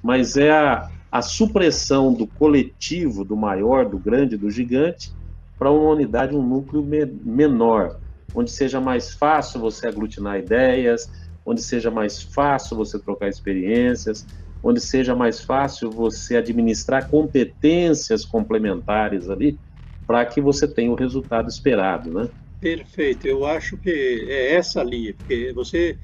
Mas 0.02 0.36
é 0.36 0.50
a, 0.50 0.90
a 1.12 1.20
supressão 1.20 2.14
do 2.14 2.26
coletivo, 2.26 3.22
do 3.22 3.36
maior, 3.36 3.86
do 3.86 3.98
grande, 3.98 4.38
do 4.38 4.50
gigante, 4.50 5.10
para 5.58 5.70
uma 5.70 5.90
unidade, 5.90 6.34
um 6.34 6.42
núcleo 6.42 6.82
me 6.82 7.04
menor, 7.04 8.00
onde 8.34 8.50
seja 8.50 8.80
mais 8.80 9.12
fácil 9.12 9.60
você 9.60 9.86
aglutinar 9.86 10.38
ideias, 10.38 11.06
onde 11.44 11.60
seja 11.60 11.90
mais 11.90 12.22
fácil 12.22 12.78
você 12.78 12.98
trocar 12.98 13.28
experiências, 13.28 14.26
onde 14.62 14.80
seja 14.80 15.14
mais 15.14 15.42
fácil 15.42 15.90
você 15.90 16.36
administrar 16.36 17.10
competências 17.10 18.24
complementares 18.24 19.28
ali, 19.28 19.60
para 20.06 20.24
que 20.24 20.40
você 20.40 20.66
tenha 20.66 20.90
o 20.90 20.96
resultado 20.96 21.46
esperado, 21.46 22.10
né? 22.10 22.26
Perfeito, 22.58 23.26
eu 23.26 23.44
acho 23.44 23.76
que 23.76 23.90
é 24.30 24.54
essa 24.54 24.82
linha, 24.82 25.12
porque 25.12 25.52
você, 25.52 25.98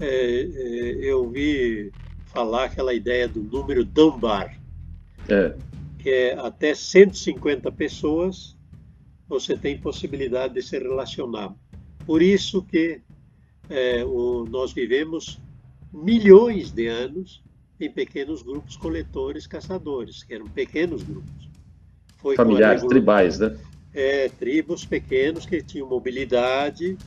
é, 0.00 0.06
é, 0.06 1.10
eu 1.10 1.24
ouvi 1.24 1.92
falar 2.36 2.64
aquela 2.64 2.92
ideia 2.92 3.26
do 3.26 3.42
número 3.42 3.82
Dunbar, 3.82 4.60
é. 5.26 5.54
que 5.98 6.10
é 6.10 6.38
até 6.38 6.74
150 6.74 7.72
pessoas 7.72 8.54
você 9.26 9.56
tem 9.56 9.78
possibilidade 9.78 10.52
de 10.52 10.62
se 10.62 10.78
relacionar. 10.78 11.54
Por 12.04 12.20
isso 12.20 12.62
que 12.62 13.00
é, 13.70 14.04
o, 14.04 14.44
nós 14.50 14.70
vivemos 14.72 15.40
milhões 15.90 16.70
de 16.70 16.86
anos 16.88 17.42
em 17.80 17.90
pequenos 17.90 18.42
grupos 18.42 18.76
coletores, 18.76 19.46
caçadores, 19.46 20.22
que 20.22 20.34
eram 20.34 20.46
pequenos 20.46 21.02
grupos. 21.02 21.48
Foi 22.18 22.36
Familiares, 22.36 22.84
tribais, 22.84 23.38
né? 23.38 23.56
é, 23.94 24.28
tribos 24.28 24.84
pequenos 24.84 25.46
que 25.46 25.62
tinham 25.62 25.88
mobilidade, 25.88 26.98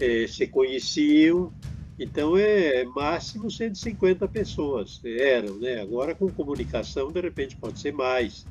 é, 0.00 0.26
se 0.26 0.48
conheciam. 0.48 1.52
Então, 1.98 2.36
é 2.36 2.84
máximo 2.84 3.50
150 3.50 4.26
pessoas 4.28 5.00
eram, 5.04 5.58
né? 5.58 5.80
Agora, 5.80 6.14
com 6.14 6.30
comunicação, 6.30 7.12
de 7.12 7.20
repente 7.20 7.56
pode 7.56 7.78
ser 7.78 7.92
mais. 7.92 8.46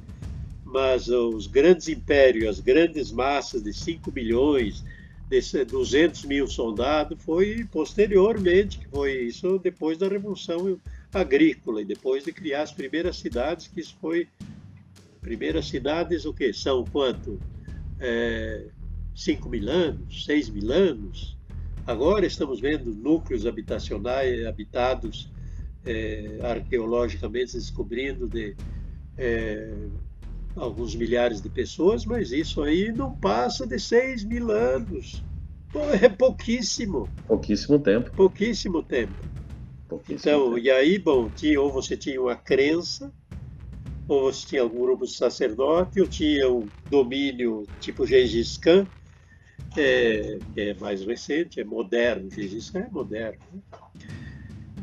Mas 0.63 1.09
os 1.09 1.47
grandes 1.47 1.87
impérios, 1.87 2.47
as 2.47 2.59
grandes 2.59 3.11
massas 3.11 3.63
de 3.63 3.73
5 3.73 4.11
milhões, 4.11 4.83
de 5.29 5.65
200 5.65 6.25
mil 6.25 6.47
soldados, 6.47 7.21
foi 7.23 7.65
posteriormente, 7.71 8.77
que 8.79 8.87
foi 8.87 9.23
isso 9.23 9.57
depois 9.59 9.97
da 9.97 10.07
Revolução 10.07 10.79
Agrícola 11.13 11.81
e 11.81 11.85
depois 11.85 12.23
de 12.23 12.31
criar 12.31 12.61
as 12.61 12.71
primeiras 12.71 13.17
cidades, 13.17 13.67
que 13.67 13.81
isso 13.81 13.97
foi 13.99 14.27
primeiras 15.19 15.67
cidades, 15.67 16.25
o 16.25 16.33
que? 16.33 16.53
São 16.53 16.85
quanto? 16.85 17.39
é, 18.01 18.65
5 19.15 19.47
mil 19.47 19.69
anos, 19.69 20.25
6 20.25 20.49
mil 20.49 20.71
anos. 20.71 21.37
Agora 21.85 22.25
estamos 22.25 22.59
vendo 22.59 22.93
núcleos 22.93 23.45
habitacionais 23.45 24.45
habitados 24.45 25.31
é, 25.85 26.39
arqueologicamente 26.43 27.53
descobrindo 27.53 28.27
de 28.27 28.55
é, 29.17 29.73
alguns 30.55 30.95
milhares 30.95 31.41
de 31.41 31.49
pessoas, 31.49 32.05
mas 32.05 32.31
isso 32.31 32.61
aí 32.61 32.91
não 32.91 33.13
passa 33.13 33.65
de 33.65 33.79
6 33.79 34.23
mil 34.23 34.51
anos. 34.51 35.23
É 36.01 36.09
pouquíssimo. 36.09 37.09
Pouquíssimo 37.27 37.79
tempo. 37.79 38.11
Pouquíssimo 38.11 38.83
tempo. 38.83 39.13
Pouquíssimo 39.87 40.19
então, 40.19 40.45
tempo. 40.55 40.59
e 40.59 40.69
aí, 40.69 40.99
bom, 40.99 41.29
tinha, 41.29 41.59
ou 41.61 41.71
você 41.71 41.95
tinha 41.95 42.21
uma 42.21 42.35
crença, 42.35 43.11
ou 44.07 44.23
você 44.23 44.47
tinha 44.47 44.61
algum 44.61 44.81
grupo 44.81 45.05
de 45.05 45.13
sacerdote, 45.13 46.01
ou 46.01 46.07
tinha 46.07 46.49
um 46.49 46.69
domínio 46.89 47.63
tipo 47.79 48.05
Gengis 48.05 48.57
Khan, 48.57 48.85
é, 49.79 50.39
que 50.53 50.61
é 50.61 50.73
mais 50.75 51.05
recente, 51.05 51.59
é 51.59 51.63
moderno, 51.63 52.29
Gengis 52.29 52.69
Khan 52.69 52.79
é 52.79 52.89
moderno. 52.89 53.39
Né? 53.53 53.61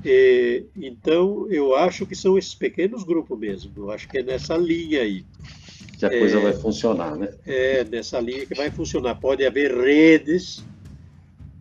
E, 0.04 0.64
então, 0.76 1.46
eu 1.50 1.74
acho 1.74 2.06
que 2.06 2.14
são 2.14 2.38
esses 2.38 2.54
pequenos 2.54 3.02
grupos 3.02 3.38
mesmo, 3.38 3.72
eu 3.76 3.90
acho 3.90 4.08
que 4.08 4.18
é 4.18 4.22
nessa 4.22 4.56
linha 4.56 5.02
aí. 5.02 5.24
Que 5.98 6.06
a 6.06 6.10
coisa 6.10 6.38
é, 6.38 6.40
vai 6.40 6.52
funcionar, 6.52 7.16
né? 7.16 7.28
É, 7.44 7.84
nessa 7.84 8.20
linha 8.20 8.46
que 8.46 8.54
vai 8.54 8.70
funcionar. 8.70 9.16
Pode 9.16 9.44
haver 9.44 9.76
redes 9.76 10.64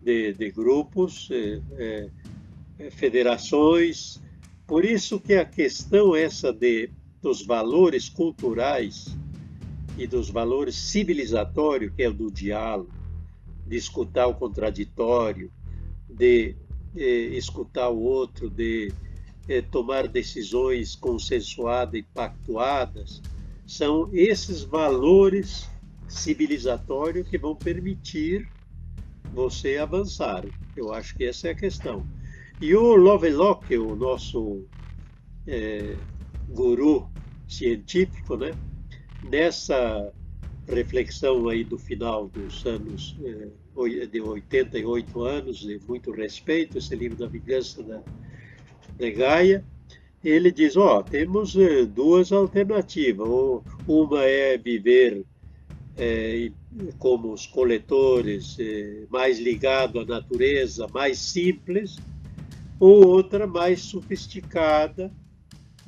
de, 0.00 0.32
de 0.32 0.50
grupos, 0.52 1.28
é, 1.32 1.60
é, 1.76 2.08
é 2.78 2.90
federações, 2.90 4.22
por 4.64 4.84
isso 4.84 5.18
que 5.18 5.34
a 5.34 5.44
questão 5.44 6.14
essa 6.14 6.52
de 6.52 6.90
dos 7.20 7.44
valores 7.44 8.08
culturais 8.08 9.16
e 9.96 10.06
dos 10.06 10.30
valores 10.30 10.76
civilizatórios, 10.76 11.92
que 11.96 12.02
é 12.02 12.08
o 12.08 12.12
do 12.12 12.30
diálogo, 12.30 12.97
de 13.68 13.76
escutar 13.76 14.26
o 14.26 14.34
contraditório, 14.34 15.52
de 16.08 16.56
eh, 16.96 17.36
escutar 17.36 17.90
o 17.90 18.00
outro, 18.00 18.48
de 18.48 18.92
eh, 19.48 19.60
tomar 19.60 20.08
decisões 20.08 20.96
consensuadas 20.96 22.00
e 22.00 22.02
pactuadas, 22.02 23.22
são 23.66 24.08
esses 24.12 24.62
valores 24.62 25.68
civilizatórios 26.08 27.28
que 27.28 27.36
vão 27.36 27.54
permitir 27.54 28.48
você 29.32 29.76
avançar. 29.76 30.44
Eu 30.74 30.92
acho 30.92 31.14
que 31.14 31.24
essa 31.24 31.48
é 31.48 31.50
a 31.50 31.54
questão. 31.54 32.06
E 32.60 32.74
o 32.74 32.96
Lovelock, 32.96 33.76
o 33.76 33.94
nosso 33.94 34.64
é, 35.46 35.96
guru 36.48 37.10
científico, 37.46 38.36
né? 38.36 38.50
Nessa 39.22 40.12
reflexão 40.68 41.48
aí 41.48 41.64
do 41.64 41.78
final 41.78 42.28
dos 42.28 42.64
anos 42.66 43.16
eh, 43.24 44.06
de 44.06 44.20
88 44.20 45.22
anos, 45.22 45.58
de 45.58 45.80
muito 45.86 46.10
respeito, 46.10 46.78
esse 46.78 46.94
livro 46.94 47.16
da 47.16 47.26
vingança 47.26 47.82
da, 47.82 48.02
da 48.98 49.10
Gaia, 49.10 49.64
ele 50.22 50.50
diz, 50.50 50.76
ó, 50.76 50.98
oh, 50.98 51.02
temos 51.02 51.56
eh, 51.56 51.84
duas 51.86 52.32
alternativas, 52.32 53.28
uma 53.86 54.24
é 54.24 54.58
viver 54.58 55.24
eh, 55.96 56.50
como 56.98 57.32
os 57.32 57.46
coletores, 57.46 58.56
eh, 58.58 59.06
mais 59.10 59.38
ligado 59.38 60.00
à 60.00 60.04
natureza, 60.04 60.86
mais 60.92 61.18
simples, 61.18 61.96
ou 62.80 63.06
outra 63.06 63.46
mais 63.46 63.80
sofisticada, 63.80 65.10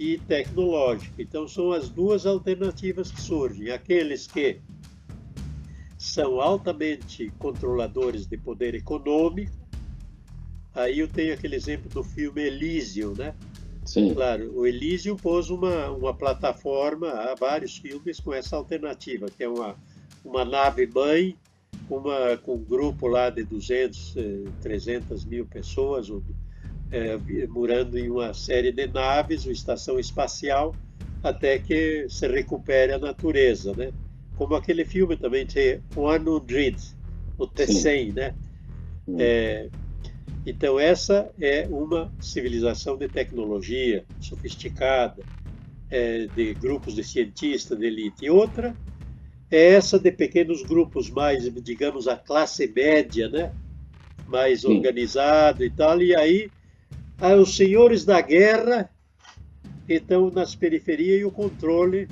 e 0.00 0.16
tecnológica. 0.16 1.12
Então, 1.18 1.46
são 1.46 1.72
as 1.72 1.90
duas 1.90 2.24
alternativas 2.24 3.12
que 3.12 3.20
surgem. 3.20 3.70
Aqueles 3.70 4.26
que 4.26 4.58
são 6.10 6.40
altamente 6.40 7.32
controladores 7.38 8.26
de 8.26 8.36
poder 8.36 8.74
econômico. 8.74 9.52
Aí 10.74 10.98
eu 10.98 11.08
tenho 11.08 11.34
aquele 11.34 11.56
exemplo 11.56 11.88
do 11.90 12.02
filme 12.02 12.42
Elysium, 12.42 13.14
né? 13.14 13.34
Sim. 13.84 14.14
Claro, 14.14 14.52
o 14.54 14.66
Elysium 14.66 15.16
pôs 15.16 15.50
uma, 15.50 15.90
uma 15.90 16.14
plataforma, 16.14 17.08
há 17.08 17.34
vários 17.34 17.76
filmes 17.76 18.20
com 18.20 18.32
essa 18.32 18.56
alternativa, 18.56 19.26
que 19.26 19.42
é 19.42 19.48
uma, 19.48 19.74
uma 20.24 20.44
nave-mãe 20.44 21.36
uma, 21.88 22.36
com 22.36 22.54
um 22.54 22.64
grupo 22.64 23.08
lá 23.08 23.30
de 23.30 23.42
200, 23.42 24.14
300 24.60 25.24
eh, 25.24 25.28
mil 25.28 25.46
pessoas, 25.46 26.08
é, 26.92 27.18
morando 27.48 27.98
em 27.98 28.08
uma 28.10 28.32
série 28.32 28.72
de 28.72 28.86
naves, 28.86 29.44
uma 29.44 29.52
estação 29.52 29.98
espacial, 29.98 30.74
até 31.22 31.58
que 31.58 32.06
se 32.08 32.26
recupere 32.28 32.92
a 32.92 32.98
natureza, 32.98 33.74
né? 33.74 33.92
Como 34.40 34.54
aquele 34.54 34.86
filme 34.86 35.18
também 35.18 35.46
One 35.94 36.30
Hundred, 36.30 36.78
o 37.36 37.46
T100, 37.46 38.14
né? 38.14 38.32
É, 39.18 39.68
então 40.46 40.80
essa 40.80 41.30
é 41.38 41.68
uma 41.68 42.10
civilização 42.18 42.96
de 42.96 43.06
tecnologia 43.06 44.02
sofisticada, 44.18 45.22
é, 45.90 46.26
de 46.28 46.54
grupos 46.54 46.94
de 46.94 47.04
cientistas 47.04 47.78
de 47.78 47.84
elite. 47.84 48.24
E 48.24 48.30
outra 48.30 48.74
é 49.50 49.74
essa 49.74 49.98
de 49.98 50.10
pequenos 50.10 50.62
grupos 50.62 51.10
mais, 51.10 51.44
digamos, 51.62 52.08
a 52.08 52.16
classe 52.16 52.66
média, 52.66 53.28
né? 53.28 53.52
Mais 54.26 54.62
Sim. 54.62 54.68
organizado 54.68 55.62
e 55.62 55.68
tal. 55.68 56.00
E 56.00 56.16
aí 56.16 56.50
os 57.38 57.54
senhores 57.54 58.06
da 58.06 58.22
guerra 58.22 58.88
que 59.86 59.96
estão 59.96 60.30
nas 60.30 60.56
periferias 60.56 61.20
e 61.20 61.24
o 61.26 61.30
controle 61.30 62.08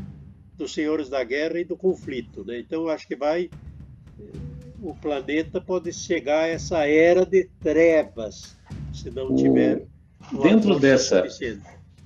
dos 0.59 0.75
senhores 0.75 1.09
da 1.09 1.23
guerra 1.23 1.61
e 1.61 1.65
do 1.65 1.77
conflito. 1.77 2.45
Né? 2.45 2.59
Então, 2.59 2.89
acho 2.89 3.07
que 3.07 3.17
vai. 3.17 3.49
O 4.83 4.95
planeta 4.95 5.61
pode 5.61 5.93
chegar 5.93 6.41
a 6.41 6.49
essa 6.49 6.87
era 6.87 7.25
de 7.25 7.49
trevas, 7.61 8.57
se 8.93 9.11
não 9.11 9.35
tiver. 9.35 9.87
Dentro 10.43 10.79
dessa, 10.79 11.25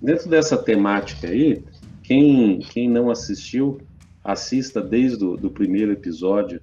dentro 0.00 0.28
dessa 0.28 0.56
temática 0.56 1.28
aí, 1.28 1.64
quem, 2.02 2.60
quem 2.60 2.88
não 2.88 3.10
assistiu, 3.10 3.80
assista 4.22 4.80
desde 4.80 5.24
o 5.24 5.36
do 5.36 5.50
primeiro 5.50 5.92
episódio 5.92 6.60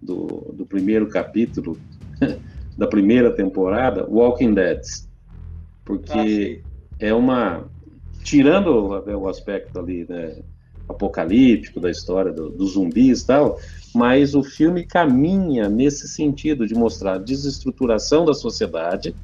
do, 0.00 0.52
do 0.54 0.64
primeiro 0.64 1.08
capítulo 1.08 1.78
da 2.76 2.86
primeira 2.86 3.30
temporada, 3.32 4.06
Walking 4.08 4.54
Dead. 4.54 4.80
Porque 5.84 6.62
ah, 6.62 6.68
é 6.98 7.12
uma. 7.12 7.68
Tirando 8.22 8.68
o 8.70 9.28
aspecto 9.28 9.78
ali, 9.78 10.06
né, 10.08 10.38
apocalíptico 10.88 11.80
da 11.80 11.90
história 11.90 12.32
do, 12.32 12.50
dos 12.50 12.72
zumbis 12.72 13.22
e 13.22 13.26
tal, 13.26 13.58
mas 13.94 14.34
o 14.34 14.42
filme 14.42 14.84
caminha 14.84 15.68
nesse 15.68 16.08
sentido 16.08 16.66
de 16.66 16.74
mostrar 16.74 17.14
a 17.14 17.18
desestruturação 17.18 18.24
da 18.24 18.34
sociedade 18.34 19.16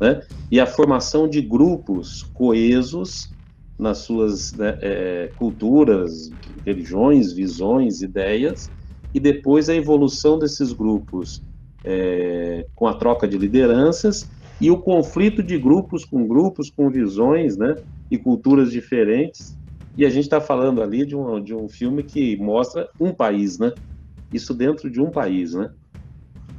né, 0.00 0.22
e 0.50 0.60
a 0.60 0.66
formação 0.66 1.28
de 1.28 1.40
grupos 1.40 2.22
coesos 2.32 3.34
nas 3.78 3.98
suas 3.98 4.52
né, 4.52 4.78
é, 4.80 5.32
culturas, 5.34 6.32
religiões, 6.64 7.32
visões, 7.32 8.02
ideias, 8.02 8.70
e 9.12 9.20
depois 9.20 9.68
a 9.68 9.74
evolução 9.74 10.38
desses 10.38 10.72
grupos 10.72 11.42
é, 11.84 12.66
com 12.74 12.86
a 12.86 12.94
troca 12.94 13.28
de 13.28 13.36
lideranças 13.36 14.30
e 14.60 14.70
o 14.70 14.80
conflito 14.80 15.42
de 15.42 15.58
grupos 15.58 16.04
com 16.04 16.26
grupos, 16.26 16.70
com 16.70 16.90
visões 16.90 17.56
né, 17.56 17.76
e 18.10 18.18
culturas 18.18 18.72
diferentes. 18.72 19.56
E 19.96 20.04
a 20.04 20.10
gente 20.10 20.24
está 20.24 20.40
falando 20.40 20.82
ali 20.82 21.06
de 21.06 21.14
um, 21.14 21.42
de 21.42 21.54
um 21.54 21.68
filme 21.68 22.02
que 22.02 22.36
mostra 22.36 22.88
um 22.98 23.12
país, 23.12 23.58
né? 23.58 23.72
Isso 24.32 24.52
dentro 24.52 24.90
de 24.90 25.00
um 25.00 25.10
país, 25.10 25.54
né? 25.54 25.72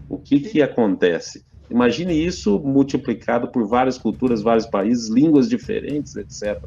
O 0.07 0.17
que, 0.17 0.39
que 0.39 0.61
acontece? 0.61 1.43
Imagine 1.69 2.13
isso 2.13 2.59
multiplicado 2.59 3.49
por 3.49 3.67
várias 3.67 3.97
culturas, 3.97 4.41
vários 4.41 4.65
países, 4.65 5.09
línguas 5.09 5.49
diferentes, 5.49 6.15
etc. 6.15 6.63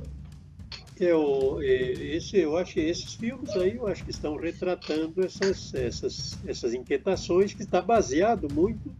Eu, 1.01 1.63
esse, 1.63 2.37
eu 2.39 2.57
acho 2.57 2.81
esses 2.81 3.15
filmes 3.15 3.51
aí, 3.51 3.77
eu 3.77 3.87
acho 3.87 4.05
que 4.05 4.11
estão 4.11 4.37
retratando 4.37 5.25
essas, 5.25 5.73
essas, 5.73 6.39
essas 6.45 6.75
inquietações 6.75 7.55
que 7.55 7.63
está 7.63 7.81
baseado 7.81 8.53
muito 8.53 8.93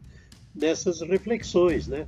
nessas 0.55 1.01
reflexões, 1.01 1.89
né? 1.89 2.07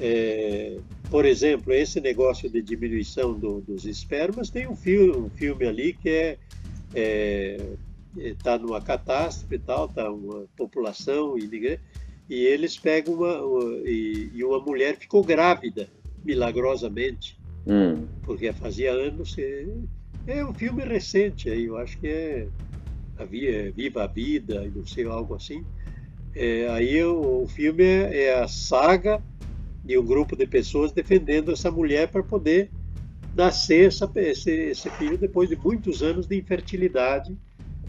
É, 0.00 0.76
por 1.10 1.24
exemplo, 1.24 1.72
esse 1.72 2.00
negócio 2.00 2.50
de 2.50 2.60
diminuição 2.60 3.32
do, 3.32 3.60
dos 3.60 3.86
espermas 3.86 4.50
tem 4.50 4.68
um 4.68 4.76
filme, 4.76 5.16
um 5.16 5.30
filme 5.30 5.66
ali 5.66 5.92
que 5.94 6.08
é, 6.08 6.38
é 6.94 7.56
está 8.16 8.58
numa 8.58 8.80
catástrofe 8.80 9.56
e 9.56 9.58
tal, 9.58 9.86
está 9.86 10.10
uma 10.10 10.46
população 10.56 11.38
imigrante, 11.38 11.82
e 12.28 12.44
eles 12.44 12.78
pegam 12.78 13.14
uma, 13.14 13.42
uma 13.42 13.88
e, 13.88 14.30
e, 14.34 14.44
uma 14.44 14.58
mulher 14.58 14.96
ficou 14.96 15.22
grávida 15.22 15.88
milagrosamente 16.24 17.38
hum. 17.66 18.06
porque 18.22 18.52
fazia 18.52 18.92
anos 18.92 19.34
que 19.34 19.68
é 20.26 20.44
um 20.44 20.52
filme 20.52 20.82
recente 20.82 21.48
aí 21.48 21.66
eu 21.66 21.76
acho 21.76 21.98
que 21.98 22.08
é 22.08 22.48
havia 23.16 23.70
Viva 23.70 24.04
a 24.04 24.06
Vida 24.06 24.64
e 24.64 24.70
não 24.76 24.84
sei 24.84 25.04
algo 25.04 25.34
assim 25.34 25.64
é, 26.34 26.68
aí 26.68 27.02
o, 27.04 27.44
o 27.44 27.48
filme 27.48 27.84
é, 27.84 28.24
é, 28.24 28.42
a 28.42 28.48
saga 28.48 29.22
de 29.86 29.96
um 29.96 30.04
grupo 30.04 30.36
de 30.36 30.46
pessoas 30.46 30.92
defendendo 30.92 31.52
essa 31.52 31.70
mulher 31.70 32.08
para 32.08 32.22
poder 32.22 32.70
nascer 33.34 33.86
essa, 33.86 34.10
esse, 34.16 34.50
esse 34.50 34.90
filho 34.90 35.16
depois 35.16 35.48
de 35.48 35.56
muitos 35.56 36.02
anos 36.02 36.26
de 36.26 36.36
infertilidade 36.36 37.36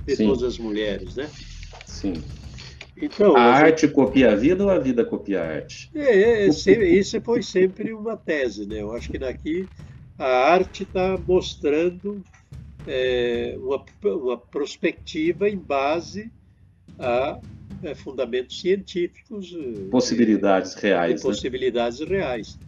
de 0.06 0.16
Sim. 0.16 0.28
todas 0.28 0.44
as 0.44 0.60
mulheres, 0.60 1.16
né? 1.16 1.30
Sim. 1.86 2.14
Então, 3.00 3.36
a 3.36 3.42
arte 3.42 3.88
copia 3.88 4.32
a 4.32 4.36
vida 4.36 4.64
ou 4.64 4.70
a 4.70 4.80
vida 4.80 5.06
copia 5.06 5.42
a 5.42 5.48
arte? 5.48 5.90
É, 5.94 6.46
é, 6.46 6.48
isso 6.48 7.20
foi 7.22 7.44
sempre 7.44 7.94
uma 7.94 8.18
tese, 8.18 8.66
né? 8.66 8.82
Eu 8.82 8.92
acho 8.92 9.10
que 9.10 9.20
daqui 9.20 9.68
a 10.18 10.26
arte 10.26 10.84
está 10.84 11.18
mostrando 11.28 12.24
é, 12.88 13.56
uma, 13.60 13.84
uma 14.04 14.38
perspectiva 14.38 15.50
em 15.50 15.58
base 15.58 16.32
a 16.98 17.40
é, 17.84 17.96
fundamentos 17.96 18.60
científicos. 18.60 19.56
É, 19.56 19.90
possibilidades 19.90 20.74
reais. 20.76 21.16
Né? 21.16 21.30
Possibilidades 21.30 22.00
reais. 22.00 22.60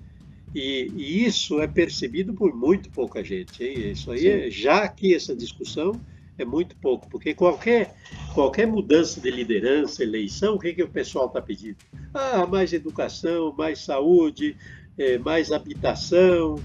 E, 0.54 0.92
e, 0.96 1.26
isso 1.26 1.60
é 1.62 1.68
percebido 1.68 2.34
por 2.34 2.56
muito 2.56 2.90
pouca 2.90 3.24
gente. 3.24 3.64
Hein? 3.64 3.92
Isso 3.92 4.12
aí, 4.12 4.28
é, 4.28 4.50
já 4.50 4.88
que 4.88 5.14
essa 5.14 5.36
discussão 5.36 6.00
é 6.38 6.46
muito 6.46 6.76
pouco, 6.78 7.08
porque 7.10 7.34
qualquer, 7.34 7.94
qualquer 8.34 8.66
mudança 8.66 9.20
de 9.20 9.30
liderança, 9.30 10.02
eleição, 10.02 10.56
o 10.56 10.60
que, 10.60 10.74
que 10.74 10.82
o 10.82 10.88
pessoal 10.88 11.28
está 11.28 11.42
pedindo? 11.42 11.78
Ah, 12.14 12.48
mais 12.48 12.72
educação, 12.72 13.54
mais 13.58 13.80
saúde, 13.80 14.56
é, 14.98 15.18
mais 15.18 15.52
habitação, 15.52 16.56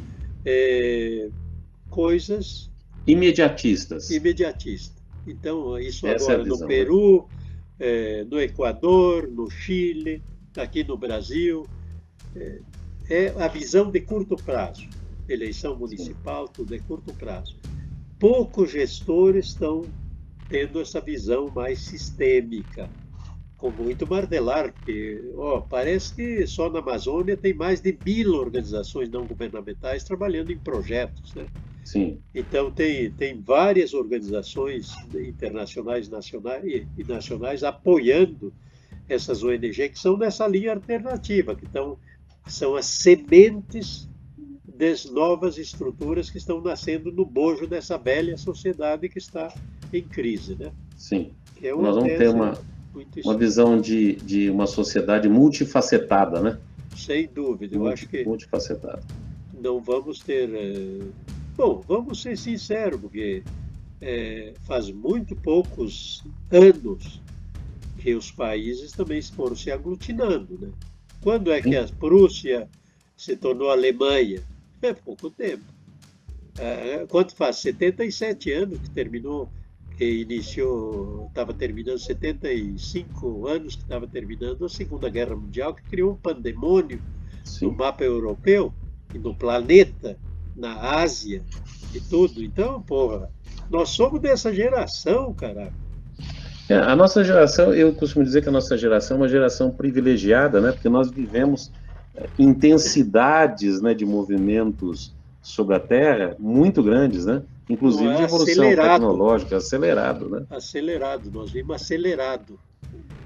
é, 0.45 1.29
coisas 1.91 2.71
imediatistas. 3.07 4.11
Imediatistas. 4.11 5.03
Então, 5.27 5.79
isso 5.79 6.07
Essa 6.07 6.33
agora 6.33 6.47
é 6.47 6.51
no 6.51 6.59
né? 6.59 6.67
Peru, 6.67 7.29
né? 7.79 8.25
no 8.25 8.41
Equador, 8.41 9.29
no 9.29 9.51
Chile, 9.51 10.23
aqui 10.57 10.85
no 10.85 10.97
Brasil, 10.97 11.67
é, 12.37 12.61
é 13.09 13.43
a 13.43 13.49
visão 13.49 13.91
de 13.91 14.01
curto 14.01 14.37
prazo. 14.37 14.89
Eleição 15.29 15.77
municipal, 15.77 16.47
tudo 16.49 16.75
é 16.75 16.79
curto 16.79 17.13
prazo 17.15 17.57
poucos 18.25 18.71
gestores 18.71 19.49
estão 19.49 19.83
tendo 20.49 20.81
essa 20.81 20.99
visão 20.99 21.51
mais 21.55 21.81
sistêmica, 21.81 22.89
com 23.59 23.71
muito 23.71 24.07
martelar, 24.07 24.73
porque 24.73 25.23
ó, 25.37 25.61
parece 25.61 26.15
que 26.15 26.47
só 26.47 26.71
na 26.71 26.79
Amazônia 26.79 27.37
tem 27.37 27.53
mais 27.53 27.83
de 27.83 27.99
mil 28.05 28.33
organizações 28.33 29.11
não 29.11 29.27
governamentais 29.27 30.05
trabalhando 30.05 30.51
em 30.51 30.59
projetos. 30.59 31.35
Né? 31.35 31.47
Sim. 31.85 32.19
Então, 32.35 32.71
tem, 32.71 33.11
tem 33.11 33.41
várias 33.41 33.93
organizações 33.93 34.95
internacionais 35.15 36.09
nacionais 36.09 36.65
e 36.97 37.05
nacionais 37.05 37.63
apoiando 37.63 38.53
essas 39.09 39.43
ONG 39.43 39.91
que 39.91 39.99
são 39.99 40.17
nessa 40.17 40.47
linha 40.47 40.73
alternativa, 40.73 41.55
que 41.55 41.67
estão, 41.67 41.99
são 42.47 42.75
as 42.75 42.87
sementes 42.87 44.09
das 44.67 45.05
novas 45.05 45.59
estruturas 45.59 46.31
que 46.31 46.39
estão 46.39 46.61
nascendo 46.61 47.13
no 47.13 47.25
bojo 47.25 47.67
dessa 47.67 47.97
velha 47.97 48.37
sociedade 48.37 49.09
que 49.09 49.19
está 49.19 49.55
em 49.93 50.03
crise. 50.03 50.57
Né? 50.59 50.73
Sim. 50.97 51.33
É 51.63 51.73
Nós 51.73 51.95
vamos 51.95 52.19
ter 52.19 52.29
uma, 52.29 52.59
uma 53.25 53.37
visão 53.37 53.81
de, 53.81 54.17
de 54.17 54.51
uma 54.51 54.67
sociedade 54.67 55.29
multifacetada, 55.29 56.41
né? 56.41 56.59
Sem 56.97 57.27
dúvida, 57.27 57.77
Multi, 57.77 57.89
eu 57.89 57.93
acho 57.93 58.09
que. 58.09 58.25
Multifacetada. 58.25 59.03
Não 59.61 59.81
vamos 59.81 60.21
ter. 60.21 60.49
Bom, 61.57 61.83
vamos 61.87 62.21
ser 62.21 62.37
sinceros, 62.37 63.01
porque 63.01 63.43
é, 64.01 64.55
faz 64.63 64.91
muito 64.91 65.37
poucos 65.37 66.25
anos 66.51 67.21
que 67.99 68.15
os 68.15 68.31
países 68.31 68.93
também 68.93 69.23
foram 69.23 69.55
se 69.55 69.71
aglutinando. 69.71 70.59
Né? 70.59 70.71
Quando 71.23 71.53
é 71.53 71.63
que 71.63 71.77
a 71.77 71.87
Prússia 71.87 72.69
se 73.17 73.37
tornou 73.37 73.71
Alemanha? 73.71 74.43
É 74.83 74.93
pouco 74.93 75.31
tempo. 75.31 75.65
É, 76.59 77.07
quanto 77.09 77.35
faz? 77.35 77.57
77 77.57 78.53
anos 78.53 78.79
que 78.79 78.91
terminou, 78.91 79.49
que 79.97 80.23
iniciou, 80.23 81.27
estava 81.29 81.55
terminando 81.55 81.99
75 81.99 83.47
anos 83.47 83.77
que 83.77 83.83
estava 83.83 84.07
terminando 84.07 84.65
a 84.65 84.69
Segunda 84.69 85.09
Guerra 85.09 85.37
Mundial, 85.37 85.75
que 85.75 85.83
criou 85.85 86.13
um 86.13 86.17
pandemônio 86.17 87.01
Sim. 87.45 87.67
no 87.67 87.73
mapa 87.73 88.05
europeu 88.05 88.73
e 89.15 89.19
no 89.19 89.35
planeta, 89.35 90.19
na 90.57 90.99
Ásia 90.99 91.43
e 91.95 92.01
tudo. 92.01 92.43
Então, 92.43 92.83
porra, 92.83 93.31
nós 93.71 93.91
somos 93.91 94.21
dessa 94.21 94.53
geração, 94.53 95.33
caraca. 95.35 95.73
É, 96.69 96.77
a 96.77 96.97
nossa 96.97 97.23
geração, 97.23 97.75
eu 97.75 97.95
costumo 97.95 98.25
dizer 98.25 98.43
que 98.43 98.49
a 98.49 98.53
nossa 98.53 98.77
geração 98.77 99.17
é 99.17 99.21
uma 99.21 99.29
geração 99.29 99.71
privilegiada, 99.71 100.61
né? 100.61 100.73
Porque 100.73 100.89
nós 100.89 101.11
vivemos 101.11 101.71
intensidades 102.39 103.83
né, 103.83 103.93
de 103.93 104.07
movimentos 104.07 105.15
sobre 105.43 105.77
a 105.77 105.81
Terra 105.81 106.37
muito 106.39 106.83
grandes, 106.83 107.27
né? 107.27 107.43
Inclusive 107.69 108.09
é 108.09 108.17
de 108.17 108.23
evolução 108.23 108.65
acelerado. 108.65 109.01
tecnológica, 109.01 109.57
acelerado, 109.57 110.29
né? 110.29 110.47
Acelerado, 110.51 111.31
nós 111.31 111.51
vimos 111.51 111.77
acelerado. 111.77 112.59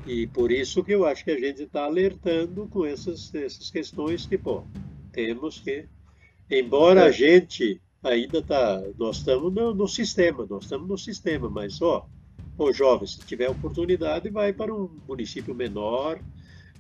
E 0.07 0.27
por 0.27 0.51
isso 0.51 0.83
que 0.83 0.93
eu 0.93 1.05
acho 1.05 1.25
que 1.25 1.31
a 1.31 1.39
gente 1.39 1.63
está 1.63 1.85
alertando 1.85 2.67
com 2.69 2.85
essas, 2.87 3.33
essas 3.35 3.71
questões 3.71 4.27
que, 4.27 4.39
pô, 4.39 4.63
temos 5.13 5.61
que... 5.61 5.87
Embora 6.51 7.03
é. 7.03 7.09
a 7.09 7.11
gente 7.11 7.81
ainda 8.03 8.39
está... 8.39 8.83
Nós 8.99 9.19
estamos 9.19 9.53
no, 9.53 9.75
no, 9.75 9.89
sistema, 9.89 10.47
nós 10.49 10.65
estamos 10.65 10.89
no 10.89 10.99
sistema, 10.99 11.49
mas, 11.49 11.81
ó, 11.83 12.07
ô 12.57 12.73
jovem, 12.73 13.07
se 13.07 13.19
tiver 13.21 13.49
oportunidade, 13.49 14.31
vai 14.31 14.53
para 14.53 14.75
um 14.75 14.91
município 15.07 15.55
menor, 15.55 16.19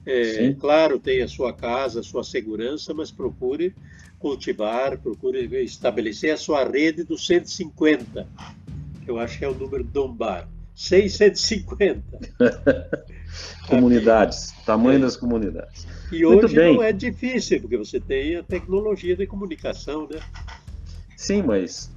é, 0.07 0.55
claro, 0.55 0.99
tem 0.99 1.21
a 1.23 1.29
sua 1.29 1.53
casa, 1.53 2.01
a 2.01 2.03
sua 2.03 2.25
segurança, 2.25 2.95
mas 2.95 3.11
procure 3.11 3.75
cultivar, 4.19 4.99
procure 4.99 5.45
estabelecer 5.62 6.33
a 6.33 6.37
sua 6.37 6.64
rede 6.64 7.05
dos 7.05 7.27
150, 7.27 8.27
que 9.05 9.11
eu 9.11 9.19
acho 9.19 9.39
que 9.39 9.45
é 9.45 9.49
o 9.49 9.55
número 9.55 9.85
do 9.85 9.91
Dombar. 9.91 10.49
650. 10.75 12.03
comunidades, 13.66 14.53
tamanho 14.64 14.99
é. 14.99 15.03
das 15.03 15.16
comunidades. 15.16 15.87
E 16.11 16.24
Muito 16.24 16.47
hoje 16.47 16.57
bem. 16.57 16.74
não 16.74 16.83
é 16.83 16.93
difícil, 16.93 17.61
porque 17.61 17.76
você 17.76 18.01
tem 18.01 18.37
a 18.37 18.43
tecnologia 18.43 19.16
de 19.16 19.26
comunicação, 19.26 20.09
né? 20.11 20.20
Sim, 21.16 21.43
mas 21.43 21.91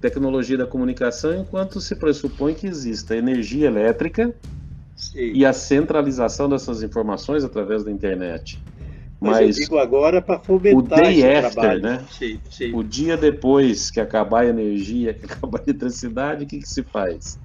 tecnologia 0.00 0.56
da 0.56 0.66
comunicação 0.66 1.34
enquanto 1.34 1.80
se 1.80 1.94
pressupõe 1.94 2.54
que 2.54 2.66
exista 2.66 3.14
energia 3.14 3.66
elétrica 3.66 4.34
Sim. 4.96 5.32
e 5.34 5.44
a 5.44 5.52
centralização 5.52 6.48
dessas 6.48 6.82
informações 6.82 7.44
através 7.44 7.84
da 7.84 7.90
internet. 7.90 8.58
Mas, 9.20 9.32
Mas 9.32 9.58
eu 9.58 9.64
digo 9.64 9.78
agora 9.78 10.22
para 10.22 10.38
fomentar 10.38 10.98
o 10.98 11.02
day 11.02 11.22
after, 11.22 11.52
trabalho. 11.52 11.82
né? 11.82 12.04
Sim, 12.10 12.40
sim. 12.50 12.74
O 12.74 12.82
dia 12.82 13.18
depois 13.18 13.90
que 13.90 14.00
acabar 14.00 14.44
a 14.44 14.46
energia, 14.46 15.12
que 15.14 15.26
acabar 15.26 15.58
a 15.58 15.62
eletricidade, 15.64 16.44
o 16.44 16.46
que, 16.46 16.58
que 16.58 16.68
se 16.68 16.82
faz? 16.82 17.38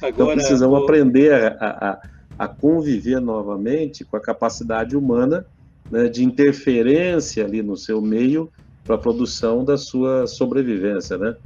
Agora, 0.00 0.10
então 0.10 0.26
precisamos 0.34 0.82
aprender 0.82 1.32
a, 1.32 1.56
a, 1.60 2.44
a, 2.44 2.48
conviver 2.48 3.20
novamente 3.20 4.04
com 4.04 4.16
a 4.16 4.20
capacidade 4.20 4.96
humana 4.96 5.46
né, 5.90 6.08
de 6.08 6.24
interferência 6.24 7.44
ali 7.44 7.62
no 7.62 7.76
seu 7.76 8.00
meio 8.00 8.50
para 8.84 8.96
a 8.96 8.98
produção 8.98 9.64
da 9.64 9.76
sua 9.76 10.26
sobrevivência, 10.26 11.18
né? 11.18 11.36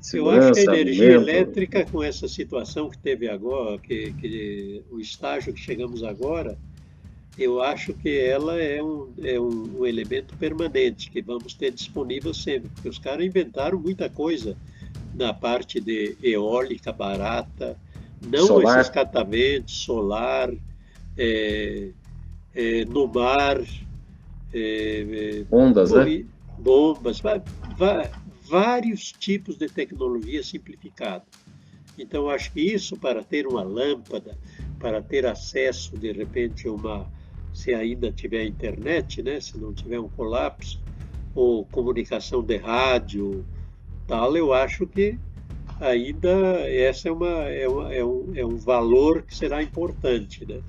Segurança, 0.00 0.38
Eu 0.38 0.50
acho 0.50 0.64
que 0.64 0.70
a 0.70 0.80
energia 0.80 1.16
alimento... 1.16 1.28
elétrica, 1.28 1.84
com 1.84 2.02
essa 2.02 2.28
situação 2.28 2.88
que 2.88 2.96
teve 2.96 3.28
agora, 3.28 3.76
que, 3.78 4.12
que 4.12 4.82
o 4.90 5.00
estágio 5.00 5.52
que 5.52 5.60
chegamos 5.60 6.04
agora, 6.04 6.56
eu 7.36 7.60
acho 7.60 7.92
que 7.92 8.16
ela 8.18 8.58
é 8.60 8.82
um, 8.82 9.12
é 9.22 9.38
um, 9.38 9.80
um, 9.80 9.86
elemento 9.86 10.34
permanente 10.36 11.10
que 11.10 11.20
vamos 11.20 11.54
ter 11.54 11.70
disponível 11.70 12.32
sempre, 12.32 12.70
porque 12.70 12.88
os 12.88 12.98
caras 12.98 13.26
inventaram 13.26 13.78
muita 13.78 14.08
coisa 14.08 14.56
na 15.14 15.34
parte 15.34 15.80
de 15.80 16.16
eólica 16.22 16.92
barata, 16.92 17.76
não 18.20 18.46
solar. 18.46 18.80
esses 18.80 18.92
catamentos, 18.92 19.74
solar, 19.74 20.52
é, 21.16 21.90
é, 22.54 22.84
no 22.84 23.06
mar, 23.06 23.60
é, 24.52 25.42
é 25.42 25.44
ondas, 25.50 25.92
né? 25.92 26.24
bombas, 26.58 27.22
vários 28.48 29.12
tipos 29.12 29.56
de 29.56 29.68
tecnologia 29.68 30.42
simplificada. 30.42 31.24
Então, 31.98 32.28
acho 32.28 32.52
que 32.52 32.60
isso 32.60 32.96
para 32.96 33.22
ter 33.22 33.46
uma 33.46 33.62
lâmpada, 33.62 34.36
para 34.78 35.00
ter 35.02 35.26
acesso, 35.26 35.96
de 35.96 36.12
repente, 36.12 36.68
a 36.68 36.72
uma 36.72 37.06
se 37.56 37.72
ainda 37.72 38.12
tiver 38.12 38.44
internet, 38.44 39.22
né, 39.22 39.40
se 39.40 39.56
não 39.56 39.72
tiver 39.72 39.98
um 39.98 40.10
colapso, 40.10 40.78
ou 41.34 41.64
comunicação 41.64 42.42
de 42.42 42.58
rádio, 42.58 43.46
tal, 44.06 44.36
eu 44.36 44.52
acho 44.52 44.86
que 44.86 45.18
ainda 45.80 46.28
essa 46.68 47.08
é, 47.08 47.12
uma, 47.12 47.28
é, 47.28 47.68
uma, 47.68 47.94
é, 47.94 48.04
um, 48.04 48.32
é 48.34 48.44
um 48.44 48.56
valor 48.56 49.22
que 49.22 49.34
será 49.34 49.62
importante. 49.62 50.46
Né? 50.46 50.60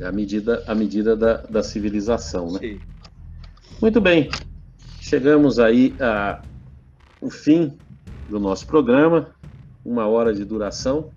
É 0.00 0.06
a 0.06 0.12
medida, 0.12 0.62
a 0.66 0.74
medida 0.74 1.16
da, 1.16 1.38
da 1.38 1.62
civilização. 1.62 2.52
Né? 2.52 2.58
Sim. 2.60 2.80
Muito 3.80 4.00
bem, 4.00 4.28
chegamos 5.00 5.58
aí 5.58 5.94
ao 7.20 7.30
fim 7.30 7.72
do 8.28 8.38
nosso 8.38 8.66
programa, 8.66 9.28
uma 9.84 10.06
hora 10.06 10.34
de 10.34 10.44
duração. 10.44 11.10